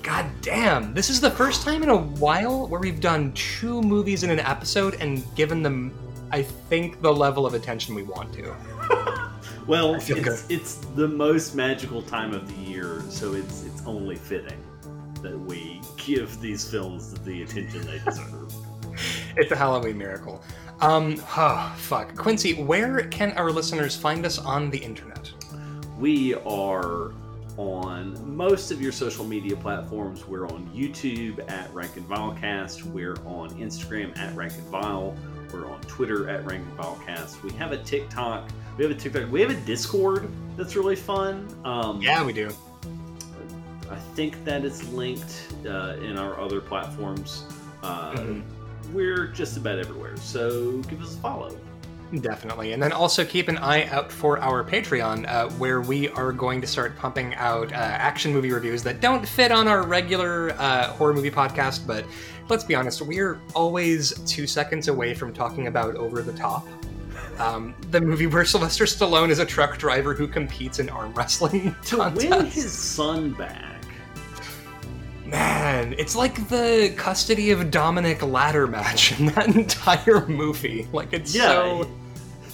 God 0.02 0.26
damn, 0.40 0.92
this 0.94 1.08
is 1.08 1.20
the 1.20 1.30
first 1.30 1.62
time 1.62 1.82
in 1.82 1.88
a 1.88 1.96
while 1.96 2.66
where 2.66 2.80
we've 2.80 3.00
done 3.00 3.32
two 3.32 3.80
movies 3.82 4.22
in 4.22 4.30
an 4.30 4.40
episode 4.40 4.94
and 4.94 5.22
given 5.34 5.62
them, 5.62 5.92
I 6.30 6.42
think, 6.42 7.00
the 7.00 7.12
level 7.12 7.46
of 7.46 7.54
attention 7.54 7.94
we 7.94 8.02
want 8.02 8.32
to. 8.34 9.26
Well, 9.66 9.94
it's, 9.94 10.06
feel 10.06 10.36
it's 10.48 10.76
the 10.94 11.08
most 11.08 11.54
magical 11.54 12.02
time 12.02 12.32
of 12.32 12.48
the 12.48 12.62
year, 12.62 13.02
so 13.08 13.34
it's 13.34 13.64
it's 13.64 13.84
only 13.86 14.16
fitting 14.16 14.62
that 15.22 15.38
we 15.38 15.80
give 15.96 16.40
these 16.40 16.68
films 16.68 17.14
the 17.20 17.42
attention 17.42 17.82
they 17.86 18.00
deserve. 18.04 18.52
It's 19.36 19.52
a 19.52 19.56
Halloween 19.56 19.96
miracle. 19.96 20.42
Um, 20.80 21.22
oh, 21.36 21.74
fuck. 21.78 22.16
Quincy, 22.16 22.54
where 22.54 23.04
can 23.04 23.32
our 23.32 23.50
listeners 23.50 23.96
find 23.96 24.26
us 24.26 24.38
on 24.38 24.68
the 24.70 24.78
internet? 24.78 25.30
We 25.98 26.34
are 26.34 27.12
on 27.56 28.36
most 28.36 28.70
of 28.70 28.80
your 28.80 28.92
social 28.92 29.24
media 29.24 29.56
platforms. 29.56 30.26
We're 30.26 30.46
on 30.46 30.68
YouTube 30.74 31.48
at 31.50 31.72
Rank 31.74 31.96
and 31.96 32.08
Vilecast. 32.08 32.82
We're 32.84 33.16
on 33.26 33.50
Instagram 33.50 34.16
at 34.18 34.34
Rank 34.34 34.54
and 34.54 34.66
Vile. 34.68 35.14
We're 35.52 35.66
on 35.70 35.80
Twitter 35.82 36.28
at 36.28 36.44
Rank 36.44 36.64
and 36.66 36.78
Vilecast. 36.78 37.42
We 37.42 37.52
have 37.54 37.72
a 37.72 37.78
TikTok. 37.78 38.48
We 38.76 38.84
have 38.84 38.92
a 38.92 38.98
TikTok. 38.98 39.30
We 39.30 39.40
have 39.40 39.50
a 39.50 39.54
Discord 39.66 40.30
that's 40.56 40.76
really 40.76 40.96
fun. 40.96 41.48
Um, 41.64 42.00
Yeah, 42.00 42.24
we 42.24 42.32
do. 42.32 42.50
I 43.90 43.96
think 44.14 44.44
that 44.44 44.64
it's 44.64 44.84
linked 44.88 45.48
uh, 45.66 45.96
in 46.02 46.16
our 46.16 46.38
other 46.40 46.60
platforms. 46.60 47.44
Uh, 47.82 48.12
Mhm. 48.12 48.42
We're 48.92 49.26
just 49.28 49.56
about 49.56 49.78
everywhere, 49.78 50.16
so 50.16 50.78
give 50.82 51.00
us 51.02 51.14
a 51.14 51.18
follow. 51.18 51.56
Definitely. 52.20 52.72
And 52.72 52.82
then 52.82 52.90
also 52.92 53.24
keep 53.24 53.46
an 53.48 53.56
eye 53.58 53.84
out 53.86 54.10
for 54.10 54.38
our 54.40 54.64
Patreon, 54.64 55.28
uh, 55.28 55.48
where 55.50 55.80
we 55.80 56.08
are 56.08 56.32
going 56.32 56.60
to 56.60 56.66
start 56.66 56.96
pumping 56.96 57.34
out 57.36 57.72
uh, 57.72 57.76
action 57.76 58.32
movie 58.32 58.50
reviews 58.52 58.82
that 58.82 59.00
don't 59.00 59.26
fit 59.26 59.52
on 59.52 59.68
our 59.68 59.86
regular 59.86 60.50
uh, 60.58 60.88
horror 60.88 61.14
movie 61.14 61.30
podcast. 61.30 61.86
But 61.86 62.04
let's 62.48 62.64
be 62.64 62.74
honest, 62.74 63.00
we're 63.00 63.40
always 63.54 64.12
two 64.26 64.48
seconds 64.48 64.88
away 64.88 65.14
from 65.14 65.32
talking 65.32 65.68
about 65.68 65.94
Over 65.94 66.20
the 66.22 66.32
Top. 66.32 66.66
Um, 67.38 67.74
the 67.92 68.00
movie 68.00 68.26
where 68.26 68.44
Sylvester 68.46 68.84
Stallone 68.86 69.30
is 69.30 69.38
a 69.38 69.46
truck 69.46 69.78
driver 69.78 70.12
who 70.12 70.26
competes 70.26 70.80
in 70.80 70.88
arm 70.88 71.14
wrestling 71.14 71.76
To 71.84 71.96
contests. 71.98 72.28
win 72.28 72.46
his 72.46 72.72
son 72.72 73.32
back. 73.34 73.76
Man, 75.26 75.94
it's 75.96 76.16
like 76.16 76.48
the 76.48 76.92
custody 76.96 77.52
of 77.52 77.60
Dominik 77.70 78.28
ladder 78.28 78.66
match 78.66 79.18
in 79.20 79.26
that 79.26 79.46
entire 79.54 80.26
movie. 80.26 80.88
Like 80.92 81.12
it's 81.12 81.34
Yeah. 81.34 81.48
so 81.52 81.90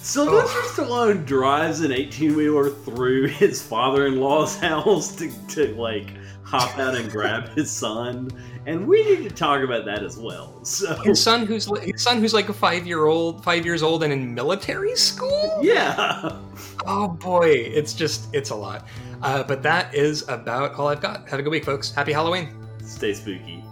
Sylvester 0.07 0.61
Stallone 0.61 1.25
drives 1.25 1.81
an 1.81 1.91
18 1.91 2.33
wheeler 2.33 2.69
through 2.69 3.27
his 3.27 3.61
father 3.61 4.07
in 4.07 4.21
law's 4.21 4.55
house 4.59 5.13
to, 5.17 5.29
to, 5.49 5.75
like, 5.75 6.13
hop 6.43 6.79
out 6.79 6.95
and 6.95 7.11
grab 7.11 7.49
his 7.49 7.69
son. 7.69 8.29
And 8.65 8.87
we 8.87 9.03
need 9.03 9.27
to 9.27 9.35
talk 9.35 9.61
about 9.61 9.83
that 9.83 10.03
as 10.03 10.17
well. 10.17 10.63
So, 10.63 10.95
his 11.01 11.21
son 11.21 11.45
who's 11.45 11.69
his 11.81 12.01
son 12.01 12.21
who's 12.21 12.33
like 12.33 12.47
a 12.47 12.53
five 12.53 12.87
year 12.87 13.07
old 13.07 13.43
five 13.43 13.65
years 13.65 13.83
old 13.83 14.01
and 14.01 14.13
in 14.13 14.33
military 14.33 14.95
school 14.95 15.59
yeah. 15.61 16.37
oh 16.85 17.09
boy 17.09 17.49
it's 17.49 17.93
just 17.93 18.33
it's 18.33 18.49
a 18.49 18.55
lot 18.55 18.87
uh, 19.21 19.43
but 19.43 19.63
that 19.63 19.93
is 19.93 20.27
about 20.27 20.75
all 20.75 20.87
i've 20.87 20.99
got 20.99 21.27
have 21.29 21.39
a 21.39 21.43
good 21.43 21.51
week 21.51 21.63
folks 21.63 21.91
happy 21.91 22.11
halloween 22.11 22.49
Stay 22.83 23.13
spooky. 23.13 23.63